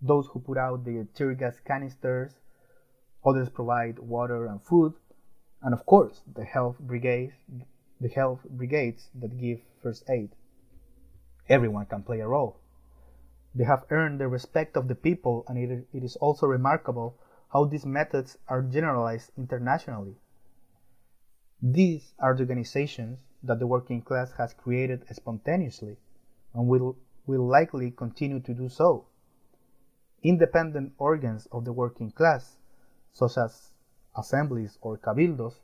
those 0.00 0.26
who 0.28 0.40
put 0.40 0.58
out 0.58 0.84
the 0.84 1.06
tear 1.14 1.34
gas 1.34 1.58
canisters, 1.60 2.32
others 3.24 3.48
provide 3.48 3.98
water 3.98 4.46
and 4.46 4.62
food, 4.62 4.92
and 5.62 5.72
of 5.72 5.86
course 5.86 6.22
the 6.34 6.44
health 6.44 6.78
brigades, 6.78 7.32
the 8.00 8.08
health 8.08 8.40
brigades 8.50 9.08
that 9.14 9.38
give 9.38 9.60
first 9.82 10.04
aid. 10.10 10.30
Everyone 11.48 11.86
can 11.86 12.02
play 12.02 12.20
a 12.20 12.28
role. 12.28 12.60
They 13.54 13.64
have 13.64 13.84
earned 13.90 14.20
the 14.20 14.28
respect 14.28 14.76
of 14.76 14.88
the 14.88 14.94
people, 14.94 15.44
and 15.48 15.58
it, 15.58 15.86
it 15.92 16.04
is 16.04 16.16
also 16.16 16.46
remarkable 16.46 17.16
how 17.54 17.64
these 17.64 17.86
methods 17.86 18.36
are 18.48 18.62
generalized 18.62 19.30
internationally. 19.38 20.16
These 21.62 22.12
are 22.18 22.34
the 22.34 22.42
organizations 22.42 23.20
that 23.44 23.60
the 23.60 23.66
working 23.68 24.02
class 24.02 24.32
has 24.32 24.52
created 24.52 25.04
spontaneously 25.12 25.96
and 26.52 26.66
will, 26.66 26.96
will 27.26 27.46
likely 27.46 27.92
continue 27.92 28.40
to 28.40 28.54
do 28.54 28.68
so. 28.68 29.06
Independent 30.24 30.94
organs 30.98 31.46
of 31.52 31.64
the 31.64 31.72
working 31.72 32.10
class, 32.10 32.56
such 33.12 33.38
as 33.38 33.70
assemblies 34.16 34.76
or 34.80 34.98
cabildos, 34.98 35.54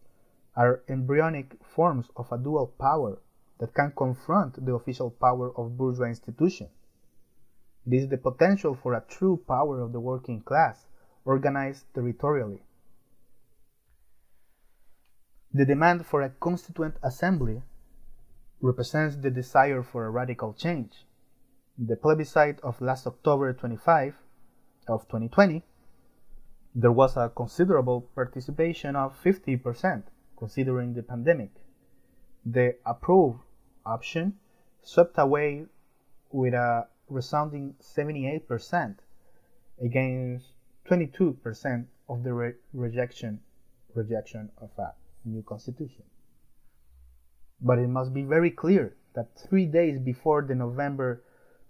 are 0.54 0.84
embryonic 0.88 1.56
forms 1.64 2.08
of 2.16 2.30
a 2.30 2.38
dual 2.38 2.68
power 2.78 3.18
that 3.58 3.74
can 3.74 3.92
confront 3.96 4.64
the 4.64 4.74
official 4.74 5.10
power 5.10 5.50
of 5.58 5.76
bourgeois 5.76 6.06
institutions. 6.06 6.70
It 7.84 7.94
is 7.94 8.08
the 8.08 8.16
potential 8.16 8.76
for 8.76 8.94
a 8.94 9.04
true 9.08 9.42
power 9.48 9.80
of 9.80 9.92
the 9.92 10.00
working 10.00 10.40
class 10.40 10.86
organized 11.24 11.84
territorially. 11.94 12.62
The 15.52 15.64
demand 15.64 16.06
for 16.06 16.22
a 16.22 16.30
constituent 16.30 16.96
assembly 17.02 17.62
represents 18.60 19.16
the 19.16 19.30
desire 19.30 19.82
for 19.82 20.06
a 20.06 20.10
radical 20.10 20.52
change. 20.52 21.06
The 21.76 21.96
plebiscite 21.96 22.60
of 22.60 22.80
last 22.80 23.06
October 23.06 23.52
25 23.52 24.14
of 24.86 25.02
2020, 25.08 25.64
there 26.74 26.92
was 26.92 27.16
a 27.16 27.32
considerable 27.34 28.02
participation 28.14 28.94
of 28.94 29.20
50% 29.22 30.04
considering 30.36 30.94
the 30.94 31.02
pandemic. 31.02 31.50
The 32.44 32.76
approve 32.86 33.36
option 33.84 34.38
swept 34.82 35.18
away 35.18 35.66
with 36.30 36.54
a 36.54 36.86
resounding 37.08 37.74
78% 37.80 38.96
against 39.82 40.46
22% 40.88 41.86
of 42.08 42.22
the 42.22 42.32
re- 42.32 42.54
rejection 42.72 43.40
rejection 43.94 44.50
of 44.58 44.70
a 44.78 44.94
new 45.24 45.42
constitution. 45.42 46.04
But 47.60 47.78
it 47.78 47.88
must 47.88 48.14
be 48.14 48.22
very 48.22 48.50
clear 48.50 48.96
that 49.14 49.36
3 49.36 49.66
days 49.66 49.98
before 49.98 50.42
the 50.42 50.54
November 50.54 51.22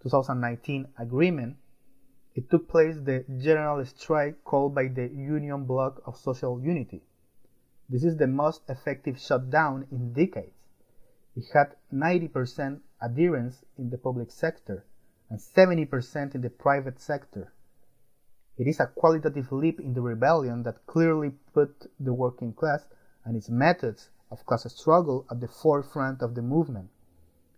2019 0.03 0.87
agreement 0.97 1.57
it 2.33 2.49
took 2.49 2.69
place 2.69 2.95
the 2.97 3.25
general 3.39 3.83
strike 3.85 4.43
called 4.45 4.73
by 4.73 4.87
the 4.87 5.07
Union 5.09 5.65
Bloc 5.65 6.01
of 6.05 6.15
Social 6.15 6.61
Unity. 6.61 7.03
This 7.89 8.05
is 8.05 8.15
the 8.15 8.27
most 8.27 8.61
effective 8.69 9.19
shutdown 9.19 9.85
in 9.91 10.13
decades. 10.13 10.55
It 11.35 11.43
had 11.53 11.75
90% 11.93 12.79
adherence 13.01 13.65
in 13.77 13.89
the 13.89 13.97
public 13.97 14.31
sector 14.31 14.85
and 15.29 15.39
70% 15.39 16.35
in 16.35 16.41
the 16.41 16.49
private 16.49 17.01
sector. 17.01 17.51
It 18.57 18.67
is 18.67 18.79
a 18.79 18.87
qualitative 18.87 19.51
leap 19.51 19.79
in 19.79 19.93
the 19.93 20.01
rebellion 20.01 20.63
that 20.63 20.85
clearly 20.85 21.31
put 21.53 21.89
the 21.99 22.13
working 22.13 22.53
class 22.53 22.85
and 23.25 23.35
its 23.35 23.49
methods 23.49 24.09
of 24.29 24.45
class 24.45 24.71
struggle 24.73 25.25
at 25.31 25.39
the 25.39 25.47
forefront 25.47 26.21
of 26.21 26.35
the 26.35 26.41
movement. 26.41 26.89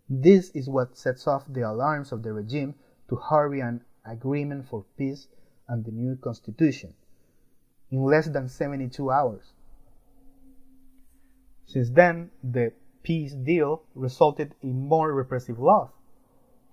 This 0.09 0.49
is 0.51 0.69
what 0.69 0.97
sets 0.97 1.27
off 1.27 1.45
the 1.47 1.61
alarms 1.61 2.11
of 2.11 2.23
the 2.23 2.33
regime 2.33 2.75
to 3.09 3.15
hurry 3.15 3.59
an 3.59 3.83
agreement 4.05 4.67
for 4.67 4.85
peace 4.97 5.27
and 5.67 5.83
the 5.85 5.91
new 5.91 6.15
constitution 6.15 6.93
in 7.91 8.03
less 8.03 8.27
than 8.27 8.49
72 8.49 9.11
hours. 9.11 9.53
Since 11.65 11.91
then, 11.91 12.31
the 12.43 12.73
peace 13.03 13.33
deal 13.33 13.83
resulted 13.95 14.55
in 14.61 14.87
more 14.87 15.13
repressive 15.13 15.59
laws, 15.59 15.89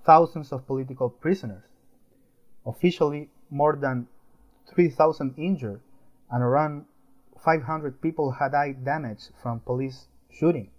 thousands 0.04 0.52
of 0.52 0.66
political 0.66 1.10
prisoners, 1.10 1.64
officially 2.64 3.30
more 3.50 3.76
than 3.76 4.06
3,000 4.74 5.34
injured, 5.36 5.80
and 6.30 6.42
around 6.42 6.86
500 7.44 8.00
people 8.00 8.32
had 8.32 8.52
died 8.52 8.84
damaged 8.84 9.30
from 9.42 9.60
police 9.60 10.06
shooting. 10.30 10.70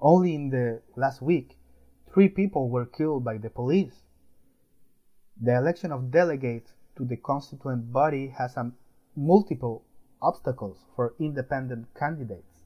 Only 0.00 0.34
in 0.34 0.50
the 0.50 0.82
last 0.96 1.22
week, 1.22 1.56
three 2.12 2.28
people 2.28 2.68
were 2.68 2.86
killed 2.86 3.24
by 3.24 3.38
the 3.38 3.50
police. 3.50 4.02
The 5.40 5.56
election 5.56 5.92
of 5.92 6.10
delegates 6.10 6.72
to 6.96 7.04
the 7.04 7.16
constituent 7.16 7.92
body 7.92 8.28
has 8.28 8.56
a 8.56 8.72
multiple 9.16 9.84
obstacles 10.20 10.84
for 10.94 11.14
independent 11.18 11.86
candidates. 11.94 12.64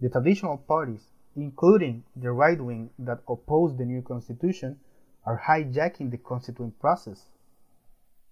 The 0.00 0.10
traditional 0.10 0.58
parties, 0.58 1.12
including 1.34 2.04
the 2.14 2.32
right 2.32 2.60
wing 2.60 2.90
that 2.98 3.22
oppose 3.28 3.76
the 3.76 3.86
new 3.86 4.02
constitution, 4.02 4.78
are 5.24 5.40
hijacking 5.46 6.10
the 6.10 6.18
constituent 6.18 6.78
process. 6.78 7.30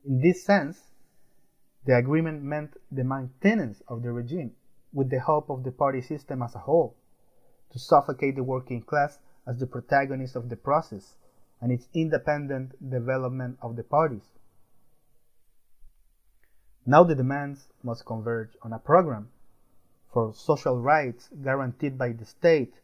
In 0.04 0.20
this 0.20 0.44
sense, 0.44 0.90
the 1.84 1.96
agreement 1.96 2.42
meant 2.42 2.76
the 2.90 3.04
maintenance 3.04 3.82
of 3.88 4.02
the 4.02 4.12
regime 4.12 4.52
with 4.92 5.10
the 5.10 5.20
help 5.20 5.50
of 5.50 5.64
the 5.64 5.72
party 5.72 6.00
system 6.00 6.42
as 6.42 6.54
a 6.54 6.60
whole, 6.60 6.96
to 7.70 7.78
suffocate 7.78 8.36
the 8.36 8.44
working 8.44 8.82
class 8.82 9.18
as 9.46 9.58
the 9.58 9.66
protagonist 9.66 10.36
of 10.36 10.48
the 10.48 10.56
process 10.56 11.16
and 11.60 11.72
its 11.72 11.88
independent 11.94 12.90
development 12.90 13.58
of 13.62 13.76
the 13.76 13.84
parties. 13.84 14.26
Now 16.84 17.04
the 17.04 17.14
demands 17.14 17.68
must 17.82 18.04
converge 18.04 18.56
on 18.62 18.72
a 18.72 18.78
program 18.78 19.30
for 20.12 20.34
social 20.34 20.80
rights 20.80 21.30
guaranteed 21.42 21.96
by 21.96 22.12
the 22.12 22.24
state 22.24 22.74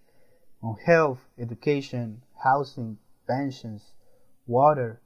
on 0.63 0.77
health, 0.77 1.21
education, 1.39 2.23
housing, 2.43 2.99
pensions, 3.27 3.93
water, 4.47 5.01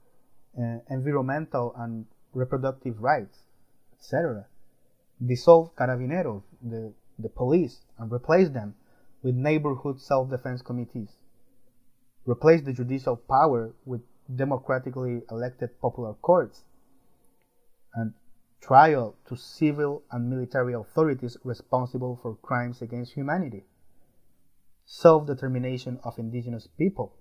uh, 0.57 0.77
environmental 0.89 1.73
and 1.77 2.05
reproductive 2.33 3.01
rights, 3.01 3.39
etc. 3.97 4.45
Dissolve 5.25 5.75
carabineros, 5.75 6.43
the, 6.61 6.93
the 7.19 7.29
police, 7.29 7.81
and 7.97 8.11
replace 8.11 8.49
them 8.49 8.75
with 9.21 9.35
neighborhood 9.35 9.99
self-defense 10.01 10.61
committees. 10.61 11.09
Replace 12.25 12.61
the 12.61 12.73
judicial 12.73 13.15
power 13.15 13.73
with 13.85 14.01
democratically 14.33 15.21
elected 15.29 15.69
popular 15.81 16.13
courts 16.13 16.63
and 17.95 18.13
trial 18.61 19.15
to 19.27 19.35
civil 19.35 20.03
and 20.11 20.29
military 20.29 20.73
authorities 20.73 21.37
responsible 21.43 22.17
for 22.21 22.35
crimes 22.35 22.81
against 22.81 23.13
humanity, 23.13 23.63
self 24.85 25.27
determination 25.27 25.99
of 26.03 26.17
indigenous 26.17 26.67
people, 26.77 27.13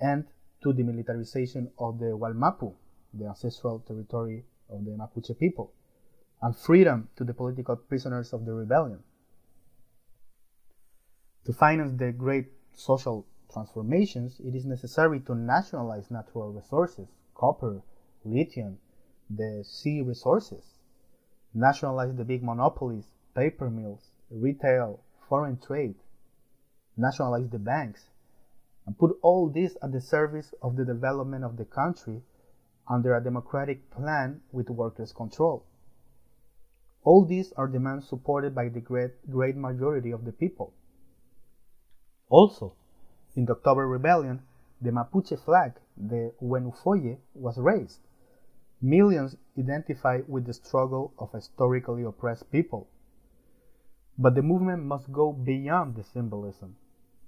and 0.00 0.24
to 0.66 0.72
the 0.72 0.82
militarization 0.82 1.70
of 1.78 2.00
the 2.00 2.06
Wallmapu, 2.06 2.74
the 3.14 3.24
ancestral 3.24 3.78
territory 3.86 4.44
of 4.68 4.84
the 4.84 4.90
Mapuche 4.90 5.38
people, 5.38 5.72
and 6.42 6.56
freedom 6.56 7.08
to 7.14 7.22
the 7.22 7.32
political 7.32 7.76
prisoners 7.76 8.32
of 8.32 8.44
the 8.44 8.52
rebellion. 8.52 8.98
To 11.44 11.52
finance 11.52 11.96
the 11.96 12.10
great 12.10 12.46
social 12.74 13.24
transformations, 13.52 14.40
it 14.40 14.56
is 14.56 14.66
necessary 14.66 15.20
to 15.20 15.36
nationalize 15.36 16.10
natural 16.10 16.50
resources, 16.50 17.06
copper, 17.36 17.80
lithium, 18.24 18.78
the 19.30 19.62
sea 19.64 20.02
resources, 20.02 20.64
nationalize 21.54 22.16
the 22.16 22.24
big 22.24 22.42
monopolies, 22.42 23.04
paper 23.36 23.70
mills, 23.70 24.10
retail, 24.32 24.98
foreign 25.28 25.58
trade, 25.58 25.94
nationalize 26.96 27.48
the 27.50 27.60
banks, 27.60 28.08
and 28.86 28.96
put 28.98 29.18
all 29.20 29.48
this 29.48 29.76
at 29.82 29.92
the 29.92 30.00
service 30.00 30.54
of 30.62 30.76
the 30.76 30.84
development 30.84 31.44
of 31.44 31.56
the 31.56 31.64
country 31.64 32.22
under 32.88 33.16
a 33.16 33.22
democratic 33.22 33.90
plan 33.90 34.40
with 34.52 34.70
workers' 34.70 35.12
control. 35.12 35.64
All 37.02 37.24
these 37.24 37.52
are 37.52 37.66
demands 37.66 38.08
supported 38.08 38.54
by 38.54 38.68
the 38.68 38.80
great, 38.80 39.28
great 39.30 39.56
majority 39.56 40.12
of 40.12 40.24
the 40.24 40.32
people. 40.32 40.72
Also, 42.28 42.74
in 43.34 43.44
the 43.44 43.52
October 43.52 43.86
Rebellion, 43.86 44.42
the 44.80 44.90
Mapuche 44.90 45.38
flag, 45.44 45.74
the 45.96 46.32
Huenufoye, 46.40 47.18
was 47.34 47.58
raised. 47.58 48.00
Millions 48.80 49.36
identify 49.58 50.20
with 50.28 50.46
the 50.46 50.52
struggle 50.52 51.12
of 51.18 51.32
historically 51.32 52.04
oppressed 52.04 52.50
people. 52.52 52.88
But 54.18 54.34
the 54.34 54.42
movement 54.42 54.84
must 54.84 55.12
go 55.12 55.32
beyond 55.32 55.96
the 55.96 56.04
symbolism 56.04 56.76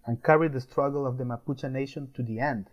and 0.08 0.24
carry 0.24 0.48
the 0.48 0.58
struggle 0.58 1.06
of 1.06 1.18
the 1.18 1.24
Mapuche 1.24 1.70
nation 1.70 2.10
to 2.14 2.22
the 2.22 2.40
end, 2.40 2.70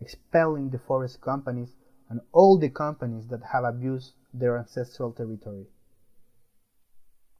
expelling 0.00 0.70
the 0.70 0.78
forest 0.78 1.20
companies 1.20 1.74
and 2.08 2.20
all 2.30 2.56
the 2.56 2.68
companies 2.68 3.26
that 3.26 3.42
have 3.42 3.64
abused 3.64 4.12
their 4.32 4.56
ancestral 4.56 5.10
territory. 5.10 5.66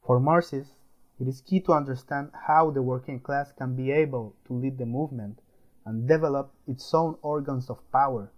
For 0.04 0.18
Marxists, 0.18 0.74
it 1.20 1.28
is 1.28 1.42
key 1.42 1.60
to 1.60 1.74
understand 1.74 2.32
how 2.48 2.72
the 2.72 2.82
working 2.82 3.20
class 3.20 3.52
can 3.52 3.76
be 3.76 3.92
able 3.92 4.34
to 4.48 4.52
lead 4.52 4.78
the 4.78 4.84
movement 4.84 5.38
and 5.84 6.08
develop 6.08 6.52
its 6.66 6.92
own 6.92 7.16
organs 7.22 7.70
of 7.70 7.78
power 7.92 8.32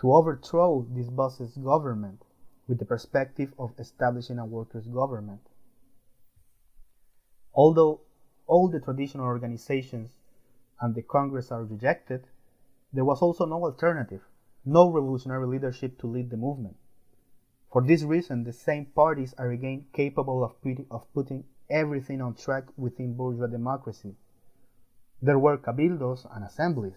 to 0.00 0.12
overthrow 0.12 0.88
this 0.90 1.08
boss's 1.08 1.56
government 1.56 2.24
with 2.66 2.80
the 2.80 2.84
perspective 2.84 3.54
of 3.60 3.78
establishing 3.78 4.40
a 4.40 4.44
workers' 4.44 4.88
government. 4.88 5.42
Although 7.54 8.00
all 8.46 8.68
the 8.68 8.80
traditional 8.80 9.26
organizations 9.26 10.10
and 10.80 10.94
the 10.94 11.02
Congress 11.02 11.50
are 11.50 11.64
rejected, 11.64 12.26
there 12.92 13.04
was 13.04 13.22
also 13.22 13.46
no 13.46 13.64
alternative, 13.64 14.22
no 14.64 14.90
revolutionary 14.90 15.46
leadership 15.46 15.98
to 15.98 16.06
lead 16.06 16.30
the 16.30 16.36
movement. 16.36 16.76
For 17.72 17.82
this 17.82 18.02
reason, 18.02 18.44
the 18.44 18.52
same 18.52 18.86
parties 18.86 19.34
are 19.38 19.50
again 19.50 19.86
capable 19.92 20.44
of, 20.44 20.54
of 20.90 21.12
putting 21.12 21.44
everything 21.68 22.20
on 22.22 22.34
track 22.34 22.64
within 22.76 23.14
bourgeois 23.14 23.48
democracy. 23.48 24.14
There 25.20 25.38
were 25.38 25.58
cabildos 25.58 26.26
and 26.34 26.44
assemblies, 26.44 26.96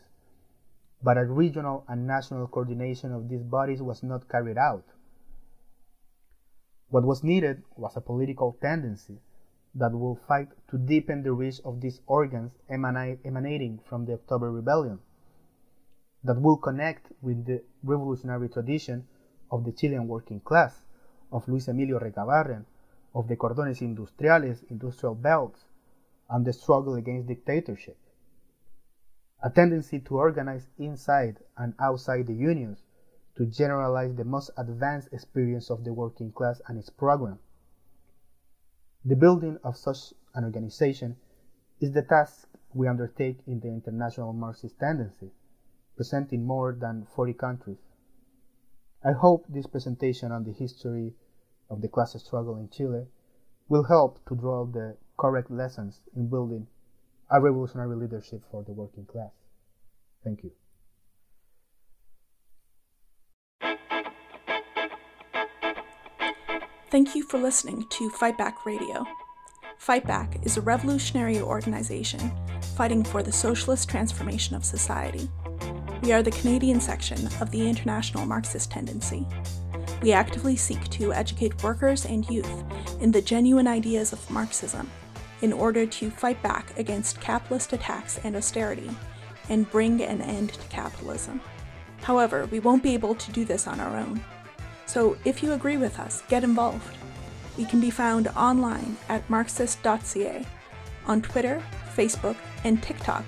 but 1.01 1.17
a 1.17 1.25
regional 1.25 1.85
and 1.87 2.05
national 2.05 2.47
coordination 2.47 3.11
of 3.11 3.29
these 3.29 3.43
bodies 3.43 3.81
was 3.81 4.03
not 4.03 4.29
carried 4.29 4.57
out. 4.57 4.85
What 6.89 7.05
was 7.05 7.23
needed 7.23 7.63
was 7.75 7.95
a 7.95 8.01
political 8.01 8.57
tendency 8.61 9.19
that 9.75 9.91
will 9.91 10.15
fight 10.27 10.49
to 10.69 10.77
deepen 10.77 11.23
the 11.23 11.31
reach 11.31 11.59
of 11.63 11.81
these 11.81 12.01
organs 12.07 12.57
emanating 12.69 13.79
from 13.85 14.05
the 14.05 14.13
October 14.13 14.51
Rebellion, 14.51 14.99
that 16.23 16.41
will 16.41 16.57
connect 16.57 17.11
with 17.21 17.45
the 17.45 17.63
revolutionary 17.83 18.49
tradition 18.49 19.07
of 19.51 19.63
the 19.63 19.71
Chilean 19.71 20.07
working 20.07 20.39
class, 20.39 20.81
of 21.31 21.47
Luis 21.47 21.67
Emilio 21.67 21.99
Recabarren, 21.99 22.65
of 23.15 23.27
the 23.27 23.35
cordones 23.35 23.81
industriales, 23.81 24.63
industrial 24.69 25.15
belts, 25.15 25.65
and 26.29 26.45
the 26.45 26.53
struggle 26.53 26.95
against 26.95 27.27
dictatorship. 27.27 27.97
A 29.41 29.49
tendency 29.49 29.99
to 29.99 30.17
organize 30.17 30.67
inside 30.77 31.37
and 31.57 31.73
outside 31.79 32.27
the 32.27 32.33
unions 32.33 32.83
to 33.35 33.45
generalize 33.45 34.13
the 34.15 34.25
most 34.25 34.51
advanced 34.57 35.07
experience 35.13 35.69
of 35.69 35.83
the 35.85 35.93
working 35.93 36.31
class 36.31 36.61
and 36.67 36.77
its 36.77 36.89
program. 36.89 37.39
The 39.09 39.15
building 39.15 39.57
of 39.63 39.75
such 39.75 40.13
an 40.35 40.43
organization 40.43 41.15
is 41.79 41.93
the 41.93 42.03
task 42.03 42.47
we 42.75 42.87
undertake 42.87 43.39
in 43.47 43.59
the 43.59 43.69
International 43.69 44.33
Marxist 44.33 44.79
Tendency, 44.79 45.31
present 45.95 46.31
in 46.31 46.45
more 46.45 46.77
than 46.79 47.07
40 47.15 47.33
countries. 47.33 47.79
I 49.03 49.13
hope 49.13 49.47
this 49.49 49.65
presentation 49.65 50.31
on 50.31 50.43
the 50.43 50.51
history 50.51 51.15
of 51.71 51.81
the 51.81 51.87
class 51.87 52.13
struggle 52.23 52.57
in 52.57 52.69
Chile 52.69 53.07
will 53.67 53.85
help 53.85 54.23
to 54.27 54.35
draw 54.35 54.65
the 54.65 54.95
correct 55.17 55.49
lessons 55.49 56.01
in 56.15 56.29
building 56.29 56.67
a 57.31 57.41
revolutionary 57.41 57.95
leadership 57.95 58.43
for 58.51 58.63
the 58.63 58.73
working 58.73 59.07
class. 59.07 59.31
Thank 60.23 60.43
you. 60.43 60.51
Thank 66.91 67.13
you 67.13 67.21
for 67.21 67.37
listening 67.37 67.85
to 67.91 68.09
Fight 68.09 68.35
Back 68.35 68.65
Radio. 68.65 69.05
Fight 69.77 70.07
Back 70.07 70.39
is 70.41 70.57
a 70.57 70.61
revolutionary 70.61 71.39
organization 71.39 72.31
fighting 72.75 73.03
for 73.03 73.21
the 73.21 73.31
socialist 73.31 73.87
transformation 73.87 74.55
of 74.55 74.65
society. 74.65 75.29
We 76.01 76.13
are 76.13 76.23
the 76.23 76.31
Canadian 76.31 76.81
section 76.81 77.27
of 77.41 77.51
the 77.51 77.69
International 77.69 78.25
Marxist 78.25 78.71
Tendency. 78.71 79.23
We 80.01 80.13
actively 80.13 80.55
seek 80.55 80.83
to 80.89 81.13
educate 81.13 81.61
workers 81.61 82.05
and 82.05 82.27
youth 82.27 82.63
in 82.99 83.11
the 83.11 83.21
genuine 83.21 83.67
ideas 83.67 84.11
of 84.11 84.31
Marxism 84.31 84.89
in 85.43 85.53
order 85.53 85.85
to 85.85 86.09
fight 86.09 86.41
back 86.41 86.75
against 86.79 87.21
capitalist 87.21 87.71
attacks 87.71 88.19
and 88.23 88.35
austerity 88.35 88.89
and 89.49 89.69
bring 89.69 90.01
an 90.01 90.23
end 90.23 90.53
to 90.53 90.67
capitalism. 90.69 91.39
However, 92.01 92.47
we 92.47 92.59
won't 92.59 92.81
be 92.81 92.95
able 92.95 93.13
to 93.13 93.31
do 93.31 93.45
this 93.45 93.67
on 93.67 93.79
our 93.79 93.95
own. 93.95 94.23
So 94.89 95.15
if 95.23 95.43
you 95.43 95.53
agree 95.53 95.77
with 95.77 95.99
us, 95.99 96.23
get 96.29 96.43
involved. 96.43 96.97
We 97.59 97.65
can 97.65 97.79
be 97.79 97.91
found 97.91 98.27
online 98.29 98.97
at 99.07 99.29
marxist.ca, 99.29 100.43
on 101.05 101.21
Twitter, 101.21 101.61
Facebook, 101.95 102.37
and 102.63 102.81
TikTok 102.81 103.23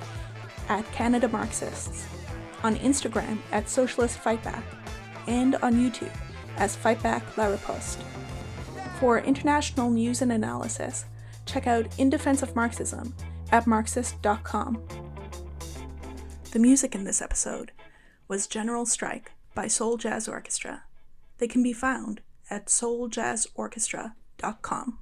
at 0.70 0.91
Canada 0.91 1.28
Marxists 1.28 2.07
on 2.64 2.78
Instagram 2.78 3.38
at 3.51 3.70
Socialist 3.70 4.20
Fightback, 4.20 4.64
and 5.28 5.53
on 5.57 5.74
YouTube 5.74 6.12
as 6.57 6.76
Fightback 6.76 7.38
La 7.38 7.45
Riposte. 7.45 7.99
For 8.99 9.20
international 9.20 9.91
news 9.91 10.24
and 10.24 10.32
analysis, 10.32 11.05
check 11.45 11.68
out 11.68 11.88
In 11.99 12.09
Defense 12.09 12.41
of 12.41 12.55
Marxism 12.55 13.14
at 13.51 13.68
Marxist.com. 13.68 14.82
The 16.53 16.59
music 16.59 16.95
in 16.95 17.03
this 17.03 17.22
episode 17.22 17.72
was 18.28 18.47
General 18.47 18.88
Strike 18.88 19.32
by 19.53 19.68
Soul 19.68 19.97
Jazz 19.97 20.28
Orchestra. 20.28 20.86
They 21.41 21.47
can 21.47 21.63
be 21.63 21.73
found 21.73 22.21
at 22.51 22.67
souljazzorchestra.com. 22.67 24.99